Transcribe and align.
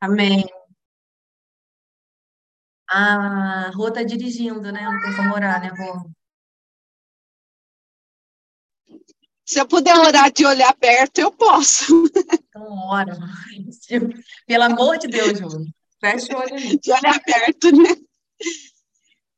Amém. 0.00 0.44
A 2.88 3.70
Rô 3.70 3.90
tá 3.90 4.02
dirigindo, 4.02 4.70
né? 4.70 4.82
Não 4.82 5.00
tem 5.00 5.16
como 5.16 5.34
orar, 5.34 5.60
né, 5.60 5.68
Rô? 5.68 6.10
Se 9.44 9.60
eu 9.60 9.66
puder 9.66 9.96
orar 9.96 10.30
de 10.32 10.44
olho 10.44 10.66
aberto, 10.66 11.18
eu 11.18 11.30
posso. 11.32 12.04
Então, 12.48 12.88
ora. 12.88 13.16
Pelo 14.46 14.64
amor 14.64 14.98
de 14.98 15.08
Deus, 15.08 15.40
Rô. 15.40 15.64
Fecha 16.00 16.36
o 16.36 16.40
olho 16.40 16.54
ali. 16.54 16.78
De 16.78 16.92
olho 16.92 17.08
aberto, 17.08 17.72
né? 17.72 18.06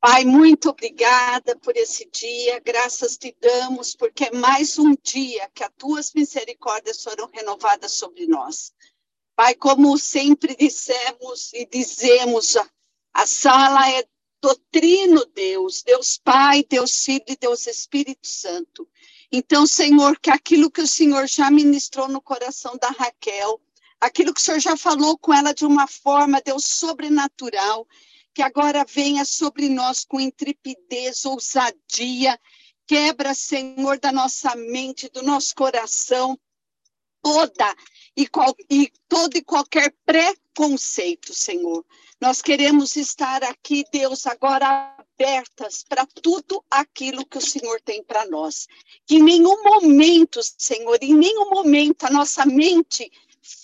Pai, 0.01 0.25
muito 0.25 0.71
obrigada 0.71 1.57
por 1.57 1.77
esse 1.77 2.09
dia, 2.13 2.61
graças 2.61 3.19
te 3.19 3.37
damos, 3.41 3.97
porque 3.97 4.27
é 4.27 4.31
mais 4.31 4.79
um 4.79 4.95
dia 5.03 5.51
que 5.53 5.65
as 5.65 5.73
tuas 5.77 6.13
misericórdias 6.15 7.03
foram 7.03 7.29
renovadas 7.33 7.93
sobre 7.93 8.27
nós. 8.29 8.73
Pai, 9.39 9.55
como 9.55 9.97
sempre 9.97 10.57
dissemos 10.57 11.53
e 11.55 11.65
dizemos, 11.65 12.57
a 13.15 13.25
sala 13.25 13.89
é 13.89 14.05
doutrino 14.43 15.25
Deus, 15.27 15.85
Deus 15.85 16.19
Pai, 16.19 16.65
Deus 16.69 17.05
Filho 17.05 17.23
e 17.29 17.37
Deus 17.37 17.69
Espírito 17.69 18.27
Santo. 18.27 18.89
Então, 19.31 19.65
Senhor, 19.65 20.19
que 20.19 20.29
aquilo 20.29 20.69
que 20.69 20.81
o 20.81 20.89
Senhor 20.89 21.29
já 21.29 21.53
ministrou 21.53 22.09
no 22.09 22.21
coração 22.21 22.77
da 22.83 22.89
Raquel, 22.89 23.61
aquilo 24.01 24.35
que 24.35 24.41
o 24.41 24.43
Senhor 24.43 24.59
já 24.59 24.77
falou 24.77 25.17
com 25.17 25.33
ela 25.33 25.55
de 25.55 25.65
uma 25.65 25.87
forma, 25.87 26.43
Deus, 26.45 26.65
sobrenatural, 26.65 27.87
que 28.35 28.43
agora 28.43 28.85
venha 28.85 29.25
sobre 29.25 29.69
nós 29.69 30.05
com 30.05 30.19
intrepidez, 30.19 31.25
ousadia, 31.25 32.37
quebra, 32.89 33.33
Senhor, 33.35 34.01
da 34.01 34.11
nossa 34.11 34.57
mente, 34.57 35.09
do 35.09 35.23
nosso 35.23 35.55
coração, 35.55 36.37
toda 37.23 37.73
e, 38.17 38.27
qual, 38.27 38.55
e 38.71 38.93
todo 39.09 39.37
e 39.37 39.43
qualquer 39.43 39.95
preconceito, 40.05 41.33
Senhor. 41.35 41.85
Nós 42.21 42.43
queremos 42.43 42.97
estar 42.97 43.45
aqui, 43.45 43.85
Deus, 43.93 44.27
agora 44.27 44.97
abertas 45.19 45.85
para 45.89 46.07
tudo 46.07 46.65
aquilo 46.71 47.27
que 47.27 47.39
o 47.39 47.41
Senhor 47.41 47.81
tem 47.81 48.03
para 48.03 48.27
nós. 48.27 48.67
Que 49.07 49.17
em 49.17 49.23
nenhum 49.23 49.63
momento, 49.63 50.41
Senhor, 50.57 50.99
em 51.03 51.15
nenhum 51.15 51.51
momento 51.51 52.05
a 52.05 52.11
nossa 52.11 52.45
mente 52.47 53.11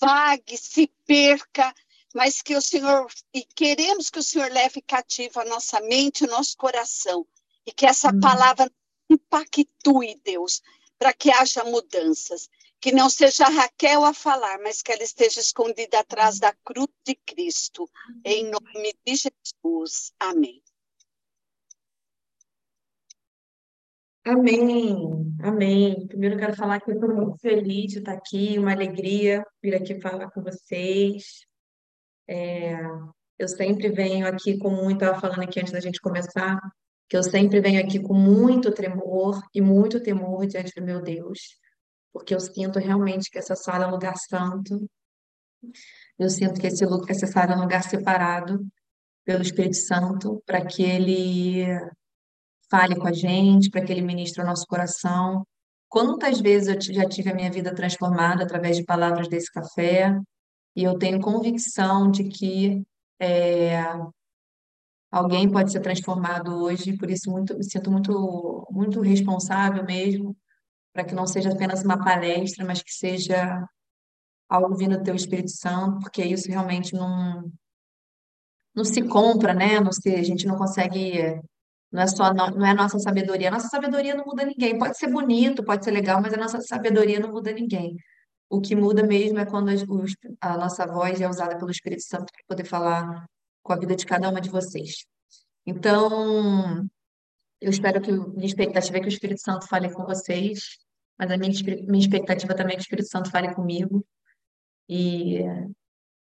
vague, 0.00 0.56
se 0.56 0.90
perca, 1.06 1.74
mas 2.14 2.42
que 2.42 2.56
o 2.56 2.62
Senhor, 2.62 3.06
e 3.32 3.42
queremos 3.42 4.08
que 4.08 4.18
o 4.18 4.22
Senhor 4.22 4.50
leve 4.50 4.80
cativo 4.80 5.40
a 5.40 5.44
nossa 5.44 5.80
mente, 5.80 6.24
o 6.24 6.30
nosso 6.30 6.56
coração, 6.56 7.26
e 7.66 7.72
que 7.72 7.86
essa 7.86 8.12
palavra 8.20 8.70
impactue, 9.10 10.20
Deus, 10.24 10.62
para 10.98 11.12
que 11.12 11.30
haja 11.30 11.64
mudanças. 11.64 12.48
Que 12.84 12.92
não 12.92 13.08
seja 13.08 13.46
Raquel 13.46 14.04
a 14.04 14.12
falar, 14.12 14.58
mas 14.58 14.82
que 14.82 14.92
ela 14.92 15.02
esteja 15.02 15.40
escondida 15.40 16.00
atrás 16.00 16.38
da 16.38 16.52
cruz 16.62 16.90
de 17.02 17.14
Cristo. 17.14 17.88
Em 18.22 18.44
nome 18.44 18.94
de 19.06 19.14
Jesus. 19.16 20.12
Amém. 20.20 20.62
Amém, 24.22 25.34
amém. 25.42 26.06
Primeiro 26.06 26.36
quero 26.36 26.54
falar 26.54 26.78
que 26.78 26.90
eu 26.90 26.96
estou 26.96 27.08
muito 27.08 27.38
feliz 27.38 27.92
de 27.92 28.00
estar 28.00 28.12
aqui, 28.12 28.58
uma 28.58 28.72
alegria 28.72 29.42
vir 29.62 29.74
aqui 29.76 29.98
falar 29.98 30.30
com 30.30 30.42
vocês. 30.42 31.46
É, 32.28 32.74
eu 33.38 33.48
sempre 33.48 33.88
venho 33.88 34.26
aqui 34.26 34.58
com 34.58 34.68
muito, 34.68 35.02
estava 35.02 35.18
falando 35.18 35.40
aqui 35.40 35.58
antes 35.58 35.72
da 35.72 35.80
gente 35.80 36.02
começar, 36.02 36.60
que 37.08 37.16
eu 37.16 37.22
sempre 37.22 37.62
venho 37.62 37.80
aqui 37.80 37.98
com 37.98 38.12
muito 38.12 38.70
tremor 38.74 39.40
e 39.54 39.62
muito 39.62 40.02
temor 40.02 40.46
diante 40.46 40.78
do 40.78 40.84
meu 40.84 41.00
Deus, 41.00 41.63
porque 42.14 42.32
eu 42.32 42.38
sinto 42.38 42.78
realmente 42.78 43.28
que 43.28 43.38
essa 43.38 43.56
sala 43.56 43.84
é 43.84 43.88
um 43.88 43.90
lugar 43.90 44.16
santo, 44.16 44.88
eu 46.16 46.30
sinto 46.30 46.60
que 46.60 46.68
esse, 46.68 46.84
essa 47.08 47.26
sala 47.26 47.54
é 47.54 47.56
um 47.56 47.62
lugar 47.62 47.82
separado 47.82 48.64
pelo 49.24 49.42
Espírito 49.42 49.76
Santo, 49.76 50.40
para 50.46 50.64
que 50.64 50.84
ele 50.84 51.66
fale 52.70 52.94
com 52.94 53.08
a 53.08 53.12
gente, 53.12 53.68
para 53.68 53.84
que 53.84 53.90
ele 53.90 54.00
ministre 54.00 54.42
o 54.42 54.46
nosso 54.46 54.64
coração. 54.66 55.44
Quantas 55.88 56.40
vezes 56.40 56.68
eu 56.68 56.94
já 56.94 57.08
tive 57.08 57.30
a 57.30 57.34
minha 57.34 57.50
vida 57.50 57.74
transformada 57.74 58.44
através 58.44 58.76
de 58.76 58.84
palavras 58.84 59.26
desse 59.28 59.50
café, 59.50 60.16
e 60.76 60.84
eu 60.84 60.96
tenho 60.96 61.20
convicção 61.20 62.10
de 62.10 62.24
que 62.28 62.84
é, 63.20 63.80
alguém 65.10 65.50
pode 65.50 65.72
ser 65.72 65.80
transformado 65.80 66.62
hoje, 66.62 66.96
por 66.96 67.10
isso 67.10 67.28
muito, 67.28 67.56
me 67.56 67.64
sinto 67.64 67.90
muito, 67.90 68.68
muito 68.70 69.00
responsável 69.00 69.84
mesmo, 69.84 70.36
para 70.94 71.04
que 71.04 71.14
não 71.14 71.26
seja 71.26 71.52
apenas 71.52 71.82
uma 71.82 72.02
palestra, 72.02 72.64
mas 72.64 72.80
que 72.80 72.92
seja 72.92 73.66
algo 74.48 74.76
vindo 74.76 74.96
do 74.96 75.02
teu 75.02 75.14
Espírito 75.14 75.50
Santo, 75.50 75.98
porque 75.98 76.22
isso 76.24 76.48
realmente 76.48 76.94
não, 76.94 77.50
não 78.74 78.84
se 78.84 79.02
compra, 79.02 79.52
né? 79.52 79.80
Não 79.80 79.92
se, 79.92 80.14
a 80.14 80.22
gente 80.22 80.46
não 80.46 80.56
consegue, 80.56 81.40
não 81.90 82.02
é 82.02 82.06
só 82.06 82.32
não 82.32 82.64
é 82.64 82.72
nossa 82.72 82.98
sabedoria. 83.00 83.48
A 83.48 83.50
nossa 83.50 83.68
sabedoria 83.68 84.14
não 84.14 84.24
muda 84.24 84.44
ninguém. 84.44 84.78
Pode 84.78 84.96
ser 84.96 85.08
bonito, 85.08 85.64
pode 85.64 85.84
ser 85.84 85.90
legal, 85.90 86.22
mas 86.22 86.32
a 86.32 86.36
nossa 86.36 86.60
sabedoria 86.60 87.18
não 87.18 87.32
muda 87.32 87.52
ninguém. 87.52 87.96
O 88.48 88.60
que 88.60 88.76
muda 88.76 89.02
mesmo 89.02 89.40
é 89.40 89.44
quando 89.44 89.70
a 90.40 90.56
nossa 90.56 90.86
voz 90.86 91.20
é 91.20 91.28
usada 91.28 91.58
pelo 91.58 91.72
Espírito 91.72 92.02
Santo 92.02 92.32
para 92.32 92.44
poder 92.46 92.64
falar 92.64 93.26
com 93.64 93.72
a 93.72 93.76
vida 93.76 93.96
de 93.96 94.06
cada 94.06 94.28
uma 94.30 94.40
de 94.40 94.48
vocês. 94.48 95.04
Então, 95.66 96.86
eu 97.60 97.70
espero 97.70 98.00
que 98.00 98.12
minha 98.12 98.46
expectativa 98.46 98.98
é 98.98 99.00
que 99.00 99.06
o 99.06 99.08
Espírito 99.08 99.40
Santo 99.40 99.66
fale 99.66 99.90
com 99.90 100.04
vocês, 100.04 100.78
mas 101.18 101.30
a 101.30 101.36
minha, 101.36 101.52
minha 101.86 102.00
expectativa 102.00 102.54
também 102.54 102.74
é 102.74 102.76
que 102.76 102.82
o 102.82 102.86
Espírito 102.86 103.08
Santo 103.08 103.30
fale 103.30 103.54
comigo. 103.54 104.04
E, 104.88 105.40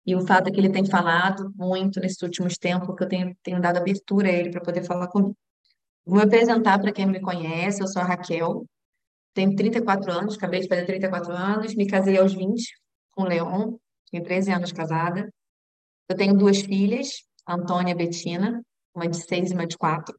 e 0.07 0.15
o 0.15 0.27
fato 0.27 0.49
é 0.49 0.51
que 0.51 0.61
ele 0.61 0.71
tem 0.71 0.85
falado 0.85 1.53
muito 1.57 2.01
nesses 2.01 2.21
últimos 2.23 2.59
tempos, 2.59 2.95
que 2.97 3.05
eu 3.05 3.09
tenho, 3.09 3.37
tenho 3.43 3.61
dado 3.61 3.79
abertura 3.79 4.29
a 4.29 4.33
ele 4.33 4.51
para 4.51 4.61
poder 4.61 4.85
falar 4.85 5.09
comigo. 5.09 5.37
Vou 6.05 6.17
me 6.17 6.25
apresentar 6.25 6.79
para 6.81 6.93
quem 6.93 7.07
me 7.07 7.21
conhece, 7.21 7.81
eu 7.81 7.87
sou 7.87 8.03
a 8.03 8.05
Raquel, 8.05 8.67
tenho 9.35 9.55
34 9.55 10.13
anos, 10.13 10.37
acabei 10.37 10.61
de 10.61 10.69
fazer 10.69 10.85
34 10.85 11.33
anos, 11.33 11.75
me 11.75 11.87
casei 11.87 12.19
aos 12.19 12.35
20 12.35 12.75
com 13.13 13.23
o 13.23 13.27
Leon, 13.27 13.77
tenho 14.11 14.25
13 14.25 14.53
anos 14.53 14.73
casada. 14.73 15.33
Eu 16.09 16.17
tenho 16.17 16.37
duas 16.37 16.61
filhas, 16.61 17.25
Antônia 17.49 17.93
e 17.93 17.95
Betina, 17.95 18.63
uma 18.95 19.09
de 19.09 19.17
6 19.17 19.53
e 19.53 19.55
uma 19.55 19.67
de 19.67 19.79
4. 19.79 20.15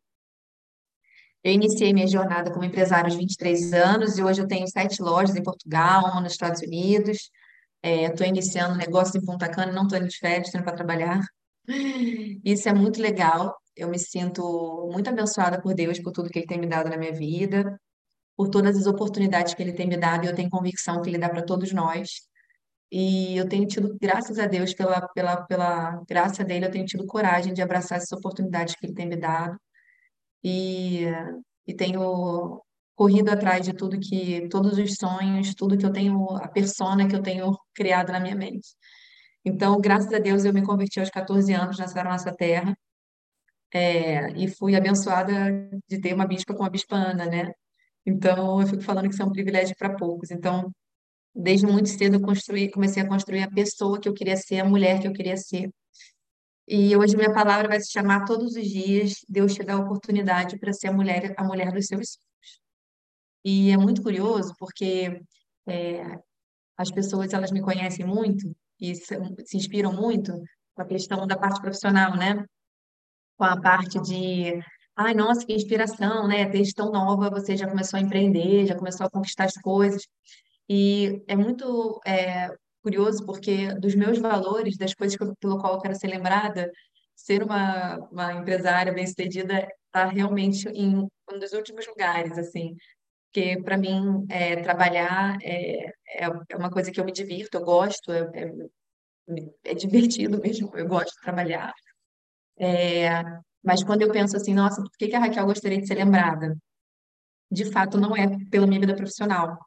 Eu 1.43 1.51
iniciei 1.51 1.93
minha 1.93 2.07
jornada 2.07 2.51
como 2.51 2.63
empresária 2.63 3.07
aos 3.07 3.15
23 3.15 3.73
anos 3.73 4.17
e 4.17 4.23
hoje 4.23 4.41
eu 4.41 4.47
tenho 4.47 4.67
sete 4.67 5.01
lojas 5.01 5.35
em 5.35 5.43
Portugal, 5.43 6.11
uma 6.11 6.21
nos 6.21 6.31
Estados 6.33 6.61
Unidos. 6.61 7.29
Estou 7.83 8.25
é, 8.25 8.29
iniciando 8.29 8.77
negócio 8.77 9.19
em 9.19 9.25
Punta 9.25 9.49
Cana, 9.49 9.71
não 9.71 9.83
estou 9.83 9.97
indo 9.97 10.07
de 10.07 10.17
férias, 10.17 10.47
estou 10.47 10.59
indo 10.59 10.65
para 10.65 10.75
trabalhar. 10.75 11.19
Isso 12.45 12.69
é 12.69 12.73
muito 12.73 13.01
legal. 13.01 13.55
Eu 13.75 13.89
me 13.89 13.99
sinto 13.99 14.89
muito 14.91 15.09
abençoada 15.09 15.61
por 15.61 15.73
Deus, 15.73 15.99
por 15.99 16.11
tudo 16.11 16.29
que 16.29 16.39
Ele 16.39 16.47
tem 16.47 16.59
me 16.59 16.67
dado 16.67 16.89
na 16.89 16.97
minha 16.97 17.13
vida 17.13 17.77
por 18.35 18.49
todas 18.49 18.77
as 18.77 18.87
oportunidades 18.87 19.53
que 19.53 19.61
ele 19.61 19.73
tem 19.73 19.87
me 19.87 19.97
dado 19.97 20.25
e 20.25 20.27
eu 20.27 20.35
tenho 20.35 20.49
convicção 20.49 21.01
que 21.01 21.09
ele 21.09 21.17
dá 21.17 21.29
para 21.29 21.43
todos 21.43 21.71
nós. 21.71 22.09
E 22.91 23.37
eu 23.37 23.47
tenho 23.49 23.67
tido, 23.67 23.97
graças 23.99 24.37
a 24.37 24.45
Deus, 24.45 24.73
pela, 24.73 25.07
pela, 25.09 25.37
pela 25.43 26.03
graça 26.07 26.43
dele, 26.43 26.65
eu 26.65 26.71
tenho 26.71 26.85
tido 26.85 27.05
coragem 27.07 27.53
de 27.53 27.61
abraçar 27.61 27.97
essas 27.97 28.11
oportunidades 28.11 28.75
que 28.75 28.85
ele 28.85 28.93
tem 28.93 29.07
me 29.07 29.15
dado. 29.15 29.57
E, 30.43 31.05
e 31.67 31.73
tenho 31.73 32.61
corrido 32.95 33.29
atrás 33.29 33.65
de 33.65 33.73
tudo 33.73 33.99
que, 33.99 34.47
todos 34.49 34.77
os 34.77 34.95
sonhos, 34.95 35.53
tudo 35.55 35.77
que 35.77 35.85
eu 35.85 35.91
tenho, 35.91 36.29
a 36.37 36.47
persona 36.47 37.07
que 37.07 37.15
eu 37.15 37.21
tenho 37.21 37.57
criado 37.73 38.11
na 38.11 38.19
minha 38.19 38.35
mente. 38.35 38.67
Então, 39.45 39.79
graças 39.81 40.13
a 40.13 40.19
Deus, 40.19 40.45
eu 40.45 40.53
me 40.53 40.63
converti 40.63 40.99
aos 40.99 41.09
14 41.09 41.53
anos 41.53 41.77
nessa 41.79 42.03
nossa 42.03 42.33
terra. 42.35 42.77
É, 43.73 44.29
e 44.33 44.47
fui 44.47 44.75
abençoada 44.75 45.33
de 45.89 45.99
ter 45.99 46.13
uma 46.13 46.27
bispa 46.27 46.53
como 46.53 46.67
a 46.67 46.69
bispa 46.69 46.95
Ana, 46.95 47.25
né? 47.25 47.51
Então, 48.05 48.61
eu 48.61 48.67
fico 48.67 48.83
falando 48.83 49.07
que 49.07 49.13
isso 49.13 49.23
é 49.23 49.25
um 49.25 49.31
privilégio 49.31 49.75
para 49.77 49.95
poucos. 49.95 50.31
Então, 50.31 50.71
desde 51.35 51.65
muito 51.67 51.89
cedo, 51.89 52.15
eu 52.17 52.21
construí, 52.21 52.69
comecei 52.71 53.03
a 53.03 53.07
construir 53.07 53.43
a 53.43 53.51
pessoa 53.51 53.99
que 53.99 54.09
eu 54.09 54.13
queria 54.13 54.37
ser, 54.37 54.59
a 54.59 54.65
mulher 54.65 54.99
que 55.01 55.07
eu 55.07 55.13
queria 55.13 55.37
ser. 55.37 55.71
E 56.67 56.95
hoje 56.95 57.15
minha 57.17 57.33
palavra 57.33 57.67
vai 57.67 57.79
se 57.79 57.91
chamar 57.91 58.25
todos 58.25 58.55
os 58.55 58.67
dias, 58.67 59.15
Deus 59.27 59.53
te 59.53 59.63
dá 59.63 59.73
a 59.73 59.79
oportunidade 59.79 60.57
para 60.57 60.71
ser 60.71 60.87
a 60.87 60.93
mulher, 60.93 61.33
a 61.37 61.43
mulher 61.43 61.71
dos 61.71 61.87
seus 61.87 62.11
sonhos. 62.11 62.33
E 63.43 63.71
é 63.71 63.77
muito 63.77 64.01
curioso 64.01 64.53
porque 64.57 65.21
é, 65.67 66.03
as 66.77 66.89
pessoas 66.89 67.33
elas 67.33 67.51
me 67.51 67.61
conhecem 67.61 68.05
muito 68.05 68.55
e 68.79 68.95
se, 68.95 69.15
se 69.45 69.57
inspiram 69.57 69.91
muito 69.93 70.33
com 70.73 70.81
a 70.81 70.85
questão 70.85 71.27
da 71.27 71.37
parte 71.37 71.61
profissional, 71.61 72.15
né? 72.15 72.45
Com 73.37 73.43
a 73.43 73.59
parte 73.59 73.99
de 74.01 74.63
Ai, 74.95 75.13
nossa, 75.15 75.45
que 75.45 75.53
inspiração, 75.53 76.27
né? 76.27 76.45
Desde 76.45 76.75
tão 76.75 76.91
nova 76.91 77.29
você 77.29 77.57
já 77.57 77.67
começou 77.67 77.97
a 77.97 78.01
empreender, 78.01 78.67
já 78.67 78.75
começou 78.75 79.07
a 79.07 79.09
conquistar 79.09 79.45
as 79.45 79.55
coisas. 79.55 80.03
E 80.69 81.23
é 81.27 81.35
muito 81.35 81.99
é, 82.05 82.49
curioso 82.83 83.25
porque 83.25 83.73
dos 83.75 83.95
meus 83.95 84.19
valores, 84.19 84.77
das 84.77 84.93
coisas 84.93 85.17
que 85.17 85.23
eu, 85.23 85.35
pelo 85.37 85.59
qual 85.59 85.75
eu 85.75 85.81
quero 85.81 85.95
ser 85.95 86.07
lembrada, 86.07 86.71
ser 87.15 87.43
uma, 87.43 87.97
uma 88.11 88.33
empresária 88.33 88.93
bem-sucedida 88.93 89.67
está 89.85 90.05
realmente 90.05 90.67
em 90.69 90.97
um 91.31 91.39
dos 91.39 91.53
últimos 91.53 91.87
lugares, 91.87 92.37
assim. 92.37 92.75
Porque 93.31 93.61
para 93.63 93.77
mim 93.77 94.25
é, 94.29 94.57
trabalhar 94.57 95.37
é, 95.41 95.87
é, 95.87 96.25
é 96.49 96.57
uma 96.57 96.69
coisa 96.69 96.91
que 96.91 96.99
eu 96.99 97.05
me 97.05 97.11
divirto, 97.11 97.57
eu 97.57 97.63
gosto, 97.63 98.11
é, 98.11 98.29
é 98.35 98.51
é 99.63 99.73
divertido 99.73 100.39
mesmo, 100.41 100.69
eu 100.75 100.87
gosto 100.87 101.15
de 101.15 101.21
trabalhar. 101.21 101.73
É, 102.57 103.23
mas 103.63 103.83
quando 103.83 104.01
eu 104.01 104.11
penso 104.11 104.35
assim, 104.35 104.53
nossa, 104.53 104.81
por 104.81 104.91
que 104.97 105.07
que 105.07 105.15
a 105.15 105.19
Raquel 105.19 105.45
gostaria 105.45 105.79
de 105.79 105.87
ser 105.87 105.95
lembrada? 105.95 106.57
De 107.49 107.65
fato, 107.71 107.99
não 107.99 108.15
é 108.15 108.27
pela 108.49 108.67
minha 108.67 108.79
vida 108.79 108.95
profissional. 108.95 109.57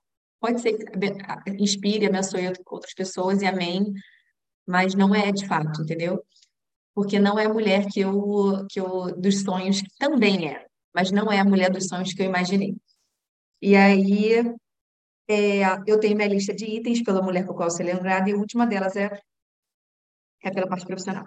Pode 0.46 0.60
ser 0.60 0.74
que 0.74 1.50
inspire, 1.58 2.06
abençoe 2.06 2.46
outras 2.70 2.94
pessoas 2.94 3.42
e 3.42 3.46
amém, 3.46 3.92
mas 4.64 4.94
não 4.94 5.12
é 5.12 5.32
de 5.32 5.44
fato, 5.44 5.82
entendeu? 5.82 6.24
Porque 6.94 7.18
não 7.18 7.36
é 7.36 7.46
a 7.46 7.52
mulher 7.52 7.86
que 7.86 7.98
eu, 7.98 8.64
que 8.70 8.78
eu 8.78 9.06
dos 9.20 9.42
sonhos, 9.42 9.82
que 9.82 9.88
também 9.98 10.48
é, 10.48 10.64
mas 10.94 11.10
não 11.10 11.32
é 11.32 11.40
a 11.40 11.44
mulher 11.44 11.68
dos 11.68 11.88
sonhos 11.88 12.12
que 12.12 12.22
eu 12.22 12.26
imaginei. 12.26 12.76
E 13.60 13.74
aí, 13.74 14.38
é, 15.28 15.64
eu 15.84 15.98
tenho 15.98 16.14
minha 16.14 16.28
lista 16.28 16.54
de 16.54 16.64
itens 16.64 17.02
pela 17.02 17.20
mulher 17.20 17.44
com 17.44 17.52
a 17.52 17.56
qual 17.56 17.70
ser 17.70 17.82
lembrada, 17.82 18.30
e 18.30 18.32
a 18.32 18.36
última 18.36 18.68
delas 18.68 18.94
é, 18.94 19.10
é 20.44 20.50
pela 20.52 20.68
parte 20.68 20.86
profissional. 20.86 21.24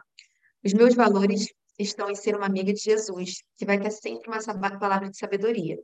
Os 0.63 0.71
meus 0.71 0.95
valores 0.95 1.45
estão 1.77 2.10
em 2.10 2.16
ser 2.16 2.38
uma 2.38 2.45
amiga 2.45 2.71
de 2.71 2.80
Jesus, 2.80 3.44
que 3.57 3.66
vai 3.66 3.77
ter 3.77 3.92
sempre 3.92 4.30
uma 4.30 4.80
palavra 4.80 5.10
de 5.10 5.18
sabedoria. 5.18 5.77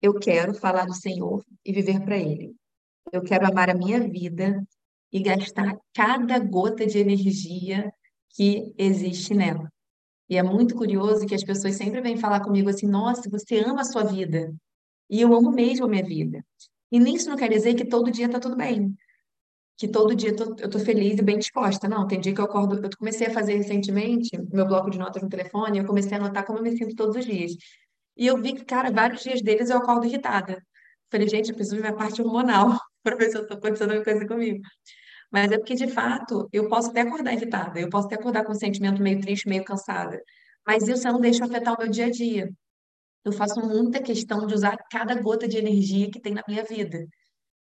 Eu 0.00 0.14
quero 0.14 0.54
falar 0.54 0.86
do 0.86 0.94
Senhor 0.94 1.44
e 1.64 1.72
viver 1.72 2.00
para 2.04 2.16
Ele. 2.16 2.54
Eu 3.12 3.22
quero 3.22 3.46
amar 3.46 3.70
a 3.70 3.74
minha 3.74 4.00
vida 4.00 4.62
e 5.12 5.20
gastar 5.20 5.76
cada 5.94 6.38
gota 6.38 6.86
de 6.86 6.98
energia 6.98 7.92
que 8.30 8.72
existe 8.76 9.34
nela. 9.34 9.70
E 10.28 10.36
é 10.36 10.42
muito 10.42 10.74
curioso 10.74 11.26
que 11.26 11.34
as 11.34 11.42
pessoas 11.42 11.76
sempre 11.76 12.00
vêm 12.00 12.16
falar 12.16 12.40
comigo 12.40 12.68
assim: 12.68 12.86
nossa, 12.86 13.28
você 13.30 13.58
ama 13.58 13.80
a 13.80 13.84
sua 13.84 14.04
vida. 14.04 14.54
E 15.10 15.20
eu 15.20 15.34
amo 15.34 15.50
mesmo 15.50 15.86
a 15.86 15.88
minha 15.88 16.04
vida. 16.04 16.44
E 16.92 17.00
nisso 17.00 17.28
não 17.28 17.36
quer 17.36 17.48
dizer 17.48 17.74
que 17.74 17.86
todo 17.86 18.10
dia 18.10 18.26
está 18.26 18.38
tudo 18.38 18.56
bem. 18.56 18.94
Que 19.76 19.88
todo 19.88 20.14
dia 20.14 20.34
tô, 20.36 20.44
eu 20.58 20.66
estou 20.66 20.80
feliz 20.80 21.18
e 21.18 21.22
bem 21.22 21.38
disposta. 21.38 21.88
Não, 21.88 22.06
tem 22.06 22.20
dia 22.20 22.34
que 22.34 22.40
eu 22.40 22.44
acordo. 22.44 22.76
Eu 22.84 22.90
comecei 22.98 23.26
a 23.28 23.32
fazer 23.32 23.56
recentemente 23.56 24.30
meu 24.52 24.66
bloco 24.66 24.90
de 24.90 24.98
notas 24.98 25.22
no 25.22 25.28
telefone, 25.28 25.78
eu 25.78 25.86
comecei 25.86 26.16
a 26.16 26.20
anotar 26.20 26.44
como 26.44 26.58
eu 26.58 26.62
me 26.62 26.76
sinto 26.76 26.94
todos 26.94 27.16
os 27.16 27.24
dias. 27.24 27.52
E 28.18 28.26
eu 28.26 28.36
vi 28.36 28.52
que, 28.52 28.64
cara, 28.64 28.90
vários 28.90 29.22
dias 29.22 29.40
deles 29.40 29.70
eu 29.70 29.78
acordo 29.78 30.04
irritada. 30.04 30.60
Falei, 31.10 31.28
gente, 31.28 31.50
eu 31.50 31.54
preciso 31.54 31.76
ver 31.76 31.82
minha 31.82 31.96
parte 31.96 32.20
hormonal 32.20 32.76
para 33.02 33.16
ver 33.16 33.30
se 33.30 33.38
estou 33.38 33.56
acontecendo 33.56 33.90
alguma 33.90 34.04
coisa 34.04 34.26
comigo. 34.26 34.60
Mas 35.30 35.52
é 35.52 35.58
porque, 35.58 35.74
de 35.74 35.88
fato, 35.88 36.48
eu 36.52 36.68
posso 36.68 36.90
até 36.90 37.02
acordar 37.02 37.32
irritada, 37.32 37.78
eu 37.80 37.88
posso 37.88 38.06
até 38.06 38.16
acordar 38.16 38.44
com 38.44 38.52
um 38.52 38.56
sentimento 38.56 39.00
meio 39.00 39.20
triste, 39.20 39.48
meio 39.48 39.64
cansada. 39.64 40.20
Mas 40.66 40.88
isso 40.88 41.06
eu 41.06 41.12
não 41.12 41.20
deixo 41.20 41.44
afetar 41.44 41.74
o 41.74 41.78
meu 41.78 41.88
dia 41.90 42.06
a 42.06 42.10
dia. 42.10 42.50
Eu 43.24 43.32
faço 43.32 43.60
muita 43.60 44.02
questão 44.02 44.46
de 44.46 44.54
usar 44.54 44.76
cada 44.90 45.14
gota 45.20 45.46
de 45.46 45.58
energia 45.58 46.10
que 46.10 46.20
tem 46.20 46.34
na 46.34 46.42
minha 46.48 46.64
vida. 46.64 47.06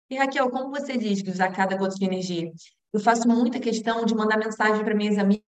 E 0.09 0.17
Raquel, 0.17 0.49
como 0.49 0.69
você 0.69 0.97
diz 0.97 1.21
de 1.21 1.29
usar 1.29 1.51
cada 1.51 1.75
gota 1.75 1.95
de 1.95 2.05
energia? 2.05 2.49
Eu 2.93 2.99
faço 2.99 3.27
muita 3.27 3.59
questão 3.59 4.05
de 4.05 4.15
mandar 4.15 4.37
mensagem 4.37 4.83
para 4.83 4.95
minhas 4.95 5.17
amigas, 5.17 5.43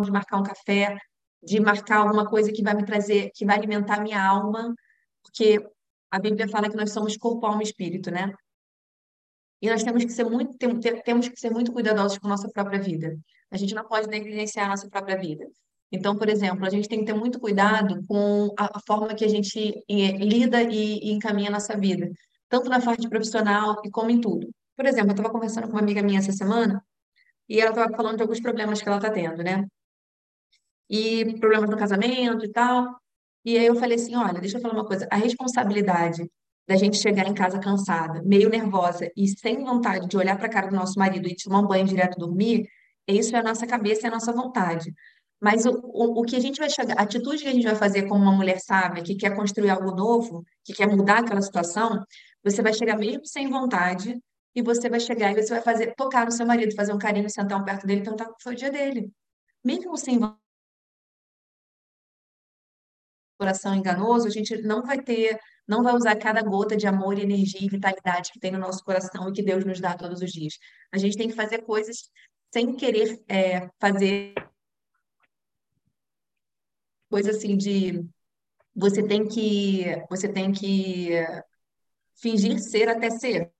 de 0.00 0.10
marcar 0.10 0.38
um 0.38 0.42
café, 0.42 0.98
de 1.44 1.60
marcar 1.60 1.98
alguma 1.98 2.28
coisa 2.28 2.52
que 2.52 2.62
vai 2.62 2.74
me 2.74 2.84
trazer, 2.84 3.30
que 3.34 3.44
vai 3.44 3.56
alimentar 3.56 4.00
minha 4.00 4.22
alma, 4.24 4.74
porque 5.22 5.64
a 6.10 6.18
Bíblia 6.18 6.48
fala 6.48 6.68
que 6.68 6.76
nós 6.76 6.92
somos 6.92 7.16
corpo, 7.16 7.46
alma 7.46 7.62
e 7.62 7.66
espírito, 7.66 8.10
né? 8.10 8.32
E 9.60 9.68
nós 9.70 9.82
temos 9.82 10.04
que 10.04 10.12
ser 10.12 10.24
muito, 10.24 10.56
temos 10.58 11.28
que 11.28 11.40
ser 11.40 11.50
muito 11.50 11.72
cuidadosos 11.72 12.18
com 12.18 12.26
a 12.26 12.30
nossa 12.30 12.48
própria 12.50 12.80
vida. 12.80 13.16
A 13.50 13.56
gente 13.56 13.74
não 13.74 13.84
pode 13.84 14.08
negligenciar 14.08 14.66
a 14.66 14.70
nossa 14.70 14.88
própria 14.88 15.16
vida. 15.16 15.46
Então, 15.90 16.16
por 16.16 16.28
exemplo, 16.28 16.66
a 16.66 16.70
gente 16.70 16.88
tem 16.88 17.00
que 17.00 17.06
ter 17.06 17.14
muito 17.14 17.38
cuidado 17.38 18.04
com 18.06 18.52
a, 18.58 18.80
forma 18.80 19.14
que 19.14 19.24
a 19.24 19.28
gente 19.28 19.82
lida 19.88 20.62
e 20.62 21.12
encaminha 21.12 21.48
a 21.48 21.52
nossa 21.52 21.76
vida, 21.78 22.10
tanto 22.48 22.68
na 22.68 22.80
parte 22.80 23.08
profissional 23.08 23.80
e 23.84 23.90
como 23.90 24.10
em 24.10 24.20
tudo. 24.20 24.48
Por 24.76 24.86
exemplo, 24.86 25.10
eu 25.10 25.14
estava 25.14 25.30
conversando 25.30 25.66
com 25.66 25.74
uma 25.74 25.80
amiga 25.80 26.02
minha 26.02 26.18
essa 26.18 26.32
semana 26.32 26.84
e 27.48 27.60
ela 27.60 27.70
estava 27.70 27.96
falando 27.96 28.16
de 28.16 28.22
alguns 28.22 28.40
problemas 28.40 28.82
que 28.82 28.88
ela 28.88 28.98
está 28.98 29.10
tendo, 29.10 29.42
né? 29.42 29.64
E 30.88 31.38
problemas 31.38 31.70
no 31.70 31.76
casamento 31.76 32.44
e 32.44 32.50
tal. 32.50 32.94
E 33.44 33.58
aí 33.58 33.66
eu 33.66 33.76
falei 33.76 33.96
assim, 33.96 34.14
olha, 34.16 34.40
deixa 34.40 34.56
eu 34.56 34.60
falar 34.60 34.74
uma 34.74 34.86
coisa, 34.86 35.06
a 35.10 35.16
responsabilidade 35.16 36.30
da 36.66 36.76
gente 36.76 36.96
chegar 36.96 37.26
em 37.26 37.34
casa 37.34 37.58
cansada, 37.58 38.22
meio 38.24 38.48
nervosa 38.48 39.10
e 39.16 39.28
sem 39.28 39.62
vontade 39.62 40.08
de 40.08 40.16
olhar 40.16 40.36
para 40.36 40.46
a 40.46 40.50
cara 40.50 40.68
do 40.68 40.76
nosso 40.76 40.98
marido 40.98 41.28
e 41.28 41.36
tomar 41.36 41.60
um 41.60 41.66
banho 41.66 41.84
direto 41.84 42.18
dormir, 42.18 42.66
isso 43.06 43.36
é 43.36 43.40
a 43.40 43.42
nossa 43.42 43.66
cabeça 43.66 44.06
e 44.06 44.08
a 44.08 44.10
nossa 44.10 44.32
vontade. 44.32 44.94
Mas 45.40 45.66
o, 45.66 45.72
o, 45.72 46.20
o 46.20 46.22
que 46.22 46.36
a 46.36 46.40
gente 46.40 46.58
vai 46.58 46.70
chegar, 46.70 46.98
a 46.98 47.02
atitude 47.02 47.42
que 47.42 47.48
a 47.48 47.52
gente 47.52 47.66
vai 47.66 47.74
fazer 47.74 48.04
como 48.04 48.22
uma 48.22 48.32
mulher 48.32 48.58
sábia, 48.60 49.02
que 49.02 49.14
quer 49.14 49.36
construir 49.36 49.68
algo 49.68 49.94
novo, 49.94 50.42
que 50.64 50.72
quer 50.72 50.88
mudar 50.88 51.18
aquela 51.18 51.42
situação, 51.42 52.02
você 52.42 52.62
vai 52.62 52.72
chegar 52.72 52.96
mesmo 52.96 53.26
sem 53.26 53.50
vontade 53.50 54.18
e 54.54 54.62
você 54.62 54.88
vai 54.88 55.00
chegar 55.00 55.32
e 55.32 55.42
você 55.42 55.52
vai 55.52 55.60
fazer, 55.62 55.94
tocar 55.96 56.24
no 56.24 56.32
seu 56.32 56.46
marido, 56.46 56.74
fazer 56.74 56.94
um 56.94 56.98
carinho, 56.98 57.28
sentar 57.28 57.60
um 57.60 57.64
perto 57.64 57.86
dele 57.86 58.00
perguntar 58.00 58.24
como 58.24 58.36
foi 58.42 58.54
o 58.54 58.56
dia 58.56 58.70
dele. 58.70 59.10
Mesmo 59.62 59.96
sem 59.98 60.18
coração 63.38 63.74
enganoso, 63.74 64.26
a 64.26 64.30
gente 64.30 64.60
não 64.62 64.82
vai 64.82 65.00
ter, 65.00 65.38
não 65.66 65.82
vai 65.82 65.94
usar 65.94 66.16
cada 66.16 66.42
gota 66.42 66.76
de 66.76 66.86
amor, 66.86 67.18
energia 67.18 67.64
e 67.64 67.68
vitalidade 67.68 68.32
que 68.32 68.40
tem 68.40 68.50
no 68.50 68.58
nosso 68.58 68.84
coração 68.84 69.28
e 69.28 69.32
que 69.32 69.42
Deus 69.42 69.64
nos 69.64 69.80
dá 69.80 69.94
todos 69.96 70.20
os 70.20 70.30
dias. 70.32 70.54
A 70.92 70.98
gente 70.98 71.16
tem 71.16 71.28
que 71.28 71.34
fazer 71.34 71.62
coisas 71.62 72.10
sem 72.52 72.74
querer 72.76 73.20
é, 73.28 73.68
fazer 73.80 74.34
coisa 77.10 77.30
assim 77.30 77.56
de 77.56 78.04
você 78.74 79.06
tem 79.06 79.26
que 79.26 79.84
você 80.10 80.28
tem 80.28 80.50
que 80.52 81.10
fingir 82.16 82.58
ser 82.60 82.88
até 82.88 83.10
ser. 83.10 83.53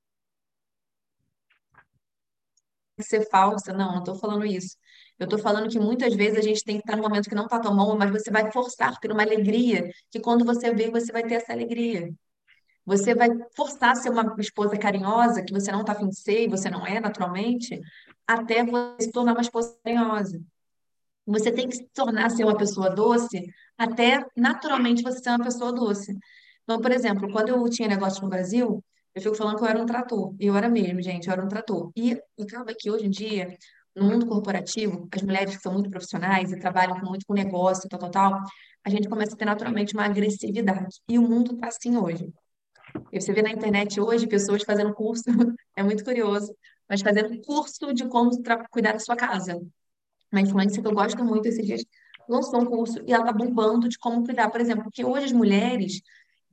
Ser 3.00 3.29
falsa, 3.29 3.73
não, 3.73 3.93
não 3.93 3.99
estou 3.99 4.14
falando 4.14 4.46
isso. 4.46 4.76
Eu 5.19 5.25
estou 5.25 5.38
falando 5.38 5.69
que 5.69 5.79
muitas 5.79 6.14
vezes 6.14 6.38
a 6.38 6.43
gente 6.43 6.62
tem 6.64 6.76
que 6.76 6.82
estar 6.82 6.96
no 6.96 7.02
momento 7.02 7.29
que 7.29 7.35
não 7.35 7.44
está 7.44 7.58
tão 7.58 7.75
bom, 7.76 7.96
mas 7.96 8.11
você 8.11 8.31
vai 8.31 8.50
forçar 8.52 8.99
por 9.00 9.11
uma 9.11 9.23
alegria, 9.23 9.91
que 10.11 10.20
quando 10.20 10.44
você 10.44 10.73
vê, 10.73 10.91
você 10.91 11.12
vai 11.12 11.23
ter 11.25 11.35
essa 11.35 11.52
alegria. 11.52 12.12
Você 12.87 13.14
vai 13.14 13.29
forçar 13.56 13.93
a 13.93 13.94
ser 13.94 14.11
uma 14.11 14.35
esposa 14.38 14.76
carinhosa, 14.76 15.43
que 15.43 15.52
você 15.52 15.73
não 15.73 15.81
está 15.81 15.93
afim 15.93 16.08
de 16.08 16.20
ser, 16.20 16.44
e 16.44 16.49
você 16.49 16.69
não 16.70 16.87
é 16.87 17.00
naturalmente, 17.00 17.81
até 18.26 18.64
você 18.64 19.05
se 19.05 19.12
tornar 19.12 19.32
uma 19.32 19.40
esposa 19.40 19.76
carinhosa. 19.82 20.40
Você 21.26 21.50
tem 21.50 21.69
que 21.69 21.76
se 21.76 21.88
tornar 21.94 22.31
ser 22.31 22.44
uma 22.44 22.56
pessoa 22.56 22.90
doce, 22.90 23.47
até 23.79 24.25
naturalmente 24.37 25.02
você 25.02 25.19
ser 25.20 25.31
uma 25.31 25.44
pessoa 25.44 25.73
doce. 25.73 26.17
Então, 26.64 26.81
por 26.81 26.90
exemplo, 26.90 27.31
quando 27.32 27.49
eu 27.49 27.69
tinha 27.69 27.88
negócio 27.88 28.23
no 28.23 28.29
Brasil, 28.29 28.85
eu 29.14 29.22
fico 29.22 29.34
falando 29.34 29.56
que 29.56 29.62
eu 29.64 29.69
era 29.69 29.82
um 29.82 29.87
trator. 29.87 30.34
E 30.40 30.46
eu 30.46 30.56
era 30.56 30.69
mesmo, 30.69 31.00
gente, 31.02 31.26
eu 31.26 31.32
era 31.32 31.44
um 31.44 31.49
trator. 31.49 31.90
E 31.96 32.20
acaba 32.40 32.75
que 32.78 32.90
hoje 32.90 33.06
em 33.06 33.11
dia, 33.11 33.56
no 33.94 34.05
mundo 34.05 34.26
corporativo, 34.26 35.08
as 35.12 35.22
mulheres 35.22 35.56
que 35.56 35.62
são 35.62 35.72
muito 35.72 35.90
profissionais 35.90 36.52
e 36.52 36.58
trabalham 36.58 36.99
muito 37.00 37.25
com 37.26 37.35
negócio, 37.35 37.88
tal, 37.88 37.99
tal, 38.00 38.11
tal, 38.11 38.40
a 38.85 38.90
gente 38.90 39.09
começa 39.09 39.35
a 39.35 39.37
ter 39.37 39.44
naturalmente 39.44 39.94
uma 39.94 40.04
agressividade. 40.04 41.00
E 41.09 41.18
o 41.18 41.23
mundo 41.23 41.54
está 41.54 41.68
assim 41.68 41.97
hoje. 41.97 42.33
E 43.12 43.21
você 43.21 43.33
vê 43.33 43.42
na 43.42 43.50
internet 43.50 44.00
hoje 44.00 44.26
pessoas 44.26 44.62
fazendo 44.62 44.94
curso, 44.94 45.25
é 45.76 45.83
muito 45.83 46.04
curioso, 46.04 46.54
mas 46.88 47.00
fazendo 47.00 47.40
curso 47.42 47.92
de 47.92 48.06
como 48.09 48.30
cuidar 48.71 48.92
da 48.92 48.99
sua 48.99 49.16
casa 49.16 49.61
uma 50.35 50.40
influência 50.40 50.83
que 50.83 50.88
eu 50.88 50.92
gosto 50.92 51.25
muito 51.25 51.47
esses 51.47 51.64
dias, 51.64 51.85
lançou 52.28 52.61
um 52.61 52.66
curso 52.66 53.00
e 53.06 53.12
ela 53.12 53.25
está 53.25 53.33
bombando 53.33 53.88
de 53.88 53.99
como 53.99 54.25
cuidar, 54.25 54.50
por 54.50 54.61
exemplo, 54.61 54.85
porque 54.85 55.04
hoje 55.04 55.26
as 55.26 55.33
mulheres, 55.33 56.00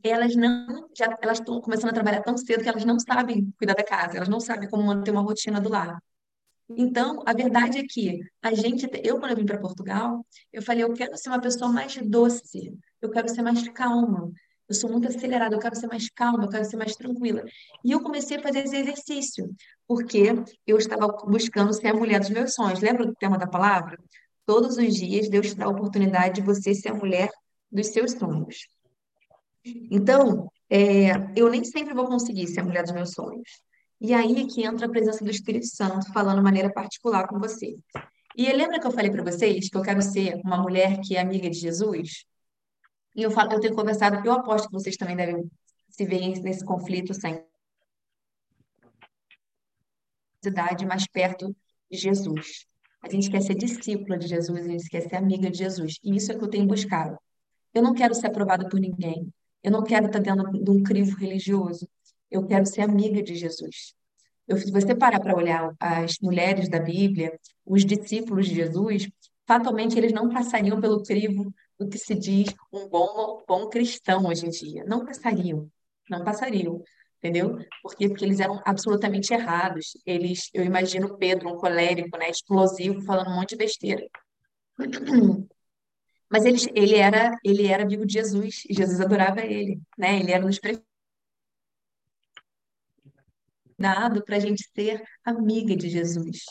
elas 0.04 0.36
não, 0.36 0.88
já, 0.98 1.18
elas 1.22 1.40
estão 1.40 1.60
começando 1.62 1.90
a 1.92 1.94
trabalhar 1.94 2.22
tão 2.22 2.38
cedo 2.38 2.64
que 2.64 2.70
elas 2.70 2.86
não 2.86 3.00
sabem 3.00 3.52
cuidar 3.58 3.74
da 3.74 3.84
casa, 3.84 4.18
elas 4.18 4.30
não 4.30 4.40
sabem 4.40 4.70
como 4.70 4.84
manter 4.84 5.12
uma 5.12 5.22
rotina 5.22 5.60
do 5.60 5.70
lar. 5.70 6.02
Então, 6.78 7.22
a 7.26 7.34
verdade 7.34 7.80
é 7.80 7.84
que 7.84 8.20
a 8.42 8.54
gente, 8.54 8.90
eu 9.04 9.20
quando 9.20 9.32
eu 9.32 9.38
vim 9.38 9.46
para 9.46 9.60
Portugal, 9.60 10.26
eu 10.54 10.62
falei, 10.62 10.84
eu 10.84 10.94
quero 10.94 11.18
ser 11.18 11.30
uma 11.30 11.42
pessoa 11.42 11.72
mais 11.72 11.98
doce, 11.98 12.74
eu 13.02 13.10
quero 13.10 13.28
ser 13.30 13.42
mais 13.42 13.68
calma, 13.70 14.32
eu 14.70 14.76
sou 14.76 14.90
muito 14.90 15.08
acelerada, 15.08 15.54
eu 15.54 15.60
quero 15.60 15.76
ser 15.76 15.88
mais 15.88 16.10
calma, 16.10 16.46
eu 16.46 16.50
quero 16.50 16.64
ser 16.64 16.78
mais 16.78 16.96
tranquila. 16.96 17.44
E 17.84 17.92
eu 17.92 18.02
comecei 18.02 18.38
a 18.38 18.42
fazer 18.42 18.60
esse 18.60 18.78
exercício, 18.78 19.54
porque 19.86 20.34
eu 20.66 20.78
estava 20.78 21.08
buscando 21.08 21.74
ser 21.74 21.90
a 21.90 21.94
mulher 21.94 22.20
dos 22.22 22.30
meus 22.30 22.54
sonhos. 22.54 22.80
Lembra 22.80 23.06
do 23.06 23.14
tema 23.16 23.38
da 23.38 23.48
palavra? 23.48 23.98
Todos 24.46 24.78
os 24.78 24.96
dias 24.96 25.30
Deus 25.30 25.48
te 25.48 25.56
dá 25.56 25.66
a 25.66 25.70
oportunidade 25.70 26.36
de 26.36 26.42
você 26.42 26.74
ser 26.74 26.90
a 26.90 26.94
mulher 26.94 27.30
dos 27.70 27.88
seus 27.88 28.14
sonhos. 28.14 28.68
Então, 29.66 30.50
é, 30.70 31.12
eu 31.36 31.50
nem 31.50 31.64
sempre 31.64 31.94
vou 31.94 32.06
conseguir 32.06 32.48
ser 32.48 32.62
a 32.62 32.64
mulher 32.64 32.84
dos 32.84 32.94
meus 32.94 33.12
sonhos. 33.12 33.62
E 34.00 34.14
aí 34.14 34.42
é 34.42 34.48
que 34.48 34.66
entra 34.66 34.88
a 34.88 34.90
presença 34.90 35.24
do 35.24 35.30
Espírito 35.30 35.68
Santo 35.68 36.12
falando 36.12 36.38
de 36.38 36.44
maneira 36.44 36.72
particular 36.72 37.28
com 37.28 37.38
você. 37.38 37.78
E 38.36 38.52
lembra 38.52 38.80
que 38.80 38.88
eu 38.88 38.92
falei 38.92 39.12
para 39.12 39.24
vocês 39.24 39.70
que 39.70 39.78
eu 39.78 39.82
quero 39.82 40.02
ser 40.02 40.36
uma 40.44 40.58
mulher 40.58 41.00
que 41.02 41.16
é 41.16 41.22
amiga 41.22 41.50
de 41.50 41.60
Jesus? 41.60 42.26
E 43.16 43.22
eu 43.22 43.30
falo, 43.30 43.52
eu 43.54 43.60
tenho 43.60 43.76
conversado, 43.76 44.26
eu 44.26 44.32
aposto 44.32 44.68
que 44.68 44.74
vocês 44.74 44.96
também 44.96 45.16
devem 45.16 45.44
se 45.90 46.06
ver 46.06 46.40
nesse 46.42 46.66
conflito 46.66 47.14
sem 47.14 47.44
idade 50.44 50.86
mais 50.86 51.06
perto 51.08 51.56
de 51.92 51.98
Jesus. 51.98 52.66
A 53.04 53.10
gente 53.10 53.30
quer 53.30 53.42
ser 53.42 53.56
discípula 53.56 54.18
de 54.18 54.28
Jesus, 54.28 54.66
a 54.66 54.70
gente 54.70 54.90
quer 54.90 55.02
ser 55.02 55.16
amiga 55.16 55.50
de 55.52 55.58
Jesus. 55.58 55.98
E 56.04 56.16
isso 56.16 56.32
é 56.32 56.38
que 56.38 56.44
eu 56.44 56.50
tenho 56.50 56.66
buscado. 56.66 57.18
Eu 57.74 57.82
não 57.82 57.94
quero 57.94 58.16
ser 58.16 58.28
aprovada 58.28 58.68
por 58.68 58.80
ninguém. 58.80 59.32
Eu 59.64 59.72
não 59.72 59.84
quero 59.84 60.08
estar 60.08 60.20
dentro 60.20 60.52
de 60.52 60.70
um 60.70 60.84
crivo 60.84 61.16
religioso. 61.18 61.88
Eu 62.30 62.46
quero 62.48 62.66
ser 62.66 62.82
amiga 62.82 63.22
de 63.22 63.36
Jesus. 63.36 63.94
Eu, 64.48 64.58
se 64.58 64.72
você 64.72 64.96
parar 64.96 65.20
para 65.20 65.36
olhar 65.36 65.74
as 65.80 66.18
mulheres 66.22 66.68
da 66.68 66.80
Bíblia, 66.80 67.38
os 67.66 67.86
discípulos 67.86 68.48
de 68.48 68.56
Jesus, 68.56 69.10
fatalmente 69.46 69.98
eles 69.98 70.12
não 70.12 70.30
passariam 70.30 70.80
pelo 70.82 71.04
crivo 71.04 71.54
do 71.80 71.88
que 71.88 71.98
se 71.98 72.16
diz 72.16 72.54
um 72.72 72.88
bom, 72.88 73.44
bom 73.48 73.70
cristão 73.70 74.26
hoje 74.26 74.46
em 74.46 74.50
dia. 74.50 74.84
Não 74.86 75.06
passariam, 75.06 75.70
não 76.10 76.24
passariam, 76.24 76.84
entendeu? 77.20 77.60
Por 77.82 77.96
quê? 77.96 78.10
Porque 78.10 78.26
eles 78.26 78.40
eram 78.40 78.62
absolutamente 78.66 79.34
errados. 79.34 79.98
Eles, 80.06 80.50
eu 80.54 80.64
imagino 80.64 81.18
Pedro, 81.18 81.50
um 81.50 81.58
colérico, 81.58 82.18
né, 82.18 82.30
explosivo, 82.30 83.02
falando 83.04 83.30
um 83.30 83.36
monte 83.36 83.52
de 83.52 83.58
besteira. 83.58 84.06
Mas 86.32 86.46
ele, 86.46 86.58
ele 86.74 86.96
era 86.96 87.38
ele 87.44 87.68
era 87.68 87.84
amigo 87.84 88.06
de 88.06 88.14
Jesus 88.14 88.64
e 88.70 88.74
Jesus 88.74 89.02
adorava 89.02 89.42
ele, 89.42 89.82
né? 89.98 90.20
Ele 90.20 90.32
era 90.32 90.46
um 90.46 90.50
dos 90.50 90.60
dado 93.78 94.24
para 94.24 94.38
a 94.38 94.40
gente 94.40 94.64
ser 94.76 95.04
amiga 95.26 95.76
de 95.76 95.90
Jesus, 95.90 96.46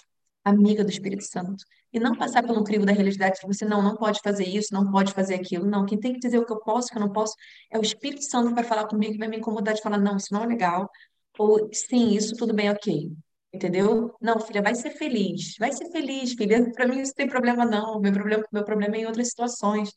amiga 0.45 0.85
do 0.85 0.91
Espírito 0.91 1.25
Santo. 1.25 1.65
E 1.93 1.99
não 1.99 2.15
passar 2.15 2.43
pelo 2.45 2.63
crivo 2.63 2.85
da 2.85 2.93
realidade 2.93 3.41
de 3.41 3.47
você, 3.47 3.65
não, 3.65 3.83
não 3.83 3.97
pode 3.97 4.21
fazer 4.21 4.45
isso, 4.45 4.73
não 4.73 4.91
pode 4.91 5.13
fazer 5.13 5.35
aquilo. 5.35 5.67
Não, 5.67 5.87
quem 5.87 5.99
tem 5.99 6.13
que 6.13 6.21
dizer 6.21 6.39
o 6.39 6.47
que 6.47 6.53
eu 6.53 6.61
posso, 6.61 6.89
o 6.89 6.91
que 6.93 6.99
eu 6.99 7.01
não 7.01 7.13
posso, 7.13 7.35
é 7.71 7.79
o 7.79 7.83
Espírito 7.83 8.23
Santo 8.23 8.49
que 8.49 8.55
vai 8.55 8.65
falar 8.65 8.87
comigo, 8.87 9.13
que 9.13 9.19
vai 9.19 9.29
me 9.29 9.39
incomodar 9.39 9.75
de 9.75 9.83
falar, 9.83 9.99
não, 9.99 10.17
isso 10.17 10.33
não 10.33 10.45
é 10.45 10.47
legal. 10.47 10.89
Ou, 11.39 11.69
sim, 11.73 12.11
isso 12.15 12.37
tudo 12.37 12.55
bem, 12.55 12.71
ok. 12.71 13.11
Entendeu? 13.52 14.14
Não, 14.21 14.38
filha, 14.40 14.62
vai 14.62 14.75
ser 14.75 14.90
feliz. 14.90 15.57
Vai 15.59 15.73
ser 15.73 15.90
feliz, 15.90 16.35
filha. 16.35 16.71
Para 16.73 16.87
mim 16.87 17.00
isso 17.00 17.11
não 17.11 17.16
tem 17.16 17.28
problema, 17.28 17.64
não. 17.64 18.00
Meu 18.00 18.12
problema, 18.12 18.45
meu 18.52 18.64
problema 18.64 18.97
é 18.97 19.00
em 19.00 19.07
outras 19.07 19.28
situações. 19.28 19.92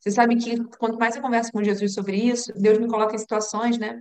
Você 0.00 0.10
sabe 0.10 0.36
que 0.36 0.56
quanto 0.78 0.98
mais 0.98 1.14
eu 1.14 1.22
converso 1.22 1.52
com 1.52 1.62
Jesus 1.62 1.92
sobre 1.92 2.16
isso, 2.16 2.52
Deus 2.56 2.78
me 2.78 2.88
coloca 2.88 3.14
em 3.14 3.18
situações, 3.18 3.78
né? 3.78 4.00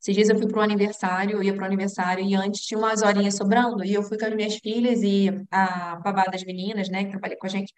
Esses 0.00 0.14
dias 0.14 0.28
eu 0.28 0.36
fui 0.36 0.46
para 0.46 0.60
um 0.60 0.62
aniversário, 0.62 1.38
eu 1.38 1.42
ia 1.42 1.54
para 1.54 1.62
o 1.62 1.66
aniversário 1.66 2.22
e 2.22 2.34
antes 2.34 2.60
tinha 2.60 2.76
umas 2.76 3.00
horinhas 3.00 3.36
sobrando 3.36 3.82
e 3.82 3.94
eu 3.94 4.02
fui 4.02 4.18
com 4.18 4.26
as 4.26 4.34
minhas 4.34 4.56
filhas 4.56 5.02
e 5.02 5.30
a 5.50 5.96
babá 5.96 6.24
das 6.26 6.44
meninas, 6.44 6.90
né, 6.90 7.04
que 7.04 7.10
trabalha 7.12 7.38
com 7.38 7.46
a 7.46 7.48
gente. 7.48 7.72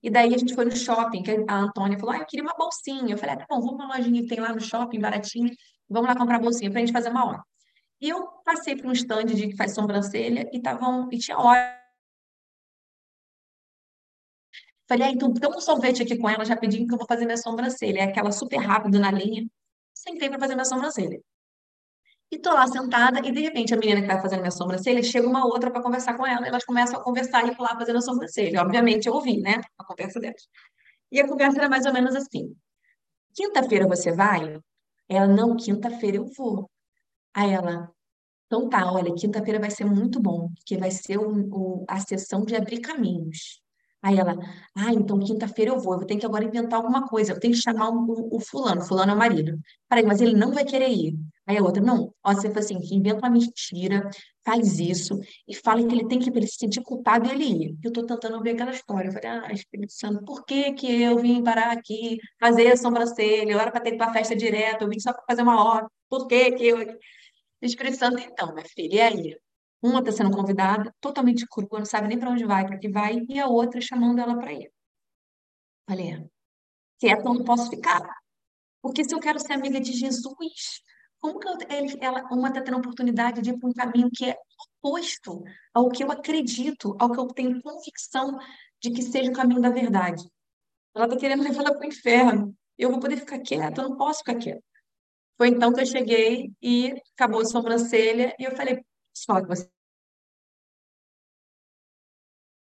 E 0.00 0.08
daí 0.08 0.32
a 0.32 0.38
gente 0.38 0.54
foi 0.54 0.64
no 0.64 0.76
shopping, 0.76 1.24
que 1.24 1.44
a 1.48 1.56
Antônia 1.56 1.98
falou, 1.98 2.14
ah, 2.14 2.18
eu 2.18 2.26
queria 2.26 2.44
uma 2.44 2.54
bolsinha. 2.56 3.12
Eu 3.12 3.18
falei, 3.18 3.34
ah, 3.34 3.38
tá 3.38 3.46
bom, 3.50 3.60
vamos 3.60 3.84
uma 3.84 3.96
lojinha 3.96 4.22
que 4.22 4.28
tem 4.28 4.38
lá 4.38 4.52
no 4.52 4.60
shopping, 4.60 5.00
baratinho, 5.00 5.50
vamos 5.88 6.08
lá 6.08 6.14
comprar 6.16 6.38
bolsinha 6.38 6.70
pra 6.70 6.78
gente 6.80 6.92
fazer 6.92 7.08
uma 7.08 7.26
hora. 7.26 7.42
E 8.00 8.08
eu 8.08 8.26
passei 8.44 8.76
por 8.76 8.86
um 8.86 8.92
stand 8.92 9.26
de 9.26 9.48
que 9.48 9.56
faz 9.56 9.74
sobrancelha 9.74 10.48
e, 10.52 10.60
tavam, 10.60 11.08
e 11.12 11.18
tinha 11.18 11.38
hora. 11.38 11.78
Falei, 14.88 15.08
ah, 15.08 15.10
então 15.10 15.32
toma 15.34 15.56
um 15.56 15.60
sorvete 15.60 16.02
aqui 16.02 16.16
com 16.16 16.28
ela, 16.28 16.44
já 16.44 16.56
pedi 16.56 16.86
que 16.86 16.94
eu 16.94 16.98
vou 16.98 17.06
fazer 17.06 17.24
minha 17.26 17.36
sobrancelha. 17.36 18.00
É 18.00 18.04
aquela 18.04 18.32
super 18.32 18.56
rápido 18.58 18.98
na 18.98 19.10
linha. 19.10 19.46
Sentei 19.94 20.28
para 20.30 20.38
fazer 20.38 20.54
minha 20.54 20.64
sobrancelha. 20.64 21.20
E 22.30 22.38
tô 22.38 22.52
lá 22.52 22.66
sentada, 22.66 23.20
e 23.26 23.32
de 23.32 23.40
repente 23.40 23.72
a 23.72 23.76
menina 23.76 24.02
que 24.02 24.06
tá 24.06 24.20
fazendo 24.20 24.40
minha 24.40 24.50
sobrancelha, 24.50 25.02
chega 25.02 25.26
uma 25.26 25.46
outra 25.46 25.70
para 25.70 25.82
conversar 25.82 26.14
com 26.16 26.26
ela, 26.26 26.46
elas 26.46 26.64
começam 26.64 27.00
a 27.00 27.02
conversar 27.02 27.46
e 27.46 27.56
pular 27.56 27.74
fazendo 27.78 27.98
a 27.98 28.02
sobrancelha. 28.02 28.60
Obviamente 28.60 29.06
eu 29.06 29.14
ouvi, 29.14 29.40
né? 29.40 29.60
A 29.78 29.84
conversa 29.84 30.20
delas. 30.20 30.46
E 31.10 31.20
a 31.20 31.26
conversa 31.26 31.58
era 31.58 31.68
mais 31.70 31.86
ou 31.86 31.92
menos 31.92 32.14
assim: 32.14 32.54
quinta-feira 33.34 33.86
você 33.88 34.12
vai? 34.12 34.58
Ela, 35.08 35.26
não, 35.26 35.56
quinta-feira 35.56 36.18
eu 36.18 36.26
vou. 36.36 36.70
Aí 37.38 37.50
ela, 37.52 37.74
então 38.46 38.68
tá, 38.68 38.90
olha, 38.92 39.14
quinta-feira 39.14 39.60
vai 39.60 39.70
ser 39.70 39.84
muito 39.86 40.20
bom, 40.20 40.50
porque 40.56 40.76
vai 40.78 40.90
ser 40.90 41.18
o, 41.18 41.30
o- 41.82 41.84
a 41.88 42.00
sessão 42.00 42.44
de 42.44 42.56
abrir 42.56 42.80
caminhos. 42.80 43.60
Aí 44.02 44.18
ela, 44.18 44.36
ah, 44.76 44.92
então 44.94 45.18
quinta-feira 45.18 45.72
eu 45.72 45.80
vou, 45.80 45.94
eu 46.00 46.06
ter 46.06 46.16
que 46.16 46.26
agora 46.26 46.44
inventar 46.44 46.78
alguma 46.80 47.06
coisa, 47.08 47.32
eu 47.32 47.40
tenho 47.40 47.54
que 47.54 47.60
chamar 47.60 47.90
o, 47.90 48.28
o, 48.36 48.40
fulano, 48.40 48.80
fulano 48.82 49.12
é 49.12 49.14
o 49.14 49.18
marido. 49.18 49.58
Peraí, 49.88 50.04
mas 50.06 50.20
ele 50.20 50.34
não 50.36 50.52
vai 50.52 50.64
querer 50.64 50.88
ir. 50.90 51.16
Aí 51.46 51.58
a 51.58 51.62
outra, 51.62 51.82
não, 51.82 52.14
ó, 52.24 52.32
você 52.34 52.48
fala 52.48 52.60
assim, 52.60 52.78
inventa 52.92 53.18
uma 53.20 53.30
mentira, 53.30 54.08
faz 54.44 54.78
isso, 54.78 55.18
e 55.48 55.54
fala 55.54 55.84
que 55.86 55.94
ele 55.94 56.06
tem 56.08 56.18
que 56.20 56.30
ele 56.30 56.46
se 56.46 56.56
sentir 56.58 56.82
culpado 56.82 57.28
e 57.28 57.32
ele 57.32 57.44
ir. 57.44 57.76
Eu 57.84 57.92
tô 57.92 58.04
tentando 58.06 58.40
ver 58.42 58.52
aquela 58.52 58.70
história. 58.72 59.08
Eu 59.08 59.12
falei, 59.12 59.30
ah, 59.30 59.52
Espírito 59.52 59.92
Santo, 59.92 60.24
por 60.24 60.44
que 60.46 60.72
que 60.74 61.02
eu 61.02 61.18
vim 61.18 61.42
parar 61.42 61.72
aqui, 61.72 62.18
fazer 62.40 62.68
a 62.72 62.76
sobrancelha, 62.76 63.50
eu 63.52 63.58
era 63.60 63.70
para 63.72 63.80
ter 63.80 63.90
ido 63.90 63.98
pra 63.98 64.12
festa 64.12 64.36
direto, 64.36 64.82
eu 64.82 64.88
vim 64.88 65.00
só 65.00 65.12
para 65.12 65.24
fazer 65.28 65.42
uma 65.42 65.62
hora, 65.64 65.86
por 66.08 66.26
que 66.28 66.52
que 66.52 66.66
eu... 66.68 66.78
Espírito 67.66 67.98
Santo, 67.98 68.18
então, 68.20 68.54
minha 68.54 68.66
filha, 68.66 68.94
e 68.94 69.00
aí? 69.00 69.40
Uma 69.82 70.00
está 70.00 70.12
sendo 70.12 70.30
convidada, 70.30 70.92
totalmente 71.00 71.46
crua, 71.46 71.78
não 71.78 71.84
sabe 71.84 72.08
nem 72.08 72.18
para 72.18 72.30
onde 72.30 72.44
vai, 72.44 72.66
para 72.66 72.78
que 72.78 72.88
vai, 72.88 73.18
e 73.28 73.38
a 73.38 73.46
outra 73.46 73.80
chamando 73.80 74.20
ela 74.20 74.36
para 74.36 74.52
ir. 74.52 74.72
Falei, 75.88 76.28
quieta 76.98 77.22
eu 77.22 77.34
não 77.34 77.44
posso 77.44 77.70
ficar. 77.70 78.02
Porque 78.82 79.04
se 79.04 79.14
eu 79.14 79.20
quero 79.20 79.38
ser 79.40 79.52
amiga 79.54 79.80
de 79.80 79.92
Jesus, 79.92 80.82
como 81.20 81.38
que 81.38 81.48
eu, 81.48 81.56
ela, 82.00 82.22
uma 82.30 82.48
está 82.48 82.60
tendo 82.60 82.74
a 82.74 82.78
oportunidade 82.78 83.42
de 83.42 83.50
ir 83.50 83.58
para 83.58 83.68
um 83.68 83.72
caminho 83.72 84.10
que 84.12 84.24
é 84.24 84.36
oposto 84.80 85.42
ao 85.74 85.88
que 85.88 86.02
eu 86.02 86.10
acredito, 86.10 86.96
ao 86.98 87.10
que 87.10 87.18
eu 87.18 87.26
tenho 87.28 87.60
convicção 87.62 88.38
de 88.80 88.90
que 88.90 89.02
seja 89.02 89.30
o 89.30 89.34
caminho 89.34 89.60
da 89.60 89.70
verdade? 89.70 90.22
Ela 90.94 91.06
está 91.06 91.16
querendo 91.16 91.42
levar 91.42 91.60
ela 91.60 91.72
para 91.72 91.86
o 91.86 91.88
inferno. 91.88 92.54
Eu 92.76 92.90
vou 92.90 93.00
poder 93.00 93.16
ficar 93.16 93.40
quieta, 93.40 93.80
eu 93.82 93.88
não 93.88 93.96
posso 93.96 94.20
ficar 94.20 94.36
quieta. 94.36 94.62
Foi 95.38 95.48
então 95.48 95.72
que 95.72 95.80
eu 95.80 95.86
cheguei 95.86 96.52
e 96.60 96.92
acabou 97.14 97.40
a 97.40 97.44
sobrancelha, 97.44 98.34
e 98.38 98.44
eu 98.44 98.56
falei, 98.56 98.84
só 99.16 99.40
que 99.40 99.46
você 99.46 99.70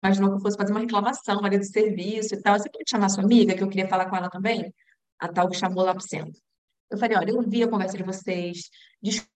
imaginou 0.03 0.32
que 0.32 0.38
eu 0.38 0.42
fosse 0.42 0.58
fazer 0.58 0.72
uma 0.72 0.82
reclamação 0.82 1.46
ali 1.46 1.58
do 1.60 1.65
serviço 1.65 2.34
e 2.34 2.42
tal. 2.42 2.58
Você 2.60 2.70
pode 2.70 2.89
chamar 2.89 3.10
sua 3.10 3.24
amiga, 3.24 3.56
que 3.56 3.63
eu 3.63 3.70
queria 3.70 3.88
falar 3.88 4.10
com 4.10 4.15
ela 4.15 4.30
também? 4.30 4.74
A 5.20 5.32
tal 5.32 5.50
que 5.50 5.56
chamou 5.56 5.86
lá 5.86 5.94
para 5.94 6.03
o 6.03 6.08
centro. 6.08 6.42
Eu 6.89 6.98
falei, 6.98 7.18
olha, 7.18 7.32
eu 7.32 7.42
vi 7.42 7.63
a 7.63 7.70
conversa 7.70 7.98
de 7.98 8.03
vocês, 8.03 8.70
desculpa 9.01 9.32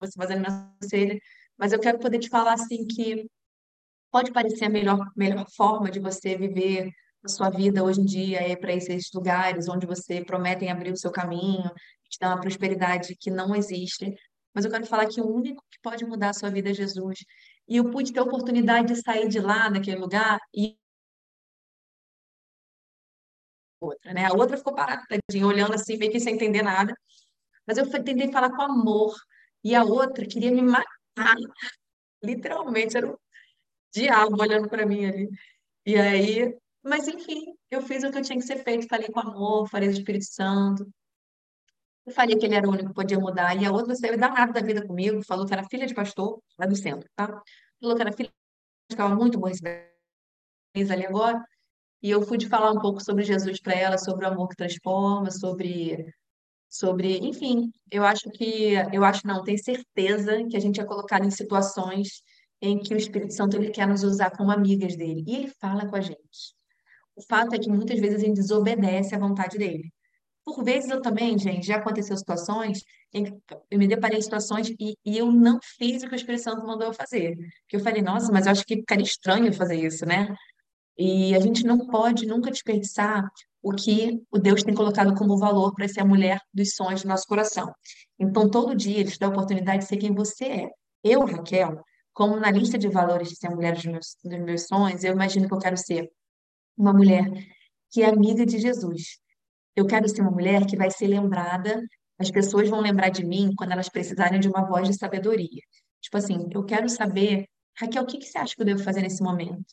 você 0.00 0.12
fazendo 0.16 0.40
minha 0.40 0.50
sobrancelha, 0.50 1.20
mas 1.56 1.72
eu 1.72 1.80
quero 1.80 1.98
poder 1.98 2.18
te 2.18 2.28
falar 2.28 2.54
assim 2.54 2.86
que 2.86 3.28
pode 4.10 4.32
parecer 4.32 4.66
a 4.66 4.70
melhor, 4.70 4.98
melhor 5.16 5.46
forma 5.56 5.90
de 5.90 6.00
você 6.00 6.36
viver 6.36 6.92
a 7.24 7.28
sua 7.28 7.50
vida 7.50 7.82
hoje 7.82 8.00
em 8.00 8.04
dia 8.04 8.40
é 8.40 8.56
para 8.56 8.72
esses 8.72 9.10
lugares 9.12 9.68
onde 9.68 9.86
você 9.86 10.24
prometem 10.24 10.70
abrir 10.70 10.92
o 10.92 10.96
seu 10.96 11.10
caminho, 11.10 11.70
te 12.08 12.18
dar 12.20 12.28
uma 12.28 12.40
prosperidade 12.40 13.16
que 13.16 13.30
não 13.30 13.54
existe. 13.54 14.14
Mas 14.54 14.64
eu 14.64 14.70
quero 14.70 14.86
falar 14.86 15.06
que 15.06 15.20
o 15.20 15.26
único 15.28 15.62
que 15.70 15.78
pode 15.82 16.04
mudar 16.04 16.30
a 16.30 16.34
sua 16.34 16.50
vida 16.50 16.70
é 16.70 16.74
Jesus. 16.74 17.18
E 17.68 17.76
eu 17.76 17.90
pude 17.90 18.12
ter 18.12 18.20
a 18.20 18.22
oportunidade 18.22 18.88
de 18.94 19.02
sair 19.02 19.28
de 19.28 19.40
lá, 19.40 19.68
daquele 19.68 19.98
lugar, 19.98 20.38
e 20.54 20.76
outra, 23.80 24.12
né? 24.12 24.26
A 24.26 24.32
outra 24.32 24.56
ficou 24.56 24.74
parada, 24.74 25.02
olhando 25.44 25.74
assim, 25.74 25.96
meio 25.96 26.10
que 26.12 26.20
sem 26.20 26.34
entender 26.34 26.62
nada. 26.62 26.94
Mas 27.66 27.78
eu 27.78 27.90
tentei 27.90 28.32
falar 28.32 28.50
com 28.50 28.62
amor. 28.62 29.14
E 29.64 29.74
a 29.74 29.84
outra 29.84 30.26
queria 30.26 30.50
me 30.50 30.62
matar. 30.62 30.86
Literalmente, 32.22 32.96
era 32.96 33.08
um 33.10 33.16
diabo 33.92 34.40
olhando 34.42 34.68
para 34.68 34.86
mim 34.86 35.06
ali. 35.06 35.28
E 35.86 35.96
aí, 35.96 36.56
mas 36.88 37.08
enfim, 37.08 37.54
eu 37.70 37.82
fiz 37.82 38.02
o 38.04 38.10
que 38.10 38.18
eu 38.18 38.22
tinha 38.22 38.38
que 38.38 38.44
ser 38.44 38.62
feito, 38.64 38.88
falei 38.88 39.08
com 39.08 39.20
amor, 39.20 39.68
falei 39.68 39.88
do 39.88 39.94
Espírito 39.94 40.24
Santo. 40.24 40.86
Eu 42.06 42.12
falei 42.12 42.36
que 42.36 42.46
ele 42.46 42.54
era 42.54 42.66
o 42.66 42.72
único 42.72 42.88
que 42.88 42.94
podia 42.94 43.18
mudar. 43.18 43.54
E 43.60 43.66
a 43.66 43.72
outra 43.72 43.94
saiu 43.94 44.18
danada 44.18 44.52
da 44.52 44.66
vida 44.66 44.86
comigo, 44.86 45.22
falou 45.24 45.46
que 45.46 45.52
era 45.52 45.68
filha 45.68 45.86
de 45.86 45.94
pastor, 45.94 46.42
lá 46.58 46.66
do 46.66 46.74
centro, 46.74 47.08
tá? 47.14 47.26
Falou 47.80 47.96
que 47.96 48.02
era 48.02 48.12
filha, 48.12 48.32
ficava 48.90 49.14
muito 49.14 49.38
bom 49.38 49.48
ali 50.74 51.06
agora. 51.06 51.44
E 52.02 52.10
eu 52.10 52.24
pude 52.24 52.48
falar 52.48 52.72
um 52.72 52.80
pouco 52.80 53.02
sobre 53.02 53.24
Jesus 53.24 53.60
para 53.60 53.74
ela, 53.74 53.98
sobre 53.98 54.24
o 54.24 54.28
amor 54.28 54.48
que 54.48 54.56
transforma, 54.56 55.30
sobre, 55.30 56.06
sobre, 56.68 57.18
enfim, 57.18 57.70
eu 57.90 58.04
acho 58.04 58.30
que, 58.30 58.74
eu 58.92 59.04
acho 59.04 59.26
não, 59.26 59.42
tenho 59.42 59.58
certeza 59.62 60.44
que 60.48 60.56
a 60.56 60.60
gente 60.60 60.80
é 60.80 60.84
colocado 60.84 61.24
em 61.24 61.30
situações 61.30 62.22
em 62.60 62.78
que 62.78 62.94
o 62.94 62.96
Espírito 62.96 63.34
Santo 63.34 63.56
ele 63.56 63.70
quer 63.70 63.86
nos 63.86 64.02
usar 64.02 64.30
como 64.30 64.50
amigas 64.50 64.96
dele. 64.96 65.24
E 65.26 65.36
ele 65.36 65.52
fala 65.60 65.86
com 65.88 65.96
a 65.96 66.00
gente. 66.00 66.57
O 67.18 67.22
fato 67.28 67.52
é 67.52 67.58
que 67.58 67.68
muitas 67.68 67.98
vezes 67.98 68.22
a 68.22 68.24
gente 68.24 68.36
desobedece 68.36 69.12
à 69.12 69.18
vontade 69.18 69.58
dele. 69.58 69.92
Por 70.44 70.62
vezes 70.62 70.88
eu 70.88 71.02
também, 71.02 71.36
gente, 71.36 71.66
já 71.66 71.76
aconteceu 71.76 72.16
situações 72.16 72.84
em 73.12 73.24
que 73.24 73.32
eu 73.70 73.78
me 73.78 73.88
deparei 73.88 74.18
em 74.18 74.22
situações 74.22 74.68
e, 74.78 74.96
e 75.04 75.18
eu 75.18 75.32
não 75.32 75.58
fiz 75.78 76.04
o 76.04 76.06
que 76.06 76.14
o 76.14 76.16
Espírito 76.16 76.44
Santo 76.44 76.64
mandou 76.64 76.86
eu 76.86 76.94
fazer. 76.94 77.36
Que 77.66 77.74
eu 77.74 77.80
falei, 77.80 78.02
nossa, 78.02 78.30
mas 78.30 78.46
eu 78.46 78.52
acho 78.52 78.64
que 78.64 78.76
ficaria 78.76 79.04
estranho 79.04 79.52
fazer 79.52 79.74
isso, 79.74 80.06
né? 80.06 80.32
E 80.96 81.34
a 81.34 81.40
gente 81.40 81.66
não 81.66 81.88
pode 81.88 82.24
nunca 82.24 82.52
desperdiçar 82.52 83.28
o 83.60 83.72
que 83.72 84.22
o 84.30 84.38
Deus 84.38 84.62
tem 84.62 84.74
colocado 84.74 85.12
como 85.16 85.36
valor 85.36 85.74
para 85.74 85.88
ser 85.88 86.02
a 86.02 86.04
mulher 86.04 86.40
dos 86.54 86.76
sonhos 86.76 87.02
do 87.02 87.08
nosso 87.08 87.26
coração. 87.26 87.72
Então, 88.16 88.48
todo 88.48 88.76
dia 88.76 89.00
ele 89.00 89.10
te 89.10 89.18
dá 89.18 89.26
a 89.26 89.30
oportunidade 89.30 89.82
de 89.82 89.88
ser 89.88 89.96
quem 89.96 90.14
você 90.14 90.44
é. 90.44 90.70
Eu, 91.02 91.24
Raquel, 91.24 91.82
como 92.12 92.36
na 92.38 92.50
lista 92.52 92.78
de 92.78 92.88
valores 92.88 93.28
de 93.28 93.36
ser 93.36 93.48
a 93.48 93.50
mulher 93.50 93.74
dos 93.74 93.84
meus, 93.84 94.16
dos 94.22 94.40
meus 94.40 94.66
sonhos, 94.68 95.02
eu 95.02 95.12
imagino 95.12 95.48
que 95.48 95.54
eu 95.54 95.58
quero 95.58 95.76
ser 95.76 96.08
uma 96.78 96.92
mulher 96.92 97.30
que 97.90 98.02
é 98.02 98.06
amiga 98.06 98.46
de 98.46 98.58
Jesus. 98.58 99.18
Eu 99.74 99.86
quero 99.86 100.08
ser 100.08 100.22
uma 100.22 100.30
mulher 100.30 100.66
que 100.66 100.76
vai 100.76 100.90
ser 100.90 101.08
lembrada, 101.08 101.82
as 102.18 102.30
pessoas 102.30 102.68
vão 102.68 102.80
lembrar 102.80 103.10
de 103.10 103.24
mim 103.24 103.52
quando 103.56 103.72
elas 103.72 103.88
precisarem 103.88 104.40
de 104.40 104.48
uma 104.48 104.66
voz 104.66 104.88
de 104.88 104.96
sabedoria. 104.96 105.62
Tipo 106.00 106.16
assim, 106.16 106.48
eu 106.52 106.64
quero 106.64 106.88
saber, 106.88 107.46
Raquel, 107.76 108.02
o 108.02 108.06
que 108.06 108.18
que 108.18 108.26
você 108.26 108.38
acha 108.38 108.54
que 108.54 108.62
eu 108.62 108.66
devo 108.66 108.82
fazer 108.82 109.02
nesse 109.02 109.22
momento? 109.22 109.64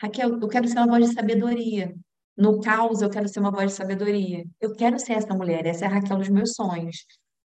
Raquel, 0.00 0.38
eu 0.40 0.48
quero 0.48 0.68
ser 0.68 0.78
uma 0.78 0.86
voz 0.86 1.08
de 1.08 1.14
sabedoria. 1.14 1.94
No 2.36 2.60
caos, 2.60 3.02
eu 3.02 3.10
quero 3.10 3.28
ser 3.28 3.40
uma 3.40 3.50
voz 3.50 3.72
de 3.72 3.76
sabedoria. 3.76 4.44
Eu 4.60 4.74
quero 4.74 4.98
ser 4.98 5.14
essa 5.14 5.34
mulher, 5.34 5.66
essa 5.66 5.84
é 5.84 5.88
a 5.88 5.90
Raquel 5.90 6.18
dos 6.18 6.28
meus 6.28 6.54
sonhos. 6.54 7.04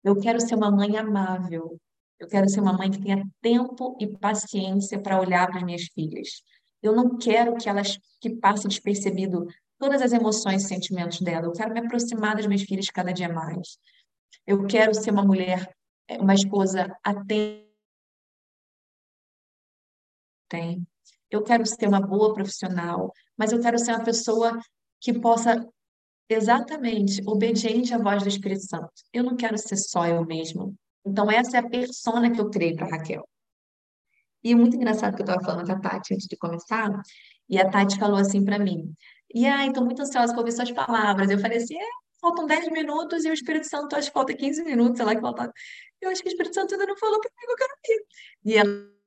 Eu 0.04 0.16
quero 0.18 0.40
ser 0.40 0.54
uma 0.54 0.70
mãe 0.70 0.96
amável. 0.96 1.78
Eu 2.18 2.28
quero 2.28 2.48
ser 2.48 2.60
uma 2.60 2.72
mãe 2.72 2.90
que 2.90 3.00
tenha 3.00 3.24
tempo 3.40 3.96
e 4.00 4.06
paciência 4.06 5.00
para 5.00 5.20
olhar 5.20 5.46
para 5.48 5.58
as 5.58 5.64
minhas 5.64 5.82
filhas. 5.94 6.42
Eu 6.82 6.94
não 6.94 7.16
quero 7.18 7.56
que 7.56 7.68
elas 7.68 7.98
que 8.20 8.30
passe 8.30 8.68
despercebido 8.68 9.46
todas 9.78 10.02
as 10.02 10.12
emoções 10.12 10.64
e 10.64 10.68
sentimentos 10.68 11.20
dela. 11.20 11.46
Eu 11.46 11.52
quero 11.52 11.72
me 11.72 11.80
aproximar 11.80 12.36
das 12.36 12.46
minhas 12.46 12.62
filhas 12.62 12.86
cada 12.86 13.12
dia 13.12 13.28
mais. 13.28 13.78
Eu 14.46 14.66
quero 14.66 14.94
ser 14.94 15.10
uma 15.10 15.24
mulher, 15.24 15.74
é, 16.08 16.18
uma 16.18 16.34
esposa 16.34 16.96
atenta. 17.04 17.68
Eu 21.30 21.42
quero 21.42 21.66
ser 21.66 21.86
uma 21.86 22.00
boa 22.00 22.32
profissional, 22.32 23.12
mas 23.36 23.52
eu 23.52 23.60
quero 23.60 23.78
ser 23.78 23.92
uma 23.92 24.04
pessoa 24.04 24.58
que 25.00 25.12
possa 25.12 25.68
exatamente 26.28 27.22
obediente 27.26 27.94
à 27.94 27.98
voz 27.98 28.22
do 28.22 28.28
Espírito 28.28 28.62
Santo. 28.62 28.92
Eu 29.12 29.24
não 29.24 29.36
quero 29.36 29.56
ser 29.56 29.76
só 29.76 30.06
eu 30.06 30.24
mesma. 30.24 30.72
Então 31.04 31.30
essa 31.30 31.56
é 31.56 31.60
a 31.60 31.68
persona 31.68 32.30
que 32.30 32.40
eu 32.40 32.50
criei 32.50 32.74
para 32.74 32.88
Raquel. 32.88 33.26
E 34.42 34.54
muito 34.54 34.76
engraçado 34.76 35.14
que 35.16 35.22
eu 35.22 35.24
estava 35.26 35.44
falando 35.44 35.66
com 35.66 35.72
a 35.72 35.80
Tati 35.80 36.14
antes 36.14 36.26
de 36.26 36.36
começar, 36.36 36.90
e 37.48 37.58
a 37.58 37.68
Tati 37.70 37.98
falou 37.98 38.18
assim 38.18 38.44
para 38.44 38.58
mim: 38.58 38.94
e 39.34 39.46
ai, 39.46 39.68
estou 39.68 39.84
muito 39.84 40.02
ansiosa 40.02 40.32
para 40.32 40.40
ouvir 40.40 40.52
suas 40.52 40.72
palavras. 40.72 41.30
Eu 41.30 41.38
falei 41.38 41.58
assim: 41.58 41.76
é, 41.76 41.86
faltam 42.20 42.46
10 42.46 42.70
minutos 42.70 43.24
e 43.24 43.30
o 43.30 43.32
Espírito 43.32 43.68
Santo 43.68 43.94
acho 43.96 44.08
que 44.08 44.14
falta 44.14 44.34
15 44.34 44.64
minutos, 44.64 44.96
sei 44.96 45.06
lá 45.06 45.14
que 45.14 45.20
falta. 45.20 45.52
Eu 46.00 46.10
acho 46.10 46.22
que 46.22 46.28
o 46.28 46.32
Espírito 46.32 46.54
Santo 46.54 46.74
ainda 46.74 46.86
não 46.86 46.96
falou 46.96 47.18
mim, 47.18 47.28
eu 47.48 47.56
quero 47.56 47.72
ouvir. 47.72 48.06
E 48.44 48.54
ela 48.56 48.98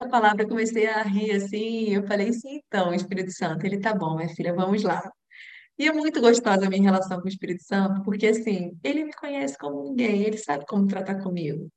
a 0.00 0.08
palavra, 0.08 0.42
eu 0.44 0.48
comecei 0.48 0.86
a 0.86 1.02
rir 1.02 1.32
assim, 1.32 1.94
eu 1.94 2.06
falei, 2.06 2.32
sim, 2.32 2.60
então, 2.66 2.94
Espírito 2.94 3.30
Santo, 3.32 3.66
ele 3.66 3.78
tá 3.78 3.94
bom, 3.94 4.16
minha 4.16 4.28
filha, 4.30 4.54
vamos 4.54 4.82
lá. 4.82 5.02
E 5.78 5.88
é 5.88 5.92
muito 5.92 6.20
gostosa 6.20 6.66
a 6.66 6.70
minha 6.70 6.82
relação 6.82 7.20
com 7.20 7.26
o 7.26 7.28
Espírito 7.28 7.62
Santo, 7.64 8.02
porque 8.02 8.26
assim, 8.28 8.78
ele 8.82 9.04
me 9.04 9.12
conhece 9.12 9.58
como 9.58 9.82
ninguém, 9.82 10.22
ele 10.22 10.38
sabe 10.38 10.64
como 10.66 10.86
tratar 10.86 11.22
comigo. 11.22 11.70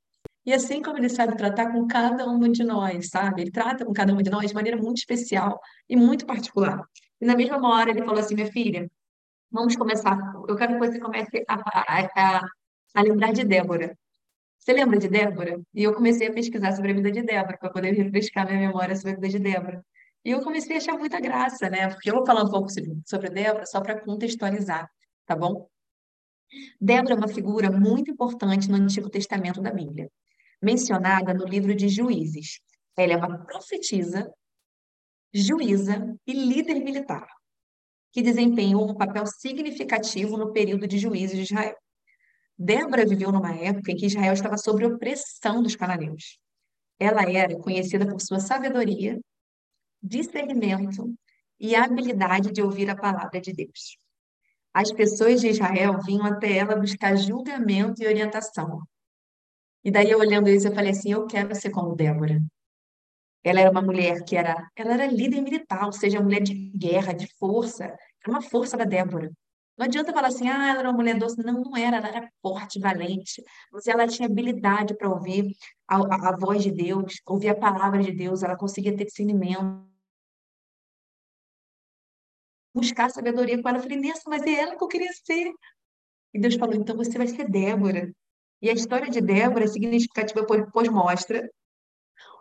E 0.46 0.52
assim 0.52 0.82
como 0.82 0.98
ele 0.98 1.08
sabe 1.08 1.36
tratar 1.36 1.72
com 1.72 1.86
cada 1.86 2.26
uma 2.26 2.48
de 2.50 2.62
nós, 2.62 3.08
sabe? 3.08 3.42
Ele 3.42 3.50
trata 3.50 3.84
com 3.84 3.92
cada 3.92 4.12
uma 4.12 4.22
de 4.22 4.30
nós 4.30 4.48
de 4.48 4.54
maneira 4.54 4.76
muito 4.76 4.98
especial 4.98 5.58
e 5.88 5.96
muito 5.96 6.26
particular. 6.26 6.82
E 7.20 7.24
na 7.24 7.34
mesma 7.34 7.66
hora 7.66 7.90
ele 7.90 8.04
falou 8.04 8.18
assim, 8.18 8.34
minha 8.34 8.50
filha, 8.52 8.90
vamos 9.50 9.74
começar, 9.76 10.18
eu 10.46 10.56
quero 10.56 10.74
que 10.74 10.78
você 10.78 11.00
comece 11.00 11.44
a, 11.48 11.54
a, 11.54 12.36
a, 12.36 12.40
a 12.94 13.02
lembrar 13.02 13.32
de 13.32 13.44
Débora. 13.44 13.96
Você 14.58 14.72
lembra 14.72 14.98
de 14.98 15.08
Débora? 15.08 15.60
E 15.74 15.82
eu 15.82 15.94
comecei 15.94 16.28
a 16.28 16.32
pesquisar 16.32 16.72
sobre 16.72 16.92
a 16.92 16.94
vida 16.94 17.10
de 17.10 17.22
Débora, 17.22 17.56
para 17.58 17.70
poder 17.70 17.92
refrescar 17.92 18.46
minha 18.46 18.66
memória 18.66 18.96
sobre 18.96 19.12
a 19.12 19.14
vida 19.14 19.28
de 19.28 19.38
Débora. 19.38 19.84
E 20.24 20.30
eu 20.30 20.42
comecei 20.42 20.76
a 20.76 20.78
achar 20.78 20.98
muita 20.98 21.20
graça, 21.20 21.68
né? 21.68 21.88
Porque 21.88 22.10
eu 22.10 22.14
vou 22.14 22.26
falar 22.26 22.44
um 22.44 22.50
pouco 22.50 22.68
sobre 23.04 23.30
Débora 23.30 23.66
só 23.66 23.80
para 23.80 24.00
contextualizar, 24.00 24.90
tá 25.26 25.36
bom? 25.36 25.68
Débora 26.80 27.14
é 27.14 27.16
uma 27.16 27.28
figura 27.28 27.70
muito 27.70 28.10
importante 28.10 28.70
no 28.70 28.76
Antigo 28.76 29.10
Testamento 29.10 29.60
da 29.60 29.70
Bíblia, 29.70 30.10
mencionada 30.64 31.34
no 31.34 31.44
livro 31.44 31.74
de 31.74 31.88
Juízes. 31.88 32.60
Ela 32.96 33.12
é 33.12 33.16
uma 33.16 33.44
profetisa, 33.44 34.32
juíza 35.32 36.16
e 36.26 36.32
líder 36.32 36.76
militar, 36.76 37.26
que 38.12 38.22
desempenhou 38.22 38.88
um 38.88 38.94
papel 38.94 39.26
significativo 39.26 40.36
no 40.36 40.52
período 40.52 40.86
de 40.86 40.98
juízes 40.98 41.36
de 41.36 41.42
Israel. 41.42 41.76
Débora 42.56 43.04
viveu 43.04 43.32
numa 43.32 43.54
época 43.54 43.90
em 43.90 43.96
que 43.96 44.06
Israel 44.06 44.32
estava 44.32 44.56
sob 44.56 44.84
opressão 44.86 45.62
dos 45.62 45.74
cananeus. 45.74 46.38
Ela 46.98 47.28
era 47.28 47.58
conhecida 47.58 48.06
por 48.06 48.20
sua 48.20 48.38
sabedoria, 48.38 49.20
discernimento 50.00 51.12
e 51.58 51.74
habilidade 51.74 52.52
de 52.52 52.62
ouvir 52.62 52.88
a 52.88 52.96
palavra 52.96 53.40
de 53.40 53.52
Deus. 53.52 53.96
As 54.72 54.92
pessoas 54.92 55.40
de 55.40 55.48
Israel 55.48 55.98
vinham 56.04 56.26
até 56.26 56.56
ela 56.56 56.76
buscar 56.76 57.16
julgamento 57.16 58.02
e 58.02 58.06
orientação. 58.06 58.82
E 59.84 59.90
daí, 59.90 60.14
olhando 60.14 60.48
isso, 60.48 60.68
eu 60.68 60.74
falei 60.74 60.92
assim: 60.92 61.12
eu 61.12 61.26
quero 61.26 61.54
ser 61.54 61.70
como 61.70 61.94
Débora. 61.94 62.40
Ela 63.44 63.60
era 63.60 63.70
uma 63.70 63.82
mulher 63.82 64.24
que 64.24 64.36
era, 64.36 64.70
ela 64.74 64.94
era 64.94 65.06
líder 65.06 65.42
militar, 65.42 65.84
ou 65.84 65.92
seja, 65.92 66.20
mulher 66.20 66.42
de 66.42 66.54
guerra, 66.54 67.12
de 67.12 67.26
força. 67.38 67.84
Era 67.84 68.30
uma 68.30 68.40
força 68.40 68.76
da 68.76 68.84
Débora. 68.84 69.30
Não 69.76 69.86
adianta 69.86 70.12
falar 70.12 70.28
assim, 70.28 70.48
ah, 70.48 70.68
ela 70.68 70.80
era 70.80 70.88
uma 70.90 70.96
mulher 70.96 71.18
doce. 71.18 71.36
Não, 71.44 71.60
não 71.62 71.76
era, 71.76 71.96
ela 71.98 72.08
era 72.08 72.30
forte, 72.40 72.80
valente. 72.80 73.42
Mas 73.72 73.86
ela 73.86 74.06
tinha 74.06 74.26
habilidade 74.28 74.96
para 74.96 75.08
ouvir 75.10 75.54
a, 75.88 75.96
a, 75.96 76.28
a, 76.30 76.36
voz 76.36 76.62
de 76.62 76.70
Deus, 76.70 77.20
ouvir 77.26 77.48
a 77.50 77.54
palavra 77.56 78.02
de 78.02 78.12
Deus, 78.12 78.42
ela 78.42 78.56
conseguia 78.56 78.96
ter 78.96 79.04
discernimento. 79.04 79.84
Buscar 82.74 83.10
sabedoria 83.10 83.60
com 83.60 83.68
ela. 83.68 83.78
Eu 83.78 83.82
falei, 83.82 83.98
Nessa, 83.98 84.22
mas 84.28 84.42
é 84.42 84.52
ela 84.60 84.76
que 84.76 84.84
eu 84.84 84.88
queria 84.88 85.12
ser. 85.12 85.52
E 86.32 86.40
Deus 86.40 86.54
falou, 86.56 86.74
então 86.74 86.96
você 86.96 87.16
vai 87.18 87.26
ser 87.28 87.48
Débora. 87.48 88.12
E 88.64 88.70
a 88.70 88.72
história 88.72 89.10
de 89.10 89.20
Débora 89.20 89.64
é 89.64 89.68
significativa, 89.68 90.42
pois 90.72 90.88
mostra 90.88 91.50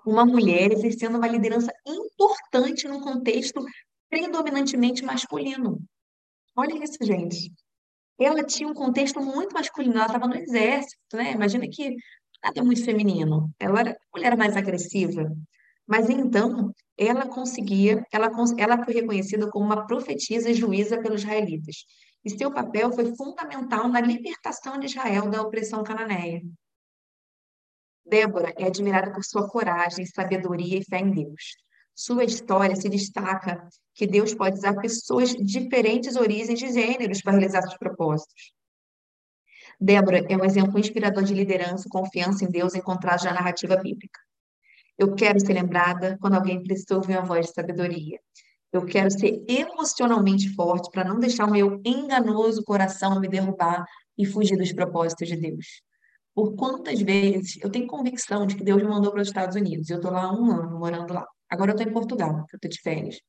uma 0.05 0.25
mulher 0.25 0.71
exercendo 0.71 1.17
uma 1.17 1.27
liderança 1.27 1.69
importante 1.85 2.87
num 2.87 3.01
contexto 3.01 3.61
predominantemente 4.09 5.03
masculino. 5.03 5.81
Olha 6.55 6.81
isso, 6.81 6.97
gente. 7.01 7.51
Ela 8.17 8.41
tinha 8.41 8.69
um 8.69 8.73
contexto 8.73 9.19
muito 9.19 9.53
masculino, 9.53 9.95
ela 9.95 10.05
estava 10.05 10.25
no 10.25 10.37
exército, 10.37 11.17
né? 11.17 11.33
Imagina 11.33 11.67
que 11.69 11.93
nada 12.41 12.63
muito 12.63 12.85
feminino. 12.85 13.53
Ela 13.59 13.81
era 13.81 13.97
mulher 14.15 14.37
mais 14.37 14.55
agressiva. 14.55 15.29
Mas 15.85 16.09
então, 16.09 16.73
ela 16.97 17.27
conseguia, 17.27 18.01
ela, 18.13 18.31
ela 18.57 18.85
foi 18.85 18.93
reconhecida 18.93 19.51
como 19.51 19.65
uma 19.65 19.85
profetisa 19.85 20.49
e 20.49 20.53
juíza 20.53 21.01
pelos 21.01 21.19
israelitas. 21.19 21.83
E 22.23 22.29
seu 22.29 22.51
papel 22.51 22.91
foi 22.91 23.15
fundamental 23.15 23.87
na 23.87 23.99
libertação 23.99 24.79
de 24.79 24.85
Israel 24.85 25.29
da 25.29 25.41
opressão 25.41 25.83
cananeia. 25.83 26.41
Débora 28.05 28.53
é 28.57 28.65
admirada 28.65 29.11
por 29.11 29.23
sua 29.23 29.49
coragem, 29.49 30.05
sabedoria 30.05 30.79
e 30.79 30.85
fé 30.85 30.99
em 30.99 31.11
Deus. 31.11 31.57
Sua 31.95 32.23
história 32.23 32.75
se 32.75 32.89
destaca 32.89 33.67
que 33.93 34.07
Deus 34.07 34.33
pode 34.33 34.57
usar 34.57 34.75
pessoas 34.79 35.29
de 35.29 35.43
diferentes 35.43 36.15
origens 36.15 36.61
e 36.61 36.73
gêneros 36.73 37.21
para 37.21 37.33
realizar 37.33 37.61
seus 37.61 37.77
propósitos. 37.77 38.53
Débora 39.79 40.25
é 40.29 40.35
um 40.35 40.45
exemplo 40.45 40.79
inspirador 40.79 41.23
de 41.23 41.33
liderança, 41.33 41.89
confiança 41.89 42.45
em 42.45 42.49
Deus 42.49 42.73
encontrado 42.73 43.23
na 43.25 43.33
narrativa 43.33 43.75
bíblica. 43.75 44.19
Eu 44.97 45.15
quero 45.15 45.39
ser 45.39 45.53
lembrada 45.53 46.17
quando 46.19 46.35
alguém 46.35 46.61
precisa 46.63 46.95
ouvir 46.95 47.17
uma 47.17 47.25
voz 47.25 47.47
de 47.47 47.53
sabedoria. 47.53 48.19
Eu 48.73 48.83
quero 48.85 49.11
ser 49.11 49.45
emocionalmente 49.47 50.49
forte 50.55 50.89
para 50.89 51.03
não 51.03 51.19
deixar 51.19 51.45
o 51.45 51.51
meu 51.51 51.79
enganoso 51.85 52.63
coração 52.63 53.19
me 53.19 53.27
derrubar 53.27 53.85
e 54.17 54.25
fugir 54.25 54.57
dos 54.57 54.73
propósitos 54.73 55.27
de 55.27 55.37
Deus. 55.37 55.83
Por 56.33 56.55
quantas 56.55 56.99
vezes 56.99 57.59
eu 57.61 57.69
tenho 57.69 57.85
convicção 57.85 58.47
de 58.47 58.55
que 58.55 58.63
Deus 58.63 58.81
me 58.81 58.89
mandou 58.89 59.11
para 59.11 59.21
os 59.21 59.27
Estados 59.27 59.55
Unidos, 59.55 59.91
eu 59.91 59.97
estou 59.97 60.11
lá 60.11 60.23
há 60.23 60.33
um 60.33 60.51
ano 60.51 60.79
morando 60.79 61.13
lá. 61.13 61.23
Agora 61.47 61.69
eu 61.69 61.75
estou 61.75 61.87
em 61.87 61.93
Portugal, 61.93 62.47
eu 62.51 62.55
estou 62.55 62.69
de 62.69 62.81
férias. 62.81 63.21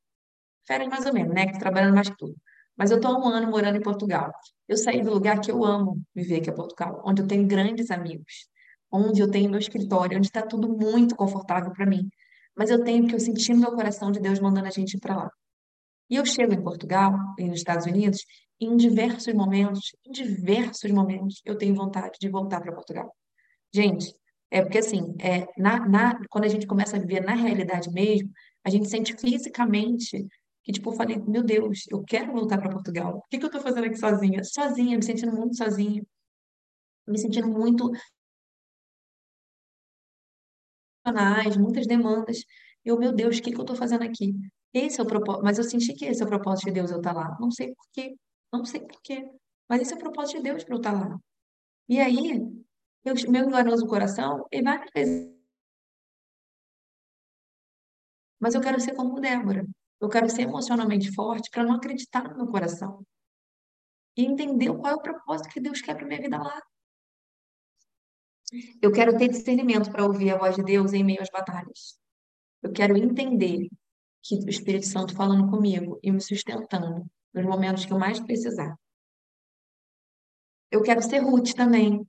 Férias 0.66 0.88
mais 0.88 1.04
ou 1.04 1.12
menos, 1.12 1.34
né? 1.34 1.46
Que 1.46 1.58
trabalhando 1.58 1.94
mais 1.94 2.08
que 2.08 2.16
tudo. 2.16 2.34
Mas 2.74 2.90
eu 2.90 2.96
estou 2.96 3.12
há 3.14 3.18
um 3.18 3.28
ano 3.28 3.50
morando 3.50 3.76
em 3.76 3.82
Portugal. 3.82 4.32
Eu 4.66 4.78
saí 4.78 5.02
do 5.02 5.12
lugar 5.12 5.40
que 5.40 5.50
eu 5.50 5.62
amo 5.62 6.00
viver, 6.14 6.40
que 6.40 6.48
é 6.48 6.54
Portugal, 6.54 7.02
onde 7.04 7.20
eu 7.20 7.26
tenho 7.26 7.46
grandes 7.46 7.90
amigos, 7.90 8.48
onde 8.90 9.20
eu 9.20 9.30
tenho 9.30 9.50
meu 9.50 9.60
escritório, 9.60 10.16
onde 10.16 10.26
está 10.26 10.40
tudo 10.40 10.68
muito 10.68 11.14
confortável 11.14 11.70
para 11.70 11.84
mim. 11.84 12.08
Mas 12.56 12.70
eu 12.70 12.82
tenho 12.84 13.02
porque 13.02 13.16
eu 13.16 13.20
senti 13.20 13.52
no 13.52 13.60
meu 13.60 13.72
coração 13.72 14.10
de 14.10 14.20
Deus 14.20 14.38
mandando 14.40 14.68
a 14.68 14.70
gente 14.70 14.94
ir 14.94 15.00
para 15.00 15.16
lá. 15.16 15.30
E 16.08 16.16
eu 16.16 16.24
chego 16.24 16.52
em 16.52 16.62
Portugal, 16.62 17.12
e 17.38 17.44
nos 17.44 17.58
Estados 17.58 17.86
Unidos, 17.86 18.24
e 18.60 18.66
em 18.66 18.76
diversos 18.76 19.32
momentos, 19.34 19.94
em 20.06 20.12
diversos 20.12 20.90
momentos, 20.90 21.40
eu 21.44 21.56
tenho 21.56 21.74
vontade 21.74 22.18
de 22.20 22.28
voltar 22.28 22.60
para 22.60 22.72
Portugal. 22.72 23.14
Gente, 23.74 24.14
é 24.50 24.62
porque 24.62 24.78
assim, 24.78 25.14
é, 25.20 25.46
na, 25.58 25.88
na, 25.88 26.20
quando 26.30 26.44
a 26.44 26.48
gente 26.48 26.66
começa 26.66 26.96
a 26.96 27.00
viver 27.00 27.20
na 27.24 27.34
realidade 27.34 27.90
mesmo, 27.90 28.30
a 28.62 28.70
gente 28.70 28.88
sente 28.88 29.16
fisicamente 29.16 30.26
que, 30.62 30.72
tipo, 30.72 30.90
eu 30.90 30.94
falei, 30.94 31.18
meu 31.26 31.42
Deus, 31.42 31.84
eu 31.90 32.02
quero 32.02 32.32
voltar 32.32 32.58
para 32.58 32.70
Portugal. 32.70 33.18
O 33.18 33.22
que, 33.28 33.38
que 33.38 33.44
eu 33.44 33.48
estou 33.48 33.60
fazendo 33.60 33.84
aqui 33.84 33.96
sozinha? 33.96 34.42
Sozinha, 34.44 34.96
me 34.96 35.04
sentindo 35.04 35.32
muito 35.32 35.56
sozinha. 35.56 36.02
Me 37.06 37.18
sentindo 37.18 37.48
muito 37.48 37.90
muitas 41.56 41.86
demandas. 41.86 42.44
Eu, 42.84 42.98
meu 42.98 43.12
Deus, 43.12 43.38
o 43.38 43.42
que, 43.42 43.50
que 43.50 43.56
eu 43.56 43.62
estou 43.62 43.76
fazendo 43.76 44.02
aqui? 44.04 44.34
Esse 44.72 45.00
é 45.00 45.02
o 45.04 45.06
propósito, 45.06 45.44
mas 45.44 45.58
eu 45.58 45.64
senti 45.64 45.94
que 45.94 46.04
esse 46.06 46.22
é 46.22 46.24
o 46.26 46.28
propósito 46.28 46.66
de 46.66 46.72
Deus 46.72 46.90
eu 46.90 46.98
estar 46.98 47.14
tá 47.14 47.20
lá. 47.20 47.36
Não 47.40 47.50
sei 47.50 47.68
por 47.74 47.86
quê, 47.92 48.16
não 48.52 48.64
sei 48.64 48.80
por 48.80 49.00
quê, 49.02 49.30
mas 49.68 49.82
esse 49.82 49.92
é 49.94 49.96
o 49.96 50.00
propósito 50.00 50.38
de 50.38 50.42
Deus 50.44 50.64
para 50.64 50.74
eu 50.74 50.78
estar 50.78 50.92
tá 50.92 51.08
lá. 51.08 51.18
E 51.88 52.00
aí, 52.00 52.40
eu, 53.04 53.14
meu 53.30 53.44
enganoso 53.44 53.86
coração, 53.86 54.46
ele 54.50 54.64
vai 54.64 54.84
Mas 58.40 58.54
eu 58.54 58.60
quero 58.60 58.80
ser 58.80 58.94
como 58.94 59.20
Débora. 59.20 59.66
Eu 60.00 60.08
quero 60.08 60.28
ser 60.28 60.42
emocionalmente 60.42 61.12
forte 61.14 61.50
para 61.50 61.64
não 61.64 61.76
acreditar 61.76 62.28
no 62.28 62.36
meu 62.36 62.46
coração. 62.46 63.04
E 64.16 64.24
entender 64.24 64.72
qual 64.76 64.92
é 64.92 64.94
o 64.96 65.02
propósito 65.02 65.48
que 65.50 65.60
Deus 65.60 65.80
quer 65.80 65.96
para 65.96 66.06
minha 66.06 66.20
vida 66.20 66.38
lá. 66.38 66.60
Eu 68.80 68.92
quero 68.92 69.16
ter 69.16 69.28
discernimento 69.28 69.90
para 69.90 70.04
ouvir 70.04 70.30
a 70.30 70.38
voz 70.38 70.56
de 70.56 70.62
Deus 70.62 70.92
em 70.92 71.04
meio 71.04 71.22
às 71.22 71.30
batalhas. 71.30 71.98
Eu 72.62 72.72
quero 72.72 72.96
entender 72.96 73.68
que 74.22 74.36
o 74.36 74.48
Espírito 74.48 74.86
Santo 74.86 75.14
falando 75.14 75.50
comigo 75.50 75.98
e 76.02 76.10
me 76.10 76.20
sustentando 76.20 77.04
nos 77.32 77.44
momentos 77.44 77.84
que 77.84 77.92
eu 77.92 77.98
mais 77.98 78.20
precisar. 78.20 78.74
eu 80.70 80.82
quero 80.82 81.02
ser 81.02 81.18
Ruth 81.18 81.52
também. 81.54 82.04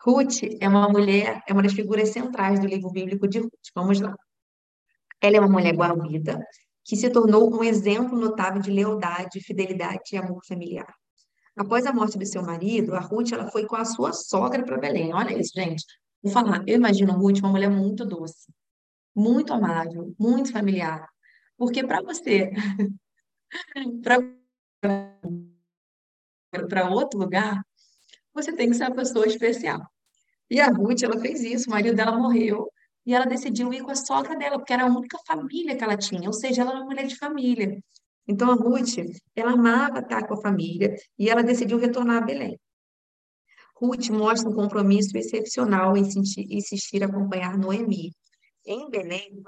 Ruth 0.00 0.42
é 0.60 0.68
uma 0.68 0.88
mulher, 0.88 1.42
é 1.48 1.52
uma 1.52 1.62
das 1.62 1.72
figuras 1.72 2.10
centrais 2.10 2.60
do 2.60 2.66
livro 2.66 2.90
bíblico 2.90 3.26
de 3.28 3.38
Ruth. 3.40 3.68
Vamos 3.74 4.00
lá. 4.00 4.14
Ela 5.20 5.36
é 5.36 5.40
uma 5.40 5.48
mulher 5.48 5.74
guarida 5.74 6.44
que 6.84 6.96
se 6.96 7.08
tornou 7.10 7.52
um 7.54 7.62
exemplo 7.62 8.18
notável 8.18 8.60
de 8.60 8.70
lealdade, 8.70 9.40
fidelidade 9.40 10.02
e 10.12 10.16
amor 10.16 10.44
familiar. 10.44 10.92
Após 11.56 11.84
a 11.86 11.92
morte 11.92 12.18
do 12.18 12.24
seu 12.24 12.42
marido, 12.42 12.94
a 12.94 13.00
Ruth 13.00 13.32
ela 13.32 13.50
foi 13.50 13.66
com 13.66 13.76
a 13.76 13.84
sua 13.84 14.12
sogra 14.12 14.64
para 14.64 14.78
Belém. 14.78 15.12
Olha 15.12 15.38
isso, 15.38 15.52
gente. 15.54 15.84
Vou 16.22 16.32
falar, 16.32 16.62
eu 16.66 16.76
imagino 16.76 17.12
Ruth 17.12 17.40
uma 17.40 17.50
mulher 17.50 17.70
muito 17.70 18.06
doce, 18.06 18.52
muito 19.14 19.52
amável, 19.52 20.14
muito 20.18 20.52
familiar. 20.52 21.06
Porque 21.56 21.84
para 21.86 22.00
você, 22.00 22.50
para 26.68 26.90
outro 26.90 27.18
lugar, 27.18 27.62
você 28.32 28.52
tem 28.52 28.70
que 28.70 28.76
ser 28.76 28.84
uma 28.84 28.96
pessoa 28.96 29.26
especial. 29.26 29.80
E 30.50 30.60
a 30.60 30.68
Ruth, 30.68 31.02
ela 31.02 31.18
fez 31.18 31.42
isso, 31.42 31.68
o 31.68 31.72
marido 31.72 31.96
dela 31.96 32.16
morreu, 32.16 32.70
e 33.04 33.14
ela 33.14 33.26
decidiu 33.26 33.72
ir 33.72 33.82
com 33.82 33.90
a 33.90 33.96
sogra 33.96 34.36
dela, 34.36 34.58
porque 34.58 34.72
era 34.72 34.84
a 34.84 34.86
única 34.86 35.18
família 35.26 35.76
que 35.76 35.84
ela 35.84 35.96
tinha, 35.96 36.28
ou 36.28 36.32
seja, 36.32 36.62
ela 36.62 36.70
era 36.70 36.80
uma 36.80 36.86
mulher 36.86 37.06
de 37.06 37.16
família. 37.16 37.82
Então 38.26 38.50
a 38.50 38.54
Ruth, 38.54 38.98
ela 39.34 39.52
amava 39.52 39.98
estar 39.98 40.26
com 40.26 40.34
a 40.34 40.40
família 40.40 40.94
e 41.18 41.28
ela 41.28 41.42
decidiu 41.42 41.78
retornar 41.78 42.22
a 42.22 42.26
Belém. 42.26 42.58
Ruth 43.76 44.10
mostra 44.10 44.48
um 44.48 44.54
compromisso 44.54 45.16
excepcional 45.16 45.96
em 45.96 46.08
insistir 46.50 47.02
acompanhar 47.02 47.58
Noemi. 47.58 48.12
Em 48.64 48.88
Belém, 48.88 49.42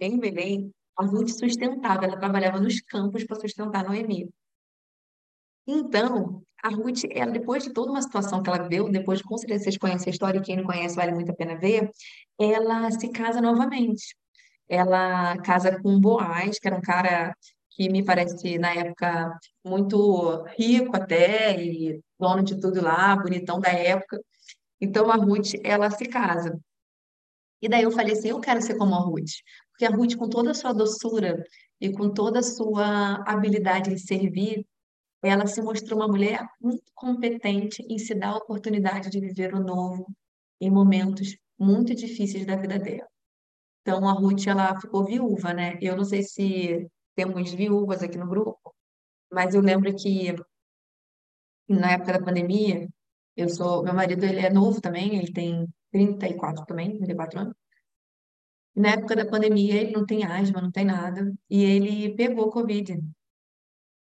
em 0.00 0.18
Belém, 0.18 0.72
a 0.96 1.04
Ruth 1.04 1.28
sustentava, 1.28 2.04
ela 2.04 2.18
trabalhava 2.18 2.58
nos 2.58 2.80
campos 2.80 3.24
para 3.24 3.38
sustentar 3.38 3.84
Noemi. 3.84 4.28
Então, 5.68 6.42
a 6.62 6.68
Ruth, 6.68 7.04
ela, 7.10 7.30
depois 7.30 7.62
de 7.62 7.72
toda 7.72 7.90
uma 7.90 8.02
situação 8.02 8.42
que 8.42 8.50
ela 8.50 8.62
viveu, 8.62 8.88
depois 8.88 9.18
de 9.18 9.24
com 9.24 9.36
certeza 9.36 9.64
vocês 9.64 9.78
conhecem 9.78 10.10
a 10.10 10.12
história, 10.12 10.38
e 10.38 10.42
quem 10.42 10.56
não 10.56 10.64
conhece 10.64 10.96
vale 10.96 11.12
muito 11.12 11.30
a 11.30 11.34
pena 11.34 11.56
ver, 11.56 11.90
ela 12.38 12.90
se 12.90 13.08
casa 13.10 13.40
novamente. 13.40 14.16
Ela 14.68 15.36
casa 15.38 15.80
com 15.80 16.00
Boaz, 16.00 16.58
que 16.58 16.66
era 16.66 16.76
um 16.76 16.80
cara 16.80 17.36
que 17.76 17.90
me 17.90 18.02
parece, 18.02 18.58
na 18.58 18.72
época, 18.74 19.38
muito 19.62 20.44
rico 20.58 20.96
até, 20.96 21.62
e 21.62 22.00
dono 22.18 22.42
de 22.42 22.58
tudo 22.58 22.80
lá, 22.80 23.14
bonitão 23.16 23.60
da 23.60 23.68
época. 23.68 24.18
Então, 24.80 25.10
a 25.10 25.16
Ruth, 25.16 25.54
ela 25.62 25.90
se 25.90 26.06
casa. 26.06 26.58
E 27.60 27.68
daí 27.68 27.82
eu 27.82 27.90
falei 27.90 28.14
assim, 28.14 28.28
eu 28.30 28.40
quero 28.40 28.62
ser 28.62 28.78
como 28.78 28.94
a 28.94 28.98
Ruth. 28.98 29.30
Porque 29.70 29.84
a 29.84 29.90
Ruth, 29.90 30.16
com 30.16 30.28
toda 30.28 30.52
a 30.52 30.54
sua 30.54 30.72
doçura 30.72 31.44
e 31.78 31.92
com 31.92 32.08
toda 32.08 32.38
a 32.38 32.42
sua 32.42 33.16
habilidade 33.30 33.92
em 33.92 33.98
servir, 33.98 34.66
ela 35.22 35.46
se 35.46 35.60
mostrou 35.60 35.98
uma 36.00 36.08
mulher 36.08 36.46
muito 36.58 36.84
competente 36.94 37.82
em 37.90 37.98
se 37.98 38.14
dar 38.14 38.30
a 38.30 38.36
oportunidade 38.38 39.10
de 39.10 39.20
viver 39.20 39.54
o 39.54 39.60
novo 39.60 40.06
em 40.60 40.70
momentos 40.70 41.36
muito 41.58 41.94
difíceis 41.94 42.46
da 42.46 42.56
vida 42.56 42.78
dela. 42.78 43.08
Então, 43.82 44.08
a 44.08 44.12
Ruth, 44.12 44.46
ela 44.46 44.80
ficou 44.80 45.04
viúva, 45.04 45.52
né? 45.52 45.78
Eu 45.82 45.94
não 45.96 46.04
sei 46.04 46.22
se 46.22 46.88
temos 47.16 47.52
viúvas 47.52 48.02
aqui 48.02 48.18
no 48.18 48.28
grupo, 48.28 48.74
mas 49.32 49.54
eu 49.54 49.60
lembro 49.62 49.94
que 49.96 50.34
na 51.68 51.92
época 51.92 52.12
da 52.12 52.24
pandemia, 52.24 52.88
eu 53.36 53.48
sou, 53.48 53.82
meu 53.82 53.94
marido, 53.94 54.24
ele 54.24 54.40
é 54.40 54.50
novo 54.50 54.80
também, 54.80 55.16
ele 55.16 55.32
tem 55.32 55.66
34 55.90 56.64
também, 56.66 56.96
34 56.96 57.40
anos. 57.40 57.54
E 58.76 58.80
na 58.80 58.90
época 58.90 59.16
da 59.16 59.26
pandemia, 59.26 59.74
ele 59.74 59.92
não 59.92 60.04
tem 60.06 60.24
asma, 60.24 60.60
não 60.60 60.70
tem 60.70 60.84
nada, 60.84 61.32
e 61.50 61.64
ele 61.64 62.14
pegou 62.14 62.50
Covid. 62.50 63.00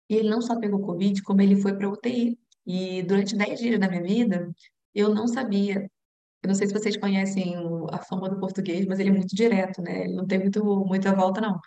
E 0.09 0.15
ele 0.15 0.29
não 0.29 0.41
só 0.41 0.59
pegou 0.59 0.81
Covid, 0.81 1.21
como 1.23 1.41
ele 1.41 1.55
foi 1.55 1.73
para 1.75 1.89
UTI. 1.89 2.37
E 2.65 3.03
durante 3.03 3.35
10 3.35 3.59
dias 3.59 3.79
da 3.79 3.89
minha 3.89 4.03
vida, 4.03 4.51
eu 4.93 5.13
não 5.13 5.27
sabia. 5.27 5.89
Eu 6.43 6.47
não 6.47 6.55
sei 6.55 6.67
se 6.67 6.73
vocês 6.73 6.97
conhecem 6.97 7.55
a 7.91 7.97
fama 7.99 8.29
do 8.29 8.39
português, 8.39 8.85
mas 8.85 8.99
ele 8.99 9.09
é 9.09 9.13
muito 9.13 9.35
direto, 9.35 9.81
né? 9.81 10.05
Ele 10.05 10.13
não 10.13 10.25
tem 10.27 10.39
muito, 10.39 10.63
muita 10.85 11.13
volta, 11.15 11.41
não. 11.41 11.59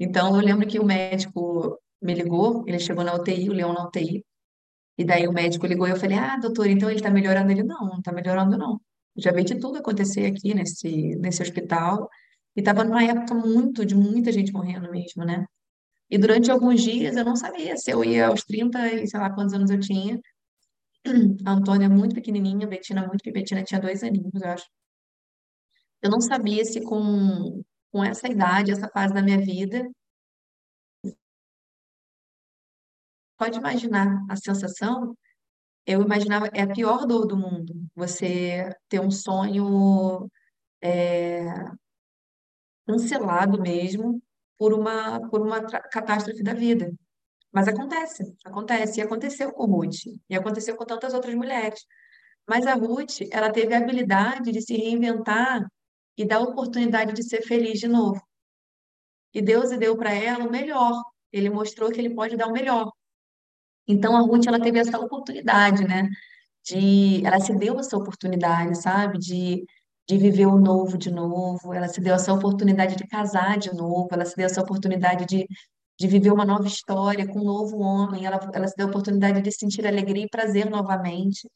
Então, 0.00 0.34
eu 0.34 0.42
lembro 0.42 0.66
que 0.66 0.80
o 0.80 0.84
médico 0.84 1.78
me 2.02 2.14
ligou, 2.14 2.64
ele 2.66 2.78
chegou 2.78 3.04
na 3.04 3.14
UTI, 3.14 3.50
o 3.50 3.52
Leão 3.52 3.74
na 3.74 3.86
UTI, 3.86 4.24
e 4.98 5.04
daí 5.04 5.28
o 5.28 5.32
médico 5.32 5.66
ligou 5.66 5.86
e 5.86 5.90
eu 5.90 5.96
falei, 5.96 6.18
ah, 6.18 6.36
doutor, 6.38 6.66
então 6.68 6.90
ele 6.90 7.02
tá 7.02 7.10
melhorando? 7.10 7.52
Ele, 7.52 7.62
não, 7.62 7.80
não 7.86 8.02
tá 8.02 8.12
melhorando, 8.12 8.56
não. 8.58 8.80
Já 9.16 9.32
vi 9.32 9.44
de 9.44 9.58
tudo 9.60 9.78
acontecer 9.78 10.26
aqui 10.26 10.54
nesse, 10.54 11.16
nesse 11.16 11.42
hospital, 11.42 12.08
e 12.56 12.62
tava 12.62 12.84
numa 12.84 13.04
época 13.04 13.34
muito, 13.34 13.84
de 13.84 13.94
muita 13.94 14.32
gente 14.32 14.52
morrendo 14.52 14.90
mesmo, 14.90 15.24
né? 15.24 15.44
E 16.10 16.18
durante 16.18 16.50
alguns 16.50 16.82
dias 16.82 17.16
eu 17.16 17.24
não 17.24 17.36
sabia 17.36 17.76
se 17.76 17.90
eu 17.90 18.04
ia 18.04 18.28
aos 18.28 18.42
30 18.44 18.92
e 18.94 19.06
sei 19.06 19.20
lá 19.20 19.30
quantos 19.30 19.54
anos 19.54 19.70
eu 19.70 19.78
tinha. 19.80 20.20
A 21.46 21.52
Antônia 21.52 21.88
muito 21.88 22.14
pequenininha, 22.14 22.66
a 22.66 22.70
Betina 22.70 23.06
muito 23.06 23.22
pequena, 23.22 23.40
Betina 23.40 23.64
tinha 23.64 23.80
dois 23.80 24.02
aninhos, 24.02 24.32
eu 24.34 24.48
acho. 24.50 24.66
Eu 26.02 26.10
não 26.10 26.20
sabia 26.20 26.64
se 26.64 26.80
com, 26.82 27.62
com 27.92 28.04
essa 28.04 28.28
idade, 28.28 28.72
essa 28.72 28.88
fase 28.88 29.14
da 29.14 29.22
minha 29.22 29.38
vida, 29.38 29.90
pode 33.38 33.58
imaginar 33.58 34.24
a 34.28 34.36
sensação, 34.36 35.16
eu 35.86 36.02
imaginava, 36.02 36.48
é 36.52 36.62
a 36.62 36.72
pior 36.72 37.06
dor 37.06 37.26
do 37.26 37.36
mundo, 37.36 37.74
você 37.94 38.70
ter 38.88 39.00
um 39.00 39.10
sonho 39.10 40.30
é, 40.82 41.44
cancelado 42.86 43.60
mesmo, 43.60 44.22
por 44.58 44.74
uma, 44.74 45.20
por 45.30 45.40
uma 45.40 45.62
catástrofe 45.62 46.42
da 46.42 46.52
vida. 46.52 46.92
Mas 47.50 47.66
acontece, 47.66 48.36
acontece. 48.44 49.00
E 49.00 49.02
aconteceu 49.02 49.52
com 49.52 49.64
Ruth, 49.64 50.06
e 50.28 50.36
aconteceu 50.36 50.76
com 50.76 50.84
tantas 50.84 51.14
outras 51.14 51.34
mulheres. 51.34 51.84
Mas 52.46 52.66
a 52.66 52.74
Ruth, 52.74 53.22
ela 53.32 53.50
teve 53.50 53.74
a 53.74 53.78
habilidade 53.78 54.52
de 54.52 54.60
se 54.60 54.76
reinventar 54.76 55.66
e 56.20 56.24
dar 56.26 56.36
a 56.36 56.42
oportunidade 56.42 57.12
de 57.12 57.22
ser 57.22 57.42
feliz 57.42 57.80
de 57.80 57.88
novo. 57.88 58.20
E 59.32 59.40
Deus 59.40 59.70
deu 59.78 59.96
para 59.96 60.12
ela 60.12 60.44
o 60.44 60.50
melhor. 60.50 61.02
Ele 61.32 61.48
mostrou 61.48 61.90
que 61.90 62.00
ele 62.00 62.14
pode 62.14 62.36
dar 62.36 62.48
o 62.48 62.52
melhor. 62.52 62.90
Então 63.86 64.16
a 64.16 64.20
Ruth, 64.20 64.46
ela 64.46 64.60
teve 64.60 64.78
essa 64.78 64.98
oportunidade, 64.98 65.84
né? 65.86 66.08
De, 66.64 67.24
ela 67.24 67.40
se 67.40 67.54
deu 67.54 67.78
essa 67.78 67.96
oportunidade, 67.96 68.80
sabe? 68.80 69.18
De 69.18 69.64
de 70.10 70.18
viver 70.18 70.46
o 70.46 70.58
novo 70.58 70.98
de 70.98 71.08
novo, 71.08 71.72
ela 71.72 71.86
se 71.86 72.00
deu 72.00 72.14
essa 72.16 72.32
oportunidade 72.32 72.96
de 72.96 73.06
casar 73.06 73.56
de 73.56 73.72
novo, 73.72 74.08
ela 74.10 74.24
se 74.24 74.34
deu 74.36 74.46
essa 74.46 74.60
oportunidade 74.60 75.24
de, 75.24 75.46
de 75.96 76.08
viver 76.08 76.32
uma 76.32 76.44
nova 76.44 76.66
história 76.66 77.28
com 77.28 77.38
um 77.38 77.44
novo 77.44 77.78
homem, 77.78 78.26
ela, 78.26 78.40
ela 78.52 78.66
se 78.66 78.74
deu 78.76 78.88
a 78.88 78.90
oportunidade 78.90 79.40
de 79.40 79.52
sentir 79.52 79.86
alegria 79.86 80.24
e 80.24 80.28
prazer 80.28 80.68
novamente. 80.68 81.48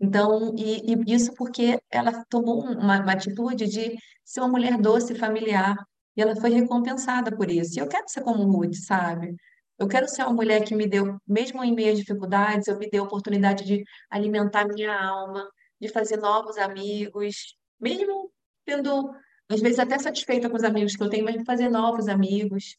Então, 0.00 0.54
e, 0.56 0.92
e 0.92 1.14
isso 1.14 1.32
porque 1.34 1.80
ela 1.90 2.24
tomou 2.28 2.62
uma, 2.62 3.00
uma 3.00 3.12
atitude 3.12 3.66
de 3.66 3.96
ser 4.24 4.40
uma 4.40 4.48
mulher 4.48 4.76
doce 4.78 5.12
e 5.14 5.18
familiar, 5.18 5.76
e 6.16 6.22
ela 6.22 6.36
foi 6.36 6.50
recompensada 6.50 7.34
por 7.34 7.50
isso. 7.50 7.78
E 7.78 7.82
eu 7.82 7.88
quero 7.88 8.08
ser 8.08 8.22
como 8.22 8.44
Ruth, 8.44 8.74
sabe? 8.74 9.34
Eu 9.78 9.88
quero 9.88 10.08
ser 10.08 10.22
uma 10.22 10.32
mulher 10.32 10.64
que 10.64 10.74
me 10.74 10.86
deu, 10.86 11.18
mesmo 11.26 11.62
em 11.62 11.74
meio 11.74 11.94
dificuldades, 11.94 12.66
eu 12.66 12.78
me 12.78 12.88
dei 12.88 13.00
a 13.00 13.02
oportunidade 13.02 13.64
de 13.64 13.84
alimentar 14.10 14.66
minha 14.66 14.92
alma, 14.98 15.46
de 15.80 15.88
fazer 15.88 16.16
novos 16.16 16.56
amigos, 16.56 17.56
mesmo 17.80 18.30
tendo, 18.64 19.10
às 19.48 19.60
vezes, 19.60 19.78
até 19.78 19.98
satisfeita 19.98 20.48
com 20.48 20.56
os 20.56 20.64
amigos 20.64 20.96
que 20.96 21.02
eu 21.02 21.10
tenho, 21.10 21.24
mas 21.24 21.36
de 21.36 21.44
fazer 21.44 21.68
novos 21.68 22.08
amigos. 22.08 22.76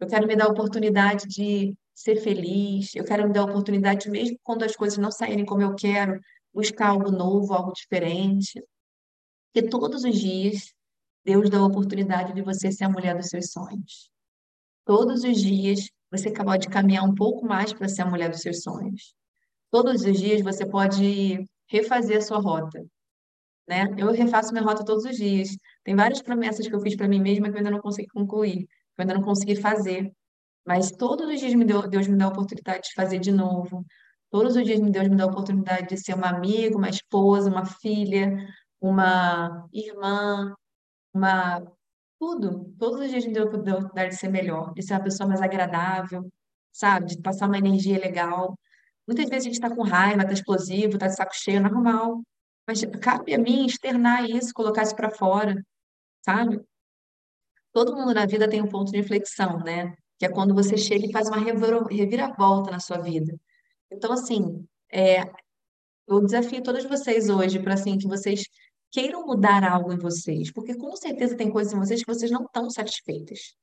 Eu 0.00 0.08
quero 0.08 0.26
me 0.26 0.36
dar 0.36 0.46
a 0.46 0.50
oportunidade 0.50 1.26
de 1.28 1.74
ser 1.94 2.16
feliz, 2.16 2.94
eu 2.94 3.04
quero 3.04 3.26
me 3.26 3.32
dar 3.32 3.42
a 3.42 3.44
oportunidade, 3.44 4.10
mesmo 4.10 4.36
quando 4.42 4.64
as 4.64 4.74
coisas 4.74 4.98
não 4.98 5.12
saírem 5.12 5.44
como 5.44 5.62
eu 5.62 5.74
quero, 5.76 6.20
buscar 6.52 6.88
algo 6.88 7.10
novo, 7.10 7.54
algo 7.54 7.72
diferente. 7.72 8.62
Porque 9.52 9.68
todos 9.68 10.04
os 10.04 10.18
dias, 10.18 10.72
Deus 11.24 11.50
dá 11.50 11.58
a 11.58 11.66
oportunidade 11.66 12.34
de 12.34 12.42
você 12.42 12.70
ser 12.72 12.84
a 12.84 12.88
mulher 12.88 13.16
dos 13.16 13.28
seus 13.28 13.50
sonhos. 13.52 14.10
Todos 14.84 15.24
os 15.24 15.40
dias, 15.40 15.90
você 16.10 16.28
acabou 16.28 16.58
de 16.58 16.68
caminhar 16.68 17.04
um 17.04 17.14
pouco 17.14 17.46
mais 17.46 17.72
para 17.72 17.88
ser 17.88 18.02
a 18.02 18.06
mulher 18.06 18.30
dos 18.30 18.40
seus 18.40 18.62
sonhos. 18.62 19.14
Todos 19.70 20.02
os 20.02 20.18
dias, 20.18 20.42
você 20.42 20.66
pode 20.66 21.44
refazer 21.68 22.18
a 22.18 22.22
sua 22.22 22.38
rota 22.38 22.84
né? 23.68 23.86
Eu 23.96 24.12
refaço 24.12 24.52
minha 24.52 24.64
rota 24.64 24.84
todos 24.84 25.04
os 25.04 25.16
dias. 25.16 25.56
Tem 25.84 25.94
várias 25.94 26.22
promessas 26.22 26.66
que 26.66 26.74
eu 26.74 26.80
fiz 26.80 26.96
para 26.96 27.08
mim 27.08 27.20
mesma 27.20 27.48
que 27.48 27.54
eu 27.54 27.58
ainda 27.58 27.70
não 27.70 27.80
consegui 27.80 28.08
concluir, 28.08 28.66
que 28.66 28.66
eu 28.98 29.02
ainda 29.02 29.14
não 29.14 29.22
consegui 29.22 29.56
fazer. 29.56 30.12
Mas 30.66 30.90
todos 30.90 31.28
os 31.28 31.40
dias 31.40 31.54
me 31.54 31.64
deu, 31.64 31.88
Deus 31.88 32.06
me 32.06 32.16
dá 32.16 32.26
a 32.26 32.28
oportunidade 32.28 32.88
de 32.88 32.94
fazer 32.94 33.18
de 33.18 33.32
novo. 33.32 33.84
Todos 34.32 34.56
os 34.56 34.64
dias 34.64 34.80
Deus 34.80 35.08
me 35.08 35.16
dá 35.16 35.24
a 35.24 35.26
oportunidade 35.26 35.88
de 35.88 35.98
ser 35.98 36.14
uma 36.14 36.30
amiga, 36.30 36.74
uma 36.74 36.88
esposa, 36.88 37.50
uma 37.50 37.66
filha, 37.66 38.34
uma 38.80 39.68
irmã, 39.70 40.54
uma 41.14 41.62
tudo. 42.18 42.74
Todos 42.78 43.00
os 43.00 43.10
dias 43.10 43.26
me 43.26 43.32
deu 43.34 43.42
a 43.42 43.46
oportunidade 43.46 44.10
de 44.10 44.16
ser 44.16 44.28
melhor, 44.30 44.72
de 44.72 44.82
ser 44.82 44.94
uma 44.94 45.02
pessoa 45.02 45.28
mais 45.28 45.42
agradável, 45.42 46.32
sabe? 46.72 47.08
De 47.08 47.20
passar 47.20 47.46
uma 47.46 47.58
energia 47.58 47.98
legal. 47.98 48.58
Muitas 49.06 49.28
vezes 49.28 49.44
a 49.44 49.48
gente 49.50 49.62
está 49.62 49.68
com 49.74 49.82
raiva, 49.82 50.22
está 50.22 50.32
explosivo, 50.32 50.94
está 50.94 51.08
de 51.08 51.16
saco 51.16 51.34
cheio, 51.34 51.60
normal. 51.60 52.22
Mas 52.66 52.82
cabe 53.02 53.34
a 53.34 53.38
mim 53.38 53.66
externar 53.66 54.24
isso, 54.24 54.54
colocar 54.54 54.82
isso 54.82 54.96
para 54.96 55.10
fora, 55.10 55.62
sabe? 56.24 56.58
Todo 57.70 57.94
mundo 57.94 58.14
na 58.14 58.24
vida 58.24 58.48
tem 58.48 58.62
um 58.62 58.68
ponto 58.68 58.92
de 58.92 58.98
inflexão, 58.98 59.58
né? 59.58 59.94
Que 60.18 60.24
é 60.24 60.30
quando 60.30 60.54
você 60.54 60.78
chega 60.78 61.04
e 61.04 61.12
faz 61.12 61.28
uma 61.28 61.38
reviravolta 61.38 62.70
na 62.70 62.80
sua 62.80 62.96
vida. 62.98 63.38
Então, 63.92 64.12
assim, 64.12 64.66
é, 64.92 65.22
Eu 66.06 66.20
desafio 66.24 66.62
todos 66.62 66.84
vocês 66.84 67.28
hoje 67.28 67.58
para 67.60 67.74
assim 67.74 67.96
que 67.98 68.06
vocês 68.06 68.42
queiram 68.90 69.26
mudar 69.26 69.64
algo 69.64 69.92
em 69.92 69.98
vocês, 69.98 70.52
porque 70.52 70.74
com 70.76 70.94
certeza 70.96 71.36
tem 71.36 71.50
coisas 71.50 71.72
em 71.72 71.78
vocês 71.78 72.02
que 72.04 72.12
vocês 72.14 72.30
não 72.30 72.44
estão 72.44 72.68
satisfeitas. 72.70 73.54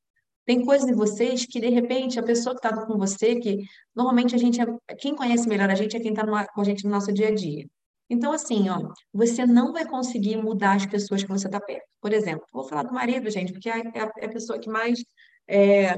Tem 0.46 0.66
coisas 0.66 0.90
em 0.90 0.96
vocês 0.96 1.46
que, 1.46 1.60
de 1.60 1.70
repente, 1.70 2.20
a 2.20 2.24
pessoa 2.24 2.56
que 2.56 2.66
está 2.66 2.86
com 2.86 2.98
você, 2.98 3.36
que 3.40 3.60
normalmente 3.96 4.34
a 4.36 4.38
gente, 4.38 4.60
é, 4.62 4.96
quem 4.96 5.16
conhece 5.16 5.48
melhor 5.48 5.70
a 5.70 5.76
gente 5.76 5.96
é 5.96 6.00
quem 6.00 6.12
está 6.12 6.26
com 6.48 6.62
a 6.62 6.64
gente 6.64 6.84
no 6.86 6.92
nosso 6.92 7.14
dia 7.14 7.28
a 7.30 7.36
dia. 7.36 7.66
Então, 8.10 8.32
assim, 8.32 8.70
ó, 8.70 8.92
você 9.14 9.46
não 9.46 9.72
vai 9.72 9.86
conseguir 9.86 10.38
mudar 10.38 10.76
as 10.78 10.86
pessoas 10.88 11.22
que 11.24 11.30
você 11.30 11.48
está 11.48 11.60
perto. 11.62 11.86
Por 12.02 12.12
exemplo, 12.14 12.46
vou 12.52 12.64
falar 12.64 12.84
do 12.84 12.94
marido, 12.94 13.30
gente, 13.30 13.54
porque 13.54 13.70
é, 13.70 13.74
a, 13.74 14.12
é 14.18 14.26
a 14.26 14.30
pessoa 14.30 14.60
que 14.60 14.70
mais 14.70 15.04
é, 15.48 15.96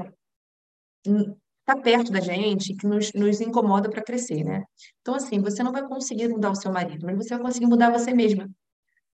está 1.62 1.76
perto 1.80 2.12
da 2.12 2.20
gente, 2.20 2.74
que 2.74 2.86
nos, 2.86 3.12
nos 3.12 3.40
incomoda 3.40 3.88
para 3.88 4.02
crescer, 4.02 4.44
né? 4.44 4.64
Então, 5.00 5.14
assim, 5.14 5.40
você 5.40 5.62
não 5.62 5.72
vai 5.72 5.86
conseguir 5.86 6.28
mudar 6.28 6.50
o 6.50 6.56
seu 6.56 6.72
marido, 6.72 7.06
mas 7.06 7.16
você 7.16 7.34
vai 7.34 7.44
conseguir 7.44 7.66
mudar 7.66 7.90
você 7.90 8.12
mesma. 8.12 8.50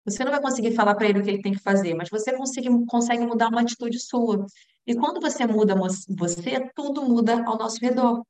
Você 0.05 0.24
não 0.24 0.33
vai 0.33 0.40
conseguir 0.40 0.72
falar 0.74 0.94
para 0.96 1.09
ele 1.09 1.20
o 1.20 1.22
que 1.22 1.31
ele 1.31 1.42
tem 1.42 1.52
que 1.52 1.61
fazer, 1.61 1.94
mas 1.94 2.09
você 2.11 2.37
consegue, 2.37 2.68
consegue 2.87 3.24
mudar 3.24 3.48
uma 3.48 3.61
atitude 3.61 3.98
sua. 4.00 4.44
E 4.87 4.94
quando 4.96 5.20
você 5.20 5.46
muda 5.46 5.76
você, 5.76 6.70
tudo 6.74 7.02
muda 7.05 7.44
ao 7.44 7.57
nosso 7.57 7.78
redor, 7.81 8.24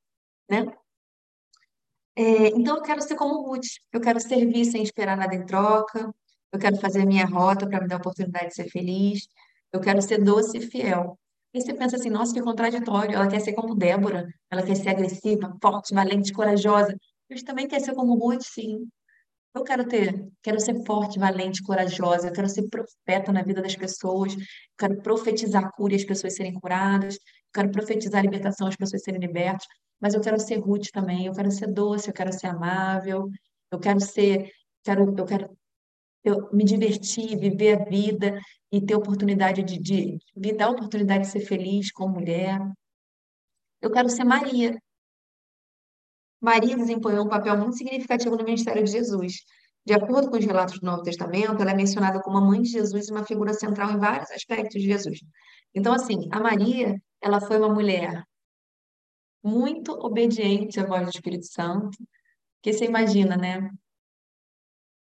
né? 0.50 0.66
É, 2.14 2.48
então, 2.48 2.76
eu 2.76 2.82
quero 2.82 3.00
ser 3.02 3.16
como 3.16 3.42
Ruth. 3.42 3.66
Eu 3.92 4.00
quero 4.00 4.20
servir 4.20 4.66
sem 4.66 4.82
esperar 4.82 5.16
nada 5.16 5.34
em 5.34 5.46
troca. 5.46 6.14
Eu 6.52 6.58
quero 6.58 6.76
fazer 6.76 7.02
a 7.02 7.06
minha 7.06 7.24
rota 7.24 7.66
para 7.66 7.80
me 7.80 7.88
dar 7.88 7.96
a 7.96 7.98
oportunidade 7.98 8.48
de 8.48 8.54
ser 8.54 8.68
feliz. 8.68 9.26
Eu 9.72 9.80
quero 9.80 10.02
ser 10.02 10.22
doce 10.22 10.58
e 10.58 10.60
fiel. 10.60 11.18
E 11.54 11.60
você 11.60 11.74
pensa 11.74 11.96
assim, 11.96 12.10
nossa, 12.10 12.32
que 12.32 12.40
contraditório. 12.40 13.14
Ela 13.14 13.28
quer 13.28 13.40
ser 13.40 13.52
como 13.52 13.74
Débora. 13.74 14.26
Ela 14.50 14.62
quer 14.62 14.76
ser 14.76 14.90
agressiva, 14.90 15.54
forte, 15.60 15.94
valente, 15.94 16.32
corajosa. 16.32 16.96
Mas 17.28 17.42
também 17.42 17.68
quer 17.68 17.80
ser 17.80 17.94
como 17.94 18.14
Ruth, 18.14 18.42
sim. 18.42 18.88
Eu 19.54 19.62
quero 19.64 19.86
ter, 19.86 20.28
quero 20.42 20.58
ser 20.58 20.82
forte, 20.86 21.18
valente, 21.18 21.62
corajosa, 21.62 22.28
eu 22.28 22.32
quero 22.32 22.48
ser 22.48 22.68
profeta 22.70 23.32
na 23.32 23.42
vida 23.42 23.60
das 23.60 23.76
pessoas, 23.76 24.32
eu 24.34 24.40
quero 24.78 25.02
profetizar 25.02 25.70
cura 25.72 25.92
e 25.92 25.96
as 25.96 26.04
pessoas 26.04 26.34
serem 26.34 26.54
curadas, 26.54 27.16
eu 27.16 27.20
quero 27.52 27.70
profetizar 27.70 28.22
libertação 28.22 28.66
as 28.66 28.76
pessoas 28.76 29.02
serem 29.02 29.20
libertas, 29.20 29.66
mas 30.00 30.14
eu 30.14 30.22
quero 30.22 30.40
ser 30.40 30.58
Ruth 30.58 30.88
também, 30.90 31.26
eu 31.26 31.34
quero 31.34 31.50
ser 31.50 31.66
doce, 31.66 32.08
eu 32.08 32.14
quero 32.14 32.32
ser 32.32 32.46
amável, 32.46 33.28
eu 33.70 33.78
quero 33.78 34.00
ser, 34.00 34.50
quero, 34.82 35.14
eu 35.18 35.24
quero 35.26 35.50
eu, 36.24 36.48
me 36.52 36.64
divertir, 36.64 37.38
viver 37.38 37.80
a 37.80 37.84
vida 37.84 38.40
e 38.70 38.80
ter 38.80 38.94
oportunidade 38.94 39.62
de, 39.62 39.78
de 39.78 40.18
me 40.36 40.52
dar 40.52 40.66
a 40.66 40.70
oportunidade 40.70 41.24
de 41.24 41.30
ser 41.30 41.40
feliz 41.40 41.90
como 41.92 42.14
mulher. 42.14 42.60
Eu 43.80 43.90
quero 43.90 44.08
ser 44.08 44.24
Maria, 44.24 44.78
Maria 46.42 46.76
desempenhou 46.76 47.24
um 47.24 47.28
papel 47.28 47.56
muito 47.56 47.76
significativo 47.76 48.36
no 48.36 48.42
ministério 48.42 48.82
de 48.82 48.90
Jesus. 48.90 49.44
De 49.86 49.94
acordo 49.94 50.28
com 50.28 50.36
os 50.36 50.44
relatos 50.44 50.80
do 50.80 50.84
Novo 50.84 51.02
Testamento, 51.04 51.62
ela 51.62 51.70
é 51.70 51.74
mencionada 51.74 52.20
como 52.20 52.36
a 52.36 52.40
mãe 52.40 52.60
de 52.60 52.70
Jesus 52.70 53.08
e 53.08 53.12
uma 53.12 53.24
figura 53.24 53.54
central 53.54 53.92
em 53.92 53.98
vários 53.98 54.28
aspectos 54.32 54.82
de 54.82 54.88
Jesus. 54.88 55.20
Então, 55.72 55.94
assim, 55.94 56.28
a 56.32 56.40
Maria, 56.40 57.00
ela 57.20 57.40
foi 57.40 57.58
uma 57.58 57.68
mulher 57.68 58.24
muito 59.42 59.92
obediente 59.92 60.80
à 60.80 60.84
voz 60.84 61.04
do 61.04 61.10
Espírito 61.10 61.46
Santo, 61.46 61.96
que 62.60 62.72
você 62.72 62.86
imagina, 62.86 63.36
né? 63.36 63.70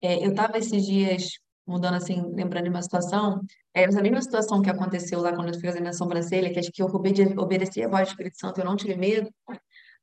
É, 0.04 0.24
eu 0.24 0.30
estava 0.30 0.58
esses 0.58 0.84
dias 0.84 1.38
mudando 1.66 1.94
assim, 1.94 2.22
lembrando 2.34 2.64
de 2.64 2.70
uma 2.70 2.82
situação, 2.82 3.40
é, 3.72 3.84
essa 3.84 4.02
mesma 4.02 4.20
situação 4.20 4.60
que 4.60 4.68
aconteceu 4.68 5.20
lá 5.20 5.32
quando 5.34 5.48
eu 5.48 5.54
fui 5.54 5.64
fazer 5.64 5.80
minha 5.80 5.94
sobrancelha, 5.94 6.52
que 6.52 6.58
acho 6.58 6.70
que 6.70 6.82
eu 6.82 6.86
obedeci, 6.86 7.82
a 7.82 7.88
voz 7.88 8.08
do 8.08 8.10
Espírito 8.10 8.38
Santo, 8.38 8.60
eu 8.60 8.64
não 8.66 8.76
tive 8.76 8.96
medo, 8.96 9.30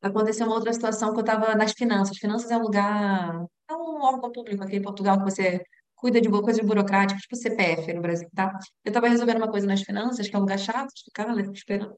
Aconteceu 0.02 0.48
uma 0.48 0.56
outra 0.56 0.74
situação 0.74 1.14
que 1.14 1.20
eu 1.20 1.22
estava 1.22 1.54
nas 1.56 1.74
finanças. 1.74 2.18
Finanças 2.18 2.50
é 2.50 2.58
um 2.58 2.64
lugar, 2.64 3.46
é 3.70 3.74
um 3.76 4.02
órgão 4.02 4.32
público 4.32 4.64
aqui 4.64 4.78
em 4.78 4.82
Portugal 4.82 5.20
que 5.20 5.24
você 5.26 5.62
cuida 5.96 6.20
de 6.20 6.28
coisas 6.28 6.66
burocráticas, 6.66 7.22
tipo 7.22 7.36
CPF 7.36 7.94
no 7.94 8.02
Brasil, 8.02 8.28
tá? 8.34 8.52
Eu 8.84 8.90
estava 8.90 9.08
resolvendo 9.08 9.38
uma 9.38 9.52
coisa 9.52 9.68
nas 9.68 9.82
finanças, 9.84 10.28
que 10.28 10.36
é 10.36 10.40
um 10.40 10.42
lugar 10.42 10.58
chato 10.58 10.90
de 10.96 11.04
ficar 11.04 11.30
ali 11.30 11.44
esperando. 11.54 11.96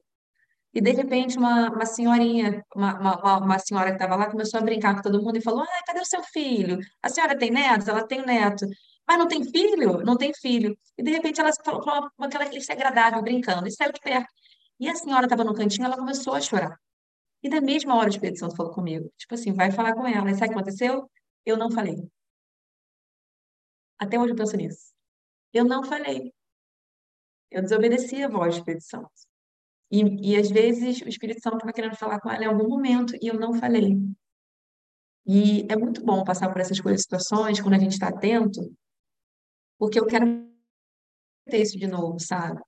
E 0.74 0.80
de 0.80 0.90
repente 0.90 1.38
uma, 1.38 1.70
uma 1.70 1.86
senhorinha, 1.86 2.64
uma, 2.74 2.98
uma, 2.98 3.38
uma 3.38 3.58
senhora 3.60 3.90
que 3.90 3.96
estava 3.96 4.16
lá, 4.16 4.30
começou 4.30 4.58
a 4.58 4.62
brincar 4.62 4.96
com 4.96 5.02
todo 5.02 5.22
mundo 5.22 5.36
e 5.38 5.42
falou: 5.42 5.62
Ah, 5.62 5.82
cadê 5.86 6.00
o 6.00 6.04
seu 6.04 6.22
filho? 6.24 6.78
A 7.02 7.08
senhora 7.08 7.38
tem 7.38 7.50
netos? 7.50 7.86
Ela 7.88 8.06
tem 8.06 8.24
neto. 8.26 8.66
Mas 9.06 9.18
não 9.18 9.28
tem 9.28 9.44
filho? 9.44 10.02
Não 10.04 10.16
tem 10.16 10.32
filho. 10.34 10.76
E 10.98 11.02
de 11.02 11.10
repente 11.10 11.40
ela 11.40 11.50
falou 11.64 11.80
com 11.82 12.24
aquela 12.24 12.46
que 12.46 12.58
agradável, 12.72 13.22
brincando, 13.22 13.68
e 13.68 13.70
saiu 13.70 13.92
de 13.92 14.00
perto. 14.00 14.28
E 14.80 14.88
a 14.88 14.94
senhora 14.96 15.26
estava 15.26 15.44
no 15.44 15.54
cantinho, 15.54 15.86
ela 15.86 15.96
começou 15.96 16.34
a 16.34 16.40
chorar. 16.40 16.76
E 17.42 17.48
da 17.48 17.60
mesma 17.60 17.94
hora 17.96 18.06
o 18.08 18.10
Espírito 18.10 18.38
Santo 18.40 18.56
falou 18.56 18.72
comigo. 18.72 19.12
Tipo 19.18 19.34
assim, 19.34 19.52
vai 19.52 19.70
falar 19.70 19.94
com 19.94 20.06
ela. 20.06 20.30
E 20.30 20.34
sabe 20.34 20.46
o 20.46 20.48
que 20.48 20.54
aconteceu? 20.54 21.10
Eu 21.46 21.56
não 21.56 21.70
falei. 21.70 21.96
Até 23.98 24.18
hoje 24.18 24.32
eu 24.32 24.36
penso 24.36 24.56
nisso. 24.56 24.92
Eu 25.52 25.64
não 25.64 25.84
falei. 25.84 26.32
Eu 27.50 27.62
desobedeci 27.62 28.22
a 28.22 28.28
voz 28.28 28.54
do 28.54 28.58
Espírito 28.58 28.84
Santo. 28.84 29.33
E, 29.94 30.32
e 30.32 30.36
às 30.36 30.50
vezes 30.50 31.02
o 31.02 31.08
Espírito 31.08 31.40
Santo 31.40 31.58
estava 31.58 31.72
querendo 31.72 31.94
falar 31.94 32.20
com 32.20 32.28
ela 32.28 32.42
em 32.42 32.48
algum 32.48 32.68
momento 32.68 33.14
e 33.22 33.28
eu 33.28 33.38
não 33.38 33.54
falei. 33.54 33.96
E 35.24 35.62
é 35.70 35.76
muito 35.76 36.04
bom 36.04 36.24
passar 36.24 36.52
por 36.52 36.60
essas 36.60 36.80
coisas, 36.80 37.02
situações, 37.02 37.60
quando 37.60 37.74
a 37.74 37.78
gente 37.78 37.92
está 37.92 38.08
atento, 38.08 38.74
porque 39.78 40.00
eu 40.00 40.06
quero 40.06 40.26
ter 41.46 41.62
isso 41.62 41.78
de 41.78 41.86
novo, 41.86 42.18
sabe? 42.18 42.60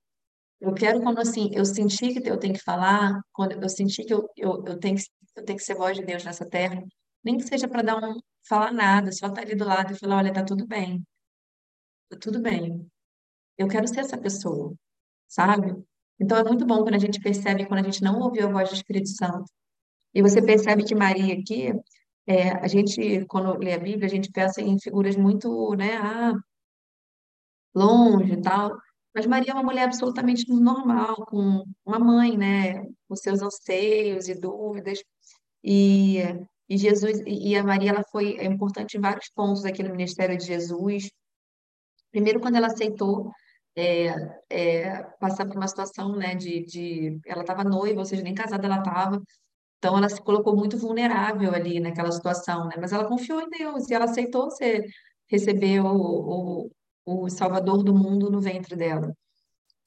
Eu 0.60 0.72
quero 0.72 1.02
quando 1.02 1.18
assim, 1.18 1.50
eu 1.52 1.64
senti 1.64 2.14
que 2.14 2.30
eu 2.30 2.38
tenho 2.38 2.54
que 2.54 2.62
falar, 2.62 3.20
quando 3.32 3.60
eu 3.60 3.68
senti 3.68 4.04
que 4.04 4.14
eu, 4.14 4.28
eu, 4.36 4.64
eu 4.64 4.78
tenho 4.78 4.96
que, 4.96 5.04
eu 5.34 5.44
tenho 5.44 5.58
que 5.58 5.64
ser 5.64 5.74
voz 5.74 5.96
de 5.96 6.04
Deus 6.04 6.24
nessa 6.24 6.48
terra, 6.48 6.80
nem 7.24 7.38
que 7.38 7.42
seja 7.44 7.66
para 7.66 7.82
dar 7.82 7.96
um, 7.96 8.20
falar 8.48 8.72
nada, 8.72 9.10
só 9.10 9.26
estar 9.26 9.40
tá 9.40 9.42
ali 9.42 9.56
do 9.56 9.64
lado 9.64 9.92
e 9.92 9.98
falar, 9.98 10.18
olha, 10.18 10.32
tá 10.32 10.44
tudo 10.44 10.64
bem. 10.64 11.04
Tá 12.08 12.16
tudo 12.20 12.40
bem. 12.40 12.88
Eu 13.58 13.66
quero 13.66 13.88
ser 13.88 14.00
essa 14.00 14.16
pessoa, 14.16 14.74
sabe? 15.26 15.74
Então 16.18 16.38
é 16.38 16.44
muito 16.44 16.64
bom 16.64 16.82
quando 16.82 16.94
a 16.94 16.98
gente 16.98 17.20
percebe, 17.20 17.66
quando 17.66 17.80
a 17.80 17.82
gente 17.82 18.02
não 18.02 18.18
ouviu 18.20 18.48
a 18.48 18.52
voz 18.52 18.70
do 18.70 18.74
Espírito 18.74 19.08
Santo. 19.08 19.44
E 20.14 20.22
você 20.22 20.40
percebe 20.40 20.84
que 20.84 20.94
Maria 20.94 21.34
aqui, 21.34 21.72
é, 22.26 22.50
a 22.52 22.66
gente, 22.66 23.24
quando 23.26 23.58
lê 23.58 23.74
a 23.74 23.78
Bíblia, 23.78 24.06
a 24.06 24.10
gente 24.10 24.30
pensa 24.30 24.62
em 24.62 24.78
figuras 24.80 25.16
muito, 25.16 25.74
né, 25.76 25.96
ah, 25.96 26.32
longe 27.74 28.32
e 28.32 28.40
tal. 28.40 28.76
Mas 29.14 29.26
Maria 29.26 29.52
é 29.52 29.54
uma 29.54 29.62
mulher 29.62 29.84
absolutamente 29.84 30.50
normal, 30.50 31.16
com 31.26 31.64
uma 31.84 31.98
mãe, 31.98 32.36
né, 32.36 32.82
com 33.08 33.16
seus 33.16 33.42
anseios 33.42 34.28
e 34.28 34.34
dúvidas. 34.34 35.02
E, 35.62 36.18
e 36.68 36.78
Jesus 36.78 37.22
e 37.26 37.56
a 37.56 37.62
Maria 37.62 37.90
ela 37.90 38.04
foi 38.10 38.42
importante 38.44 38.96
em 38.96 39.00
vários 39.00 39.28
pontos 39.30 39.64
aqui 39.64 39.82
no 39.82 39.90
ministério 39.90 40.36
de 40.36 40.46
Jesus. 40.46 41.10
Primeiro, 42.10 42.40
quando 42.40 42.56
ela 42.56 42.68
aceitou 42.68 43.30
é, 43.76 44.40
é, 44.50 45.02
passar 45.20 45.46
por 45.46 45.56
uma 45.56 45.68
situação, 45.68 46.16
né, 46.16 46.34
de, 46.34 46.64
de 46.64 47.20
ela 47.26 47.42
estava 47.42 47.62
noiva, 47.62 48.00
ou 48.00 48.06
seja, 48.06 48.22
nem 48.22 48.34
casada 48.34 48.66
ela 48.66 48.78
estava. 48.78 49.22
Então, 49.78 49.96
ela 49.98 50.08
se 50.08 50.20
colocou 50.22 50.56
muito 50.56 50.78
vulnerável 50.78 51.54
ali 51.54 51.78
naquela 51.80 52.10
situação, 52.10 52.66
né? 52.68 52.76
Mas 52.80 52.92
ela 52.92 53.06
confiou 53.06 53.42
em 53.42 53.50
Deus 53.50 53.88
e 53.88 53.94
ela 53.94 54.06
aceitou 54.06 54.50
ser, 54.50 54.86
receber 55.28 55.80
o, 55.80 56.70
o 57.04 57.28
Salvador 57.30 57.84
do 57.84 57.94
mundo 57.94 58.30
no 58.30 58.40
ventre 58.40 58.74
dela. 58.76 59.14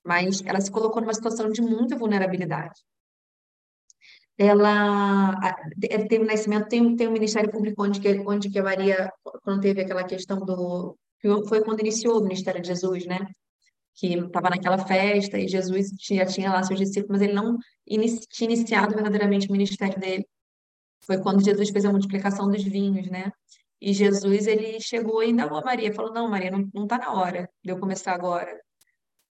Mas 0.06 0.42
ela 0.46 0.62
se 0.62 0.72
colocou 0.72 1.02
numa 1.02 1.14
situação 1.14 1.52
de 1.52 1.62
muita 1.62 1.98
vulnerabilidade. 1.98 2.80
Ela 4.38 5.36
teve 6.08 6.24
o 6.24 6.28
nascimento, 6.28 6.70
tem, 6.70 6.96
tem 6.96 7.08
um 7.08 7.12
Ministério 7.12 7.52
Público 7.52 7.84
onde 7.84 8.00
que, 8.00 8.20
onde 8.20 8.50
que 8.50 8.60
a 8.60 8.64
Maria, 8.64 9.12
quando 9.44 9.62
teve 9.62 9.82
aquela 9.82 10.04
questão 10.06 10.40
do. 10.40 10.98
Foi 11.50 11.62
quando 11.62 11.82
iniciou 11.82 12.20
o 12.20 12.24
Ministério 12.24 12.62
de 12.62 12.70
Jesus, 12.70 13.06
né? 13.06 13.20
Que 14.00 14.14
estava 14.18 14.50
naquela 14.50 14.78
festa 14.78 15.38
e 15.38 15.48
Jesus 15.48 15.90
já 16.00 16.26
tinha 16.26 16.54
lá 16.54 16.64
seus 16.64 16.80
discípulos, 16.80 17.20
mas 17.20 17.22
ele 17.22 17.34
não 17.34 17.58
inici, 17.86 18.22
tinha 18.30 18.50
iniciado 18.50 18.96
verdadeiramente 18.96 19.50
o 19.50 19.52
ministério 19.52 20.00
dele. 20.00 20.26
Foi 21.06 21.22
quando 21.22 21.44
Jesus 21.44 21.70
fez 21.70 21.84
a 21.84 21.92
multiplicação 21.92 22.50
dos 22.50 22.64
vinhos, 22.64 23.10
né? 23.10 23.32
E 23.82 23.94
Jesus, 23.94 24.48
ele 24.48 24.80
chegou 24.80 25.22
e 25.22 25.30
indagou 25.32 25.58
a 25.58 25.66
Maria, 25.66 25.94
falou, 25.94 26.14
não, 26.14 26.30
Maria, 26.30 26.52
não, 26.52 26.70
não 26.74 26.88
tá 26.88 26.98
na 26.98 27.12
hora 27.14 27.50
de 27.64 27.72
eu 27.72 27.80
começar 27.80 28.14
agora. 28.14 28.62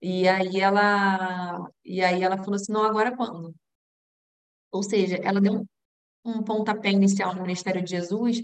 E 0.00 0.26
aí 0.28 0.60
ela, 0.60 1.70
e 1.84 2.02
aí 2.02 2.22
ela 2.22 2.38
falou 2.38 2.54
assim, 2.54 2.72
não, 2.72 2.84
agora 2.84 3.14
quando? 3.16 3.54
Ou 4.72 4.82
seja, 4.82 5.16
ela 5.22 5.40
deu 5.40 5.54
um, 5.54 5.66
um 6.24 6.42
pontapé 6.42 6.90
inicial 6.90 7.34
no 7.34 7.42
ministério 7.42 7.82
de 7.82 7.90
Jesus, 7.90 8.40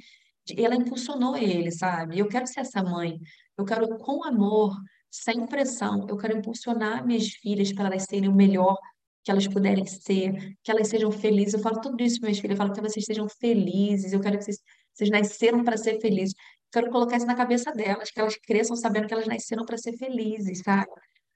ela 0.57 0.75
impulsionou 0.75 1.37
ele, 1.37 1.71
sabe? 1.71 2.19
Eu 2.19 2.29
quero 2.29 2.47
ser 2.47 2.61
essa 2.61 2.83
mãe, 2.83 3.19
eu 3.57 3.65
quero 3.65 3.99
com 3.99 4.25
amor, 4.25 4.75
sem 5.11 5.47
pressão, 5.47 6.07
eu 6.09 6.17
quero 6.17 6.39
impulsionar 6.39 7.07
minhas 7.07 7.29
filhas 7.29 7.73
para 7.73 7.87
elas 7.87 8.05
serem 8.05 8.29
o 8.29 8.35
melhor 8.35 8.77
que 9.23 9.31
elas 9.31 9.47
puderem 9.47 9.85
ser, 9.87 10.57
que 10.63 10.71
elas 10.71 10.89
sejam 10.89 11.11
felizes. 11.11 11.55
Eu 11.55 11.61
falo 11.61 11.81
tudo 11.81 12.03
isso 12.03 12.21
para 12.21 12.29
minhas 12.29 12.41
filhas, 12.41 12.59
eu 12.59 12.65
falo 12.65 12.73
que 12.73 12.81
vocês 12.81 13.05
sejam 13.05 13.29
felizes, 13.29 14.13
eu 14.13 14.21
quero 14.21 14.39
que 14.39 14.45
vocês 14.45 14.59
vocês 14.95 15.11
nasceram 15.11 15.65
para 15.65 15.77
ser 15.77 16.01
felizes. 16.01 16.35
Quero 16.73 16.91
colocar 16.91 17.17
isso 17.17 17.27
na 17.27 17.35
cabeça 17.35 17.73
delas, 17.73 18.11
que 18.11 18.21
elas 18.21 18.37
cresçam 18.37 18.77
sabendo 18.77 19.07
que 19.07 19.15
elas 19.15 19.27
nasceram 19.27 19.65
para 19.65 19.79
ser 19.79 19.97
felizes, 19.97 20.61
sabe? 20.63 20.91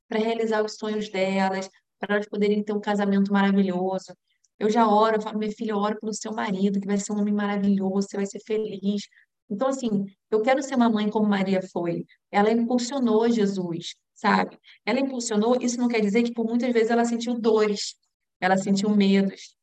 Para 0.09 0.19
realizar 0.21 0.63
os 0.63 0.77
sonhos 0.77 1.09
delas, 1.09 1.69
para 1.99 2.17
elas 2.17 2.29
poderem 2.29 2.63
ter 2.63 2.73
um 2.73 2.81
casamento 2.81 3.33
maravilhoso. 3.33 4.15
Eu 4.59 4.71
já 4.71 4.87
oro, 4.87 5.17
eu 5.17 5.23
falo, 5.23 5.39
minha 5.39 5.51
filha, 5.53 5.77
oro 5.77 5.99
pelo 6.01 6.13
seu 6.15 6.33
marido, 6.33 6.81
que 6.81 6.87
vai 6.87 6.99
ser 6.99 7.13
um 7.13 7.21
homem 7.21 7.35
maravilhoso, 7.35 8.07
você 8.09 8.17
vai 8.17 8.27
ser 8.27 8.41
feliz. 8.41 9.03
Então, 9.49 9.69
assim, 9.69 10.07
eu 10.31 10.43
quero 10.43 10.63
ser 10.63 10.75
uma 10.75 10.89
mãe 10.89 11.09
como 11.11 11.29
Maria 11.29 11.61
foi. 11.63 12.07
Ela 12.31 12.51
impulsionou 12.51 13.29
Jesus, 13.31 13.95
sabe? 14.15 14.59
Ela 14.85 15.01
impulsionou, 15.01 15.57
isso 15.61 15.79
não 15.79 15.89
quer 15.89 16.01
dizer 16.01 16.23
que 16.23 16.33
por 16.33 16.47
muitas 16.47 16.73
vezes 16.73 16.91
ela 16.91 17.05
sentiu 17.05 17.39
dores, 17.39 17.95
ela 18.41 18.57
sentiu 18.57 18.91
medos. 18.91 19.57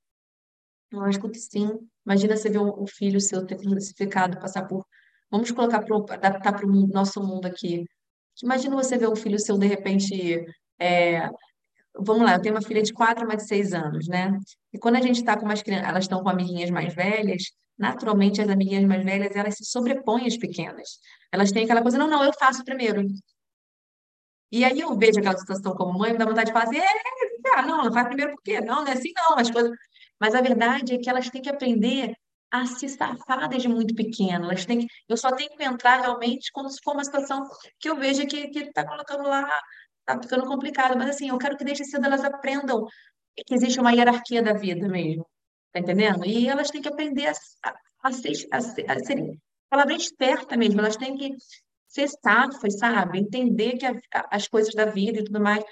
Lógico 0.92 1.30
que 1.30 1.40
sim. 1.40 1.70
Imagina 2.06 2.36
você 2.36 2.50
ver 2.50 2.60
um, 2.60 2.86
filho 2.88 3.20
seu 3.22 3.46
ter 3.46 3.58
crucificado, 3.58 4.40
passar 4.40 4.68
por. 4.68 4.86
Vamos 5.30 5.52
colocar 5.52 5.82
para 5.82 5.96
adaptar 6.16 6.54
para 6.54 6.66
o 6.66 6.88
nosso 6.88 7.22
mundo 7.22 7.46
aqui. 7.46 7.86
Imagina 8.44 8.76
você 8.76 8.98
ver 8.98 9.08
um 9.08 9.16
filho 9.16 9.40
seu, 9.40 9.58
de 9.58 9.68
repente, 9.68 10.46
é, 10.80 11.30
vamos 11.96 12.24
lá, 12.24 12.34
eu 12.34 12.42
tenho 12.42 12.56
uma 12.56 12.62
filha 12.62 12.82
de 12.82 12.94
quatro, 12.94 13.26
uma 13.26 13.38
de 13.38 13.48
seis 13.48 13.74
anos, 13.74 14.08
né? 14.08 14.38
E 14.74 14.80
quando 14.80 14.96
a 14.96 15.02
gente 15.02 15.18
está 15.20 15.38
com 15.38 15.46
umas 15.46 15.62
crianças, 15.62 15.88
elas 15.88 16.04
estão 16.06 16.24
com 16.24 16.30
amiguinhas 16.30 16.70
mais 16.70 16.94
velhas, 16.94 17.44
naturalmente 17.82 18.42
as 18.42 18.50
amiguinhas 18.50 18.86
mais 18.86 19.04
velhas, 19.04 19.36
elas 19.36 19.56
se 19.56 19.66
sobrepõem 19.66 20.28
às 20.28 20.38
pequenas. 20.38 21.00
Elas 21.32 21.52
têm 21.52 21.64
aquela 21.66 21.82
coisa, 21.82 21.98
não, 21.98 22.08
não, 22.08 22.24
eu 22.24 22.32
faço 22.34 22.64
primeiro. 22.64 23.04
E 24.52 24.64
aí 24.64 24.80
eu 24.82 24.98
vejo 24.98 25.20
aquela 25.20 25.38
situação 25.38 25.74
como 25.76 25.98
mãe, 25.98 26.12
me 26.12 26.18
dá 26.18 26.26
vontade 26.26 26.48
de 26.48 26.54
falar 26.54 26.66
assim, 26.66 26.80
ah, 27.56 27.62
não, 27.64 27.86
não 27.86 27.94
faz 27.94 28.08
primeiro 28.08 28.34
por 28.34 28.42
quê? 28.44 28.62
Não, 28.62 28.84
não 28.84 28.88
é 28.88 28.94
assim 28.94 29.12
não, 29.16 29.38
as 29.38 29.50
coisas... 29.50 29.72
Mas 30.20 30.36
a 30.36 30.42
verdade 30.42 30.94
é 30.94 30.98
que 31.00 31.10
elas 31.10 31.30
têm 31.30 31.42
que 31.42 31.50
aprender 31.50 32.14
a 32.52 32.66
se 32.66 32.88
safar 32.90 33.50
desde 33.50 33.68
muito 33.68 33.96
pequena. 33.96 34.46
Elas 34.46 34.66
têm 34.66 34.80
que... 34.82 34.88
Eu 35.10 35.18
só 35.18 35.32
tenho 35.32 35.50
que 35.58 35.64
entrar 35.64 36.02
realmente 36.02 36.52
quando 36.52 36.70
for 36.84 36.94
uma 36.94 37.04
situação 37.04 37.44
que 37.80 37.90
eu 37.90 37.96
veja 37.96 38.26
que 38.26 38.38
está 38.38 38.86
colocando 38.86 39.24
lá 39.24 39.50
tá 40.06 40.20
ficando 40.22 40.46
complicado, 40.46 40.98
mas 40.98 41.12
assim, 41.12 41.30
eu 41.30 41.38
quero 41.38 41.58
que 41.58 41.64
desde 41.64 41.86
cedo 41.86 42.06
elas 42.06 42.24
aprendam 42.24 42.86
que 43.46 43.54
existe 43.54 43.80
uma 43.80 43.92
hierarquia 43.94 44.42
da 44.44 44.54
vida 44.54 44.88
mesmo, 44.88 45.26
tá 45.72 45.80
entendendo? 45.80 46.26
E 46.26 46.48
elas 46.48 46.70
têm 46.70 46.82
que 46.82 46.90
aprender 46.90 47.28
a, 47.28 47.34
a, 47.64 47.76
a, 48.04 48.12
ser, 48.12 48.48
a, 48.52 48.58
a 48.58 49.38
palavra 49.70 49.94
esperta 49.94 50.58
mesmo, 50.58 50.80
elas 50.80 50.98
têm 50.98 51.16
que 51.18 51.36
ser 51.88 52.08
safas, 52.08 52.78
sabe? 52.78 53.20
Entender 53.20 53.78
que 53.78 53.86
a, 53.86 53.96
as 54.32 54.48
coisas 54.48 54.74
da 54.74 54.86
vida 54.86 55.20
e 55.20 55.24
tudo 55.24 55.42
mais. 55.42 55.64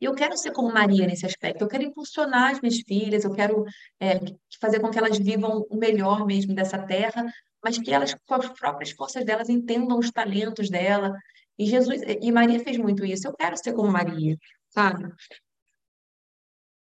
E 0.00 0.04
eu 0.04 0.14
quero 0.14 0.36
ser 0.36 0.52
como 0.52 0.72
Maria 0.72 1.06
nesse 1.06 1.26
aspecto, 1.26 1.62
eu 1.62 1.68
quero 1.68 1.82
impulsionar 1.82 2.52
as 2.52 2.60
minhas 2.60 2.80
filhas, 2.80 3.24
eu 3.24 3.32
quero 3.32 3.64
é, 3.98 4.20
fazer 4.60 4.80
com 4.80 4.90
que 4.90 4.98
elas 4.98 5.18
vivam 5.18 5.66
o 5.68 5.76
melhor 5.76 6.24
mesmo 6.24 6.54
dessa 6.54 6.78
terra, 6.78 7.26
mas 7.62 7.78
que 7.78 7.92
elas, 7.92 8.14
com 8.26 8.34
as 8.34 8.48
próprias 8.50 8.92
forças 8.92 9.24
delas, 9.24 9.48
entendam 9.48 9.98
os 9.98 10.12
talentos 10.12 10.70
dela, 10.70 11.12
e 11.58 11.66
Jesus, 11.66 12.00
e 12.22 12.30
Maria 12.30 12.60
fez 12.60 12.76
muito 12.76 13.04
isso. 13.04 13.26
Eu 13.26 13.34
quero 13.34 13.56
ser 13.56 13.72
como 13.72 13.90
Maria, 13.90 14.38
sabe? 14.68 15.12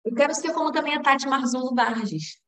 Eu 0.06 0.14
quero 0.14 0.32
ser 0.32 0.52
como 0.52 0.70
também 0.70 0.94
a 0.94 1.02
Tati 1.02 1.26
Marzullo 1.26 1.74
Barges, 1.74 2.38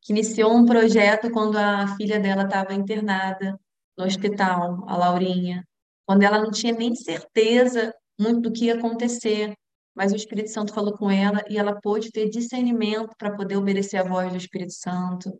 que 0.00 0.12
iniciou 0.12 0.54
um 0.54 0.64
projeto 0.64 1.32
quando 1.32 1.56
a 1.56 1.96
filha 1.96 2.20
dela 2.20 2.44
estava 2.44 2.72
internada 2.72 3.58
no 3.96 4.04
hospital, 4.04 4.88
a 4.88 4.96
Laurinha, 4.96 5.66
quando 6.06 6.22
ela 6.22 6.38
não 6.38 6.52
tinha 6.52 6.72
nem 6.72 6.94
certeza 6.94 7.92
muito 8.16 8.42
do 8.42 8.52
que 8.52 8.66
ia 8.66 8.76
acontecer, 8.76 9.52
mas 9.96 10.12
o 10.12 10.16
Espírito 10.16 10.50
Santo 10.50 10.72
falou 10.72 10.96
com 10.96 11.10
ela 11.10 11.42
e 11.48 11.58
ela 11.58 11.80
pôde 11.80 12.12
ter 12.12 12.28
discernimento 12.28 13.12
para 13.18 13.34
poder 13.34 13.56
obedecer 13.56 13.96
a 13.96 14.04
voz 14.04 14.30
do 14.30 14.38
Espírito 14.38 14.74
Santo. 14.74 15.36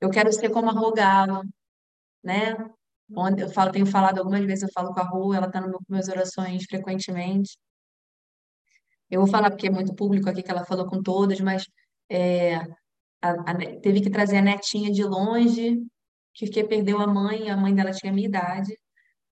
Eu 0.00 0.08
quero 0.08 0.32
ser 0.32 0.50
como 0.50 0.70
a 0.70 0.72
Rogalo, 0.72 1.42
né? 2.22 2.54
Onde 3.12 3.42
eu 3.42 3.48
falo, 3.48 3.72
tenho 3.72 3.86
falado 3.86 4.20
algumas 4.20 4.44
vezes, 4.44 4.62
eu 4.62 4.70
falo 4.72 4.94
com 4.94 5.00
a 5.00 5.04
Ru, 5.04 5.34
ela 5.34 5.48
está 5.48 5.60
nas 5.60 5.72
minhas 5.88 6.08
orações 6.08 6.64
frequentemente. 6.64 7.58
Eu 9.12 9.20
vou 9.20 9.28
falar 9.28 9.50
porque 9.50 9.66
é 9.66 9.70
muito 9.70 9.94
público 9.94 10.30
aqui 10.30 10.42
que 10.42 10.50
ela 10.50 10.64
falou 10.64 10.86
com 10.86 11.02
todas, 11.02 11.38
mas 11.38 11.66
é, 12.10 12.56
a, 13.20 13.30
a, 13.46 13.54
teve 13.82 14.00
que 14.00 14.08
trazer 14.08 14.38
a 14.38 14.42
netinha 14.42 14.90
de 14.90 15.04
longe, 15.04 15.82
que, 16.32 16.46
que 16.46 16.64
perdeu 16.64 16.98
a 16.98 17.06
mãe, 17.06 17.50
a 17.50 17.56
mãe 17.56 17.74
dela 17.74 17.92
tinha 17.92 18.10
a 18.10 18.14
minha 18.14 18.26
idade, 18.26 18.74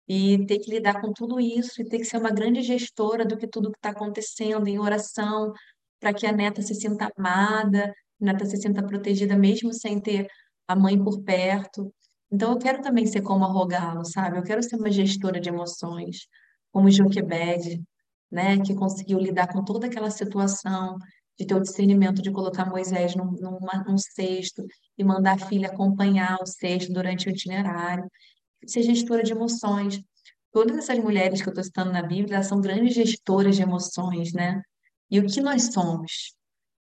e 0.06 0.44
ter 0.46 0.58
que 0.58 0.70
lidar 0.70 1.00
com 1.00 1.14
tudo 1.14 1.40
isso, 1.40 1.80
e 1.80 1.88
ter 1.88 1.98
que 1.98 2.04
ser 2.04 2.18
uma 2.18 2.30
grande 2.30 2.60
gestora 2.60 3.24
do 3.24 3.38
que 3.38 3.48
tudo 3.48 3.70
que 3.70 3.78
está 3.78 3.88
acontecendo 3.90 4.68
em 4.68 4.78
oração, 4.78 5.50
para 5.98 6.12
que 6.12 6.26
a 6.26 6.32
neta 6.32 6.60
se 6.60 6.74
sinta 6.74 7.10
amada, 7.16 7.86
a 8.20 8.24
neta 8.24 8.44
se 8.44 8.58
sinta 8.58 8.82
protegida, 8.82 9.34
mesmo 9.34 9.72
sem 9.72 9.98
ter 9.98 10.28
a 10.68 10.76
mãe 10.76 11.02
por 11.02 11.22
perto. 11.22 11.90
Então, 12.30 12.52
eu 12.52 12.58
quero 12.58 12.82
também 12.82 13.06
ser 13.06 13.22
como 13.22 13.46
a 13.46 13.48
Rogalo, 13.48 14.04
sabe? 14.04 14.36
Eu 14.36 14.42
quero 14.42 14.62
ser 14.62 14.76
uma 14.76 14.90
gestora 14.90 15.40
de 15.40 15.48
emoções, 15.48 16.26
como 16.70 16.90
Joquebed, 16.90 17.82
né? 18.30 18.58
Que 18.60 18.74
conseguiu 18.74 19.18
lidar 19.18 19.48
com 19.52 19.64
toda 19.64 19.86
aquela 19.86 20.10
situação, 20.10 20.96
de 21.38 21.46
ter 21.46 21.54
o 21.54 21.60
discernimento 21.60 22.20
de 22.20 22.30
colocar 22.30 22.68
Moisés 22.68 23.14
num, 23.16 23.32
numa, 23.32 23.82
num 23.86 23.96
cesto 23.96 24.62
e 24.98 25.02
mandar 25.02 25.36
a 25.36 25.46
filha 25.46 25.68
acompanhar 25.68 26.38
o 26.42 26.46
cesto 26.46 26.92
durante 26.92 27.28
o 27.28 27.30
itinerário. 27.30 28.10
Ser 28.66 28.82
gestora 28.82 29.22
de 29.22 29.32
emoções. 29.32 30.02
Todas 30.52 30.76
essas 30.76 30.98
mulheres 30.98 31.40
que 31.40 31.48
eu 31.48 31.52
estou 31.52 31.64
citando 31.64 31.92
na 31.92 32.02
Bíblia, 32.02 32.42
são 32.42 32.60
grandes 32.60 32.94
gestoras 32.94 33.56
de 33.56 33.62
emoções, 33.62 34.32
né? 34.34 34.60
E 35.10 35.18
o 35.18 35.26
que 35.26 35.40
nós 35.40 35.72
somos? 35.72 36.34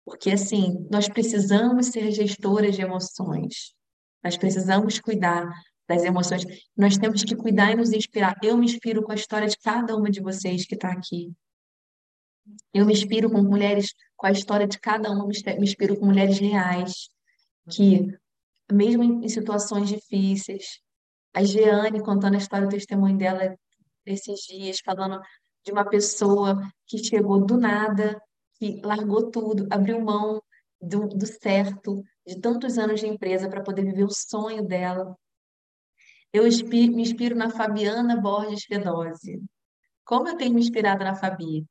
Porque, 0.05 0.31
assim, 0.31 0.85
nós 0.91 1.07
precisamos 1.07 1.87
ser 1.87 2.11
gestoras 2.11 2.75
de 2.75 2.81
emoções. 2.81 3.73
Nós 4.21 4.35
precisamos 4.35 4.99
cuidar 4.99 5.49
das 5.87 6.03
emoções. 6.03 6.45
Nós 6.75 6.97
temos 6.97 7.23
que 7.23 7.35
cuidar 7.35 7.71
e 7.71 7.75
nos 7.75 7.91
inspirar. 7.91 8.35
Eu 8.41 8.57
me 8.57 8.65
inspiro 8.65 9.03
com 9.03 9.11
a 9.11 9.15
história 9.15 9.47
de 9.47 9.57
cada 9.57 9.95
uma 9.95 10.09
de 10.09 10.21
vocês 10.21 10.65
que 10.65 10.75
está 10.75 10.91
aqui. 10.91 11.31
Eu 12.73 12.85
me 12.85 12.93
inspiro 12.93 13.29
com 13.29 13.41
mulheres, 13.41 13.93
com 14.15 14.27
a 14.27 14.31
história 14.31 14.67
de 14.67 14.79
cada 14.79 15.09
uma, 15.11 15.25
me 15.25 15.33
inspiro 15.59 15.97
com 15.97 16.05
mulheres 16.05 16.39
reais, 16.39 17.09
que, 17.69 18.07
mesmo 18.71 19.03
em 19.03 19.29
situações 19.29 19.87
difíceis, 19.87 20.79
a 21.33 21.43
Jeane 21.43 22.01
contando 22.01 22.35
a 22.35 22.37
história, 22.37 22.67
o 22.67 22.69
testemunho 22.69 23.17
dela 23.17 23.55
esses 24.05 24.41
dias, 24.41 24.79
falando 24.83 25.21
de 25.65 25.71
uma 25.71 25.85
pessoa 25.85 26.59
que 26.85 26.97
chegou 26.97 27.45
do 27.45 27.57
nada, 27.57 28.21
que 28.55 28.81
largou 28.83 29.31
tudo, 29.31 29.65
abriu 29.71 30.01
mão 30.01 30.41
do, 30.81 31.07
do 31.07 31.25
certo, 31.25 32.03
de 32.25 32.39
tantos 32.39 32.77
anos 32.77 32.99
de 32.99 33.07
empresa 33.07 33.49
para 33.49 33.63
poder 33.63 33.83
viver 33.83 34.03
o 34.03 34.13
sonho 34.13 34.63
dela. 34.65 35.15
Eu 36.33 36.43
me 36.43 37.01
inspiro 37.01 37.35
na 37.35 37.49
Fabiana 37.49 38.19
Borges 38.19 38.65
Fedose. 38.65 39.41
Como 40.03 40.27
eu 40.27 40.37
tenho 40.37 40.53
me 40.53 40.61
inspirado 40.61 41.03
na 41.03 41.15
Fabi? 41.15 41.65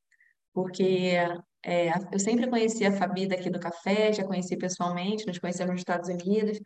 Porque 0.55 1.16
é, 1.64 1.90
eu 2.12 2.18
sempre 2.18 2.48
conheci 2.48 2.87
a 2.87 2.92
Fabi 2.92 3.27
daqui 3.27 3.51
do 3.51 3.61
café, 3.61 4.12
já 4.12 4.25
conheci 4.25 4.57
pessoalmente, 4.57 5.27
nos 5.27 5.38
conhecemos 5.38 5.72
nos 5.72 5.81
Estados 5.81 6.09
Unidos, 6.09 6.61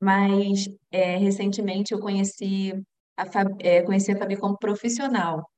mas 0.00 0.68
é, 0.90 1.16
recentemente 1.16 1.92
eu 1.92 2.00
conheci 2.00 2.74
a, 3.16 3.26
Fabi, 3.26 3.54
é, 3.60 3.82
conheci 3.82 4.12
a 4.12 4.16
Fabi 4.18 4.36
como 4.36 4.58
profissional. 4.58 5.50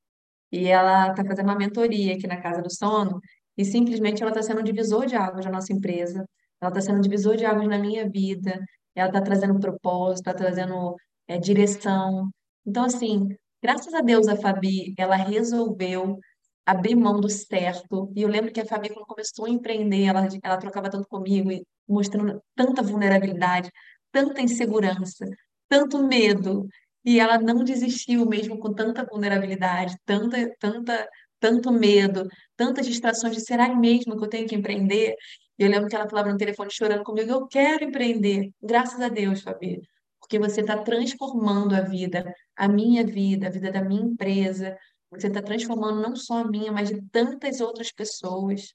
E 0.51 0.67
ela 0.67 1.09
está 1.09 1.25
fazendo 1.25 1.47
uma 1.47 1.57
mentoria 1.57 2.15
aqui 2.15 2.27
na 2.27 2.41
Casa 2.41 2.61
do 2.61 2.73
Sono, 2.73 3.19
e 3.57 3.65
simplesmente 3.65 4.21
ela 4.21 4.31
está 4.31 4.41
sendo 4.41 4.61
um 4.61 4.63
divisor 4.63 5.05
de 5.05 5.15
águas 5.15 5.45
da 5.45 5.51
nossa 5.51 5.73
empresa 5.73 6.25
ela 6.61 6.69
está 6.69 6.81
sendo 6.81 6.97
um 6.97 7.01
divisor 7.01 7.35
de 7.35 7.45
águas 7.45 7.67
na 7.67 7.77
minha 7.77 8.09
vida, 8.09 8.63
ela 8.95 9.09
está 9.09 9.21
trazendo 9.21 9.59
propósito, 9.59 10.29
está 10.29 10.33
trazendo 10.33 10.95
é, 11.27 11.37
direção. 11.37 12.29
Então, 12.65 12.83
assim, 12.85 13.29
graças 13.61 13.93
a 13.93 14.01
Deus 14.01 14.27
a 14.27 14.35
Fabi, 14.35 14.93
ela 14.97 15.15
resolveu 15.15 16.19
abrir 16.65 16.95
mão 16.95 17.19
do 17.19 17.29
certo. 17.29 18.11
E 18.15 18.21
eu 18.23 18.29
lembro 18.29 18.51
que 18.51 18.61
a 18.61 18.65
Fabi, 18.65 18.89
quando 18.89 19.05
começou 19.05 19.45
a 19.45 19.49
empreender, 19.49 20.05
ela, 20.05 20.27
ela 20.43 20.57
trocava 20.57 20.89
tanto 20.89 21.07
comigo, 21.07 21.51
e 21.51 21.63
mostrando 21.87 22.41
tanta 22.55 22.81
vulnerabilidade, 22.81 23.71
tanta 24.11 24.41
insegurança, 24.41 25.25
tanto 25.69 26.03
medo. 26.03 26.67
E 27.03 27.19
ela 27.19 27.37
não 27.37 27.63
desistiu 27.63 28.25
mesmo 28.25 28.57
com 28.59 28.73
tanta 28.73 29.05
vulnerabilidade, 29.05 29.95
tanta, 30.05 30.37
tanta, 30.59 31.07
tanto 31.39 31.71
medo, 31.71 32.27
tantas 32.55 32.87
distrações 32.87 33.35
de 33.35 33.41
será 33.41 33.73
mesmo 33.75 34.17
que 34.17 34.23
eu 34.23 34.29
tenho 34.29 34.47
que 34.47 34.55
empreender? 34.55 35.15
E 35.57 35.63
eu 35.63 35.69
lembro 35.69 35.87
que 35.87 35.95
ela 35.95 36.09
falava 36.09 36.31
no 36.31 36.37
telefone 36.37 36.69
chorando 36.71 37.03
comigo, 37.03 37.31
eu 37.31 37.47
quero 37.47 37.83
empreender. 37.83 38.49
Graças 38.61 38.99
a 39.01 39.07
Deus, 39.07 39.41
Fabi, 39.41 39.81
porque 40.25 40.39
você 40.39 40.61
está 40.61 40.75
transformando 40.81 41.75
a 41.75 41.81
vida, 41.81 42.33
a 42.55 42.67
minha 42.67 43.05
vida, 43.05 43.45
a 43.45 43.49
vida 43.51 43.71
da 43.71 43.83
minha 43.83 44.01
empresa. 44.01 44.75
Você 45.11 45.27
está 45.27 45.39
transformando 45.39 46.01
não 46.01 46.15
só 46.15 46.39
a 46.39 46.47
minha, 46.47 46.71
mas 46.71 46.89
de 46.89 46.99
tantas 47.11 47.61
outras 47.61 47.91
pessoas. 47.91 48.73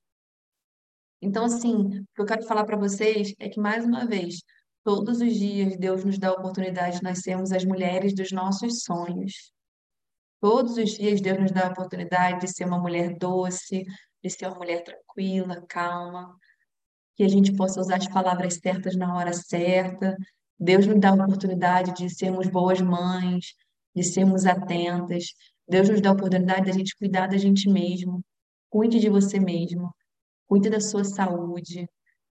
Então, 1.21 1.45
assim, 1.45 1.75
o 1.75 2.07
que 2.15 2.23
eu 2.23 2.25
quero 2.25 2.45
falar 2.45 2.65
para 2.65 2.77
vocês 2.77 3.35
é 3.41 3.49
que, 3.49 3.59
mais 3.59 3.85
uma 3.85 4.07
vez, 4.07 4.37
todos 4.85 5.21
os 5.21 5.35
dias 5.35 5.77
Deus 5.77 6.05
nos 6.05 6.19
dá 6.19 6.29
a 6.29 6.35
oportunidade 6.35 6.99
de 6.99 7.03
nós 7.03 7.19
sermos 7.19 7.51
as 7.51 7.65
mulheres 7.65 8.15
dos 8.15 8.31
nossos 8.31 8.85
sonhos. 8.85 9.53
Todos 10.41 10.79
os 10.79 10.91
dias 10.93 11.21
Deus 11.21 11.39
nos 11.41 11.51
dá 11.51 11.67
a 11.67 11.71
oportunidade 11.71 12.43
de 12.43 12.49
ser 12.49 12.65
uma 12.65 12.79
mulher 12.79 13.17
doce, 13.19 13.85
de 14.23 14.31
ser 14.31 14.47
uma 14.47 14.57
mulher 14.57 14.85
tranquila, 14.85 15.65
calma, 15.69 16.33
que 17.17 17.25
a 17.25 17.29
gente 17.29 17.53
possa 17.57 17.81
usar 17.81 17.97
as 17.97 18.09
palavras 18.09 18.55
certas 18.55 18.95
na 18.95 19.17
hora 19.17 19.33
certa. 19.33 20.17
Deus 20.61 20.87
nos 20.87 21.01
dá 21.01 21.11
a 21.11 21.15
oportunidade 21.15 21.95
de 21.95 22.11
sermos 22.11 22.47
boas 22.47 22.83
mães, 22.83 23.55
de 23.97 24.05
sermos 24.05 24.45
atentas. 24.45 25.29
Deus 25.67 25.89
nos 25.89 26.03
dá 26.03 26.11
a 26.11 26.13
oportunidade 26.13 26.67
de 26.67 26.71
a 26.71 26.75
gente 26.75 26.95
cuidar 26.97 27.29
da 27.29 27.39
gente 27.39 27.67
mesmo. 27.71 28.23
Cuide 28.69 29.01
de 29.01 29.09
você 29.09 29.41
mesmo. 29.41 29.91
Cuide 30.47 30.69
da 30.69 30.79
sua 30.79 31.03
saúde. 31.03 31.89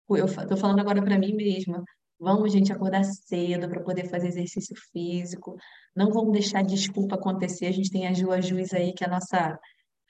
Eu 0.08 0.26
estou 0.26 0.58
falando 0.58 0.80
agora 0.80 1.02
para 1.02 1.18
mim 1.18 1.34
mesma. 1.34 1.84
Vamos, 2.20 2.52
gente, 2.52 2.72
acordar 2.72 3.04
cedo 3.04 3.68
para 3.68 3.82
poder 3.82 4.08
fazer 4.10 4.28
exercício 4.28 4.76
físico. 4.92 5.58
Não 5.96 6.12
vamos 6.12 6.34
deixar 6.34 6.64
desculpa 6.64 7.16
acontecer. 7.16 7.66
A 7.66 7.72
gente 7.72 7.90
tem 7.90 8.08
a 8.08 8.14
Ju 8.14 8.30
Juiz 8.42 8.74
aí, 8.74 8.94
que 8.94 9.04
é 9.04 9.08
a 9.08 9.12
nossa 9.12 9.58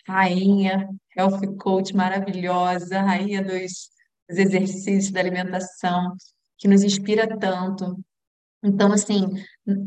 rainha, 0.05 0.89
health 1.15 1.39
coach 1.57 1.95
maravilhosa, 1.95 2.99
rainha 2.99 3.43
dos, 3.43 3.91
dos 4.27 4.39
exercícios, 4.39 5.11
da 5.11 5.19
alimentação, 5.19 6.15
que 6.57 6.67
nos 6.67 6.83
inspira 6.83 7.27
tanto. 7.37 7.95
Então, 8.63 8.91
assim, 8.91 9.27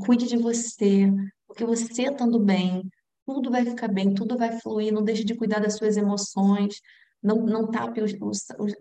cuide 0.05 0.27
de 0.27 0.37
você, 0.37 1.11
porque 1.47 1.65
você 1.65 2.03
estando 2.03 2.39
bem, 2.39 2.83
tudo 3.27 3.51
vai 3.51 3.65
ficar 3.65 3.89
bem, 3.89 4.15
tudo 4.15 4.37
vai 4.37 4.59
fluir. 4.61 4.93
Não 4.93 5.03
deixe 5.03 5.25
de 5.25 5.35
cuidar 5.35 5.61
das 5.61 5.77
suas 5.77 5.97
emoções. 5.97 6.81
Não, 7.23 7.37
não 7.37 7.71
tape 7.71 8.01
os, 8.03 8.13
os, 8.21 8.45
os, 8.59 8.75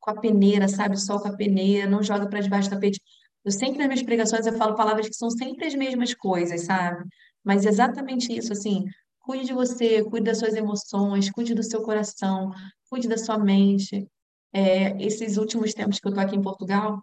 com 0.00 0.10
a 0.10 0.20
peneira, 0.20 0.68
sabe? 0.68 0.98
Só 0.98 1.18
com 1.18 1.28
a 1.28 1.36
peneira. 1.36 1.88
Não 1.88 2.02
joga 2.02 2.28
para 2.28 2.40
debaixo 2.40 2.68
do 2.68 2.74
tapete. 2.74 3.00
Eu 3.44 3.50
sempre 3.50 3.78
nas 3.78 3.88
minhas 3.88 4.02
pregações 4.02 4.46
eu 4.46 4.52
falo 4.54 4.76
palavras 4.76 5.08
que 5.08 5.14
são 5.14 5.28
sempre 5.30 5.66
as 5.66 5.74
mesmas 5.74 6.14
coisas, 6.14 6.62
sabe? 6.62 7.04
Mas 7.44 7.66
exatamente 7.66 8.32
isso, 8.32 8.52
assim. 8.52 8.84
Cuide 9.20 9.46
de 9.46 9.52
você, 9.52 10.02
cuide 10.04 10.26
das 10.26 10.38
suas 10.38 10.54
emoções, 10.54 11.30
cuide 11.30 11.54
do 11.54 11.62
seu 11.62 11.82
coração, 11.82 12.50
cuide 12.88 13.08
da 13.08 13.18
sua 13.18 13.38
mente. 13.38 14.08
É, 14.52 15.02
esses 15.02 15.36
últimos 15.36 15.74
tempos 15.74 15.98
que 15.98 16.06
eu 16.06 16.14
tô 16.14 16.20
aqui 16.20 16.36
em 16.36 16.42
Portugal, 16.42 17.02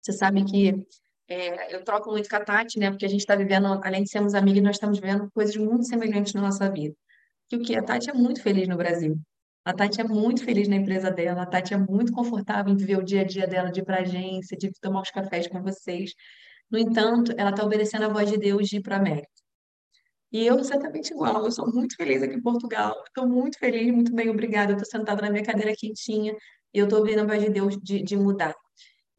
você 0.00 0.12
sabe 0.12 0.44
que 0.44 0.86
é, 1.30 1.74
eu 1.74 1.84
troco 1.84 2.10
muito 2.10 2.28
com 2.28 2.36
a 2.36 2.40
Tati, 2.44 2.78
né? 2.80 2.90
Porque 2.90 3.06
a 3.06 3.08
gente 3.08 3.20
está 3.20 3.36
vivendo, 3.36 3.66
além 3.84 4.02
de 4.02 4.10
sermos 4.10 4.34
amigas, 4.34 4.62
nós 4.64 4.76
estamos 4.76 4.98
vivendo 4.98 5.30
coisas 5.32 5.56
muito 5.56 5.86
semelhantes 5.86 6.34
na 6.34 6.40
nossa 6.40 6.68
vida. 6.68 6.94
Que 7.48 7.56
o 7.56 7.62
que? 7.62 7.76
A 7.76 7.82
Tati 7.82 8.10
é 8.10 8.12
muito 8.12 8.42
feliz 8.42 8.66
no 8.66 8.76
Brasil. 8.76 9.16
A 9.64 9.72
Tati 9.72 10.00
é 10.00 10.04
muito 10.04 10.44
feliz 10.44 10.66
na 10.66 10.74
empresa 10.74 11.08
dela. 11.08 11.42
A 11.42 11.46
Tati 11.46 11.72
é 11.72 11.76
muito 11.76 12.12
confortável 12.12 12.72
em 12.72 12.76
viver 12.76 12.98
o 12.98 13.04
dia 13.04 13.20
a 13.20 13.24
dia 13.24 13.46
dela, 13.46 13.70
de 13.70 13.80
ir 13.80 13.84
para 13.84 14.00
agência, 14.00 14.56
de 14.56 14.72
tomar 14.80 15.02
os 15.02 15.10
cafés 15.10 15.46
com 15.46 15.62
vocês. 15.62 16.12
No 16.68 16.78
entanto, 16.78 17.32
ela 17.36 17.50
está 17.50 17.64
obedecendo 17.64 18.06
a 18.06 18.08
voz 18.08 18.28
de 18.28 18.36
Deus 18.36 18.68
de 18.68 18.78
ir 18.78 18.82
para 18.82 18.96
a 18.96 18.98
América. 18.98 19.28
E 20.32 20.44
eu 20.44 20.58
exatamente 20.58 21.12
igual. 21.12 21.44
Eu 21.44 21.52
sou 21.52 21.72
muito 21.72 21.94
feliz 21.94 22.22
aqui 22.24 22.34
em 22.34 22.42
Portugal. 22.42 23.02
Estou 23.06 23.28
muito 23.28 23.56
feliz, 23.56 23.92
muito 23.92 24.12
bem, 24.12 24.28
obrigada. 24.30 24.72
Estou 24.72 24.86
sentada 24.86 25.22
na 25.22 25.30
minha 25.30 25.44
cadeira 25.44 25.74
quentinha 25.76 26.36
e 26.74 26.78
eu 26.78 26.84
estou 26.86 27.00
ouvindo 27.00 27.20
a 27.20 27.24
voz 27.24 27.40
de 27.40 27.50
Deus 27.50 27.76
de, 27.80 28.02
de 28.02 28.16
mudar. 28.16 28.54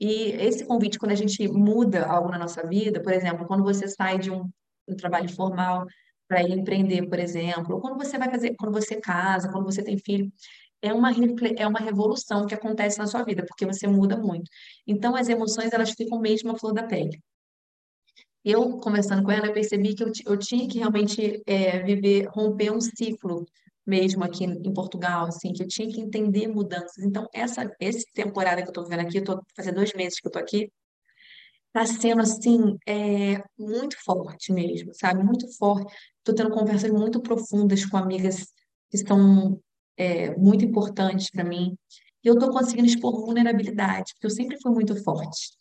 E 0.01 0.31
esse 0.31 0.65
convite, 0.65 0.97
quando 0.97 1.11
a 1.11 1.15
gente 1.15 1.47
muda 1.47 2.07
algo 2.07 2.31
na 2.31 2.39
nossa 2.39 2.65
vida, 2.65 2.99
por 2.99 3.13
exemplo, 3.13 3.45
quando 3.45 3.63
você 3.63 3.87
sai 3.87 4.17
de 4.17 4.31
um, 4.31 4.49
um 4.87 4.95
trabalho 4.95 5.29
formal 5.29 5.85
para 6.27 6.41
ir 6.41 6.53
empreender, 6.53 7.07
por 7.07 7.19
exemplo, 7.19 7.75
ou 7.75 7.81
quando 7.81 7.97
você 7.97 8.17
vai 8.17 8.27
fazer, 8.31 8.55
quando 8.55 8.73
você 8.73 8.99
casa, 8.99 9.51
quando 9.51 9.65
você 9.65 9.83
tem 9.83 9.99
filho, 9.99 10.33
é 10.81 10.91
uma, 10.91 11.11
é 11.55 11.67
uma 11.67 11.79
revolução 11.79 12.47
que 12.47 12.55
acontece 12.55 12.97
na 12.97 13.05
sua 13.05 13.23
vida, 13.23 13.45
porque 13.45 13.63
você 13.63 13.87
muda 13.87 14.17
muito. 14.17 14.49
Então, 14.87 15.15
as 15.15 15.29
emoções, 15.29 15.71
elas 15.71 15.91
ficam 15.91 16.19
mesmo 16.19 16.49
à 16.51 16.57
flor 16.57 16.73
da 16.73 16.81
pele. 16.81 17.21
Eu, 18.43 18.77
conversando 18.77 19.21
com 19.21 19.29
ela, 19.29 19.45
eu 19.45 19.53
percebi 19.53 19.93
que 19.93 20.03
eu, 20.03 20.11
eu 20.25 20.35
tinha 20.35 20.67
que 20.67 20.79
realmente 20.79 21.43
é, 21.45 21.83
viver, 21.83 22.25
romper 22.29 22.71
um 22.71 22.81
ciclo 22.81 23.45
mesmo 23.85 24.23
aqui 24.23 24.45
em 24.45 24.73
Portugal, 24.73 25.27
assim, 25.27 25.53
que 25.53 25.63
eu 25.63 25.67
tinha 25.67 25.87
que 25.87 26.01
entender 26.01 26.47
mudanças. 26.47 27.03
Então, 27.03 27.27
essa, 27.33 27.69
essa 27.79 28.05
temporada 28.13 28.61
que 28.61 28.67
eu 28.67 28.71
estou 28.71 28.83
vivendo 28.83 29.01
aqui, 29.01 29.17
eu 29.17 29.23
tô 29.23 29.41
fazendo 29.55 29.75
dois 29.75 29.93
meses 29.93 30.19
que 30.19 30.27
eu 30.27 30.29
estou 30.29 30.41
aqui, 30.41 30.71
Tá 31.73 31.85
sendo 31.85 32.21
assim, 32.21 32.77
é, 32.85 33.41
muito 33.57 33.95
forte 34.03 34.51
mesmo, 34.51 34.93
sabe? 34.93 35.23
Muito 35.23 35.47
forte. 35.57 35.93
Estou 36.17 36.35
tendo 36.35 36.49
conversas 36.51 36.91
muito 36.91 37.21
profundas 37.21 37.85
com 37.85 37.95
amigas 37.95 38.45
que 38.89 38.97
são 38.97 39.57
é, 39.95 40.35
muito 40.35 40.65
importantes 40.65 41.29
para 41.31 41.45
mim. 41.45 41.77
E 42.23 42.27
eu 42.27 42.33
estou 42.33 42.51
conseguindo 42.51 42.87
expor 42.87 43.25
vulnerabilidade, 43.25 44.11
porque 44.13 44.25
eu 44.27 44.29
sempre 44.29 44.59
fui 44.61 44.71
muito 44.73 45.01
forte. 45.01 45.51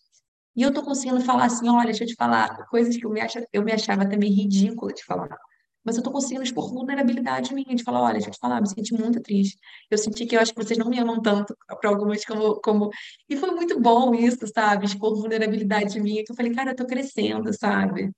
E 0.57 0.63
eu 0.63 0.71
estou 0.71 0.83
conseguindo 0.85 1.21
falar 1.21 1.45
assim, 1.45 1.69
olha, 1.69 1.87
deixa 1.87 2.03
eu 2.03 2.09
te 2.09 2.17
falar, 2.17 2.67
coisas 2.67 2.97
que 2.97 3.07
eu 3.07 3.11
me, 3.11 3.21
acha, 3.21 3.47
eu 3.53 3.63
me 3.63 3.73
achava 3.73 4.09
também 4.09 4.33
ridícula 4.33 4.93
de 4.93 5.05
falar. 5.05 5.39
Mas 5.85 5.97
eu 5.97 6.01
estou 6.01 6.13
conseguindo 6.13 6.43
expor 6.43 6.71
vulnerabilidade 6.71 7.55
minha, 7.55 7.75
de 7.75 7.83
falar, 7.83 8.03
olha, 8.03 8.15
deixa 8.15 8.29
eu 8.29 8.33
te 8.33 8.39
falar, 8.39 8.61
me 8.61 8.69
senti 8.69 8.93
muito 8.95 9.21
triste. 9.21 9.59
Eu 9.91 9.97
senti 9.99 10.27
que 10.27 10.37
eu 10.37 10.41
acho 10.41 10.55
que 10.55 10.63
vocês 10.63 10.79
não 10.79 10.89
me 10.89 10.99
amam 10.99 11.21
tanto 11.23 11.57
para 11.81 11.91
algumas 11.91 12.25
como, 12.25 12.61
como... 12.61 12.91
E 13.29 13.37
foi 13.37 13.51
muito 13.53 13.81
bom 13.81 14.15
isso, 14.15 14.47
sabe? 14.55 14.87
Expor 14.87 15.15
vulnerabilidade 15.17 16.01
minha, 16.01 16.25
que 16.25 16.33
eu 16.33 16.37
falei, 16.37 16.53
cara, 16.55 16.73
eu 16.73 16.77
tô 16.77 16.87
crescendo, 16.87 17.53
sabe? 17.55 18.11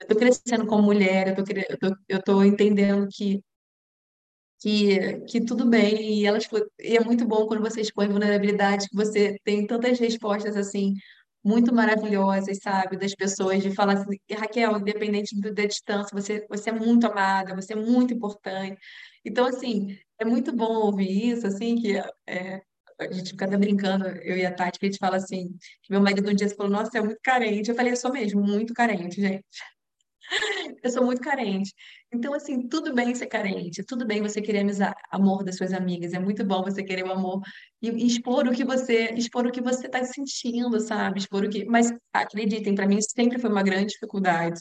Eu 0.00 0.08
tô 0.08 0.16
crescendo 0.16 0.66
como 0.66 0.82
mulher, 0.82 1.28
eu 1.28 1.44
tô, 1.44 1.52
eu 1.52 1.78
tô, 1.78 1.96
eu 2.08 2.22
tô 2.22 2.44
entendendo 2.44 3.08
que 3.10 3.42
que, 4.58 5.20
que 5.26 5.44
tudo 5.44 5.66
bem, 5.66 6.20
e 6.20 6.26
elas 6.26 6.48
e 6.80 6.96
é 6.96 7.00
muito 7.00 7.26
bom 7.26 7.46
quando 7.46 7.60
você 7.60 7.80
expõe 7.80 8.08
vulnerabilidade, 8.08 8.88
que 8.88 8.96
você 8.96 9.38
tem 9.44 9.66
tantas 9.66 9.98
respostas 9.98 10.56
assim, 10.56 10.94
muito 11.46 11.74
maravilhosas, 11.74 12.58
sabe, 12.62 12.96
das 12.98 13.14
pessoas, 13.14 13.62
de 13.62 13.74
falar 13.74 13.94
assim, 13.94 14.18
Raquel, 14.36 14.78
independente 14.78 15.38
do- 15.40 15.54
da 15.54 15.64
distância, 15.66 16.10
você, 16.14 16.46
você 16.48 16.70
é 16.70 16.72
muito 16.72 17.06
amada, 17.06 17.54
você 17.54 17.72
é 17.74 17.76
muito 17.76 18.12
importante. 18.14 18.78
Então, 19.24 19.46
assim, 19.46 19.96
é 20.18 20.24
muito 20.24 20.52
bom 20.54 20.74
ouvir 20.86 21.30
isso, 21.32 21.46
assim, 21.46 21.76
que 21.80 21.96
é, 22.26 22.62
a 22.98 23.12
gente 23.12 23.30
fica 23.30 23.44
até 23.46 23.56
brincando, 23.56 24.06
eu 24.08 24.36
e 24.36 24.44
a 24.46 24.52
Tati, 24.54 24.78
que 24.78 24.86
a 24.86 24.88
gente 24.90 24.98
fala 24.98 25.16
assim, 25.16 25.48
que 25.82 25.90
meu 25.92 26.00
marido 26.00 26.30
um 26.30 26.34
dia 26.34 26.48
falou, 26.50 26.72
nossa, 26.72 26.96
é 26.98 27.00
muito 27.02 27.20
carente. 27.22 27.70
Eu 27.70 27.76
falei, 27.76 27.92
eu 27.92 27.96
sou 27.96 28.12
mesmo, 28.12 28.42
muito 28.42 28.72
carente, 28.74 29.20
gente. 29.20 29.44
Eu 30.82 30.90
sou 30.90 31.04
muito 31.04 31.20
carente. 31.20 31.72
Então, 32.12 32.34
assim, 32.34 32.66
tudo 32.68 32.94
bem 32.94 33.14
ser 33.14 33.26
carente, 33.26 33.84
tudo 33.84 34.06
bem 34.06 34.22
você 34.22 34.40
querer 34.40 34.60
amizade, 34.60 34.96
amor 35.10 35.44
das 35.44 35.56
suas 35.56 35.72
amigas, 35.72 36.12
é 36.12 36.18
muito 36.18 36.44
bom 36.44 36.62
você 36.62 36.82
querer 36.82 37.04
o 37.04 37.12
amor 37.12 37.40
e, 37.82 37.88
e 37.90 38.06
expor 38.06 38.46
o 38.46 38.52
que 38.52 38.64
você, 38.64 39.10
expor 39.16 39.46
o 39.46 39.52
que 39.52 39.60
você 39.60 39.86
está 39.86 40.04
sentindo, 40.04 40.78
sabe? 40.80 41.18
Expor 41.20 41.44
o 41.44 41.48
que. 41.50 41.64
Mas 41.64 41.92
acreditem, 42.12 42.74
para 42.74 42.86
mim 42.86 42.98
sempre 43.02 43.38
foi 43.38 43.50
uma 43.50 43.62
grande 43.62 43.92
dificuldade, 43.92 44.60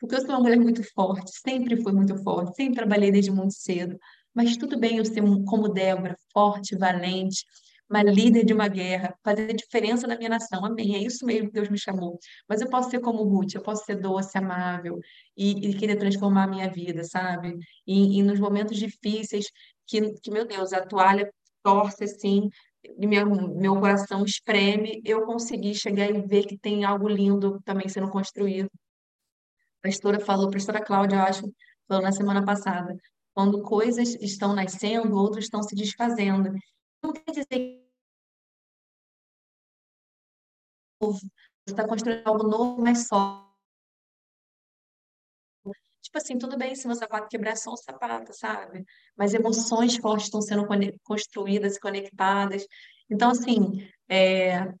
porque 0.00 0.14
eu 0.14 0.20
sou 0.20 0.30
uma 0.30 0.40
mulher 0.40 0.58
muito 0.58 0.82
forte, 0.94 1.30
sempre 1.40 1.80
fui 1.82 1.92
muito 1.92 2.16
forte, 2.22 2.54
sempre 2.56 2.74
trabalhei 2.76 3.10
desde 3.10 3.30
muito 3.30 3.54
cedo. 3.54 3.98
Mas 4.34 4.56
tudo 4.56 4.78
bem 4.78 4.98
eu 4.98 5.04
ser 5.04 5.22
um- 5.22 5.44
como 5.44 5.68
Débora, 5.68 6.16
forte, 6.32 6.76
valente, 6.76 7.44
uma 7.88 8.02
líder 8.02 8.44
de 8.44 8.52
uma 8.52 8.68
guerra, 8.68 9.16
fazer 9.22 9.52
diferença 9.54 10.06
na 10.06 10.16
minha 10.16 10.30
nação. 10.30 10.64
Amém. 10.64 10.96
É 10.96 10.98
isso 10.98 11.24
mesmo 11.24 11.48
que 11.48 11.54
Deus 11.54 11.68
me 11.68 11.78
chamou. 11.78 12.18
Mas 12.48 12.60
eu 12.60 12.68
posso 12.68 12.90
ser 12.90 13.00
como 13.00 13.22
Ruth, 13.22 13.54
eu 13.54 13.62
posso 13.62 13.84
ser 13.84 13.96
doce, 13.96 14.36
amável 14.36 14.98
e, 15.36 15.70
e 15.70 15.74
querer 15.76 15.96
transformar 15.96 16.44
a 16.44 16.48
minha 16.48 16.68
vida, 16.68 17.04
sabe? 17.04 17.56
E, 17.86 18.18
e 18.18 18.22
nos 18.22 18.40
momentos 18.40 18.76
difíceis, 18.76 19.46
que, 19.86 20.12
que, 20.20 20.30
meu 20.30 20.46
Deus, 20.46 20.72
a 20.72 20.84
toalha 20.84 21.30
torce 21.62 22.04
assim, 22.04 22.48
e 22.98 23.06
meu, 23.06 23.26
meu 23.26 23.74
coração 23.80 24.24
espreme, 24.24 25.00
eu 25.04 25.24
consegui 25.24 25.74
chegar 25.74 26.08
e 26.10 26.20
ver 26.22 26.44
que 26.46 26.58
tem 26.58 26.84
algo 26.84 27.08
lindo 27.08 27.60
também 27.64 27.88
sendo 27.88 28.10
construído. 28.10 28.70
A 29.82 29.88
pastora 29.88 30.20
falou, 30.20 30.48
a 30.48 30.50
pastora 30.52 30.84
Cláudia, 30.84 31.16
eu 31.16 31.22
acho, 31.22 31.42
falou 31.88 32.02
na 32.02 32.12
semana 32.12 32.44
passada, 32.44 32.96
quando 33.34 33.62
coisas 33.62 34.14
estão 34.16 34.54
nascendo, 34.54 35.16
outras 35.16 35.44
estão 35.44 35.62
se 35.62 35.74
desfazendo. 35.74 36.52
Não 37.02 37.12
quer 37.12 37.30
dizer 37.32 37.46
que 37.46 37.86
você 41.00 41.26
está 41.66 41.86
construindo 41.86 42.26
algo 42.26 42.44
novo, 42.48 42.82
mas 42.82 43.06
só. 43.06 43.46
Tipo 46.02 46.18
assim, 46.18 46.38
tudo 46.38 46.56
bem 46.56 46.74
se 46.74 46.86
meu 46.86 46.96
sapato 46.96 47.28
quebrar, 47.28 47.56
só 47.56 47.72
um 47.72 47.76
sapato, 47.76 48.32
sabe? 48.32 48.84
Mas 49.16 49.34
emoções 49.34 49.96
fortes 49.96 50.26
estão 50.26 50.40
sendo 50.40 50.66
construídas 51.02 51.76
e 51.76 51.80
conectadas. 51.80 52.64
Então, 53.10 53.30
assim, 53.30 53.88
é, 54.08 54.72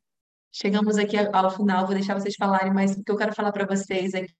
chegamos 0.52 0.96
aqui 0.98 1.16
ao 1.18 1.50
final, 1.50 1.84
vou 1.86 1.94
deixar 1.94 2.14
vocês 2.14 2.34
falarem, 2.36 2.72
mas 2.72 2.96
o 2.96 3.02
que 3.04 3.10
eu 3.10 3.16
quero 3.16 3.34
falar 3.34 3.52
para 3.52 3.66
vocês 3.66 4.14
é 4.14 4.24
que 4.26 4.34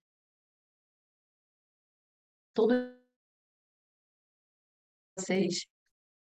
todos 2.53 2.75
vocês 5.17 5.65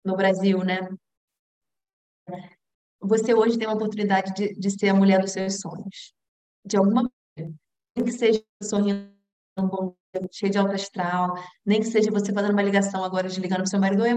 no 0.04 0.16
Brasil, 0.16 0.64
né? 0.64 0.78
Você 3.00 3.34
hoje 3.34 3.58
tem 3.58 3.66
a 3.66 3.72
oportunidade 3.72 4.32
de, 4.34 4.54
de 4.54 4.70
ser 4.70 4.90
a 4.90 4.94
mulher 4.94 5.20
dos 5.20 5.32
seus 5.32 5.60
sonhos. 5.60 6.14
De 6.64 6.76
alguma 6.76 7.10
maneira. 7.36 7.54
Nem 7.96 8.04
que 8.04 8.12
seja 8.12 8.42
sorrindo, 8.62 9.12
um 9.58 9.66
bom 9.66 9.94
dia, 10.14 10.28
cheio 10.32 10.52
de 10.52 10.58
alto 10.58 10.74
astral, 10.74 11.34
nem 11.66 11.80
que 11.80 11.86
seja 11.86 12.10
você 12.10 12.32
fazendo 12.32 12.52
uma 12.52 12.62
ligação 12.62 13.04
agora, 13.04 13.28
desligando 13.28 13.62
para 13.62 13.66
o 13.66 13.68
seu 13.68 13.80
marido, 13.80 14.02
oi, 14.02 14.12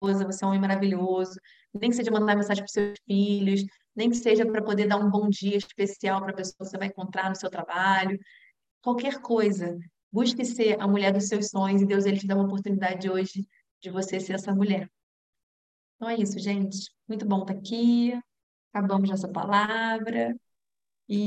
você 0.00 0.44
é 0.44 0.46
um 0.46 0.50
homem 0.50 0.60
maravilhoso, 0.60 1.38
nem 1.74 1.90
que 1.90 1.96
seja 1.96 2.10
mandar 2.10 2.34
mensagem 2.36 2.64
para 2.64 2.72
seus 2.72 2.98
filhos, 3.06 3.64
nem 3.94 4.10
que 4.10 4.16
seja 4.16 4.46
para 4.46 4.62
poder 4.62 4.86
dar 4.86 4.96
um 4.96 5.10
bom 5.10 5.28
dia 5.28 5.56
especial 5.56 6.20
para 6.20 6.32
a 6.32 6.36
pessoa 6.36 6.56
que 6.58 6.64
você 6.64 6.78
vai 6.78 6.88
encontrar 6.88 7.28
no 7.28 7.36
seu 7.36 7.50
trabalho, 7.50 8.18
qualquer 8.82 9.20
coisa. 9.20 9.76
Busque 10.10 10.44
ser 10.44 10.80
a 10.80 10.88
mulher 10.88 11.12
dos 11.12 11.28
seus 11.28 11.50
sonhos 11.50 11.82
e 11.82 11.86
Deus 11.86 12.06
ele 12.06 12.18
te 12.18 12.26
dá 12.26 12.34
uma 12.34 12.44
oportunidade 12.44 13.10
hoje 13.10 13.46
de 13.80 13.90
você 13.90 14.20
ser 14.20 14.34
essa 14.34 14.54
mulher. 14.54 14.90
Então 15.96 16.08
é 16.08 16.16
isso, 16.16 16.38
gente. 16.38 16.90
Muito 17.08 17.26
bom 17.26 17.42
estar 17.42 17.54
aqui. 17.54 18.12
Acabamos 18.72 19.10
nossa 19.10 19.28
palavra. 19.28 20.34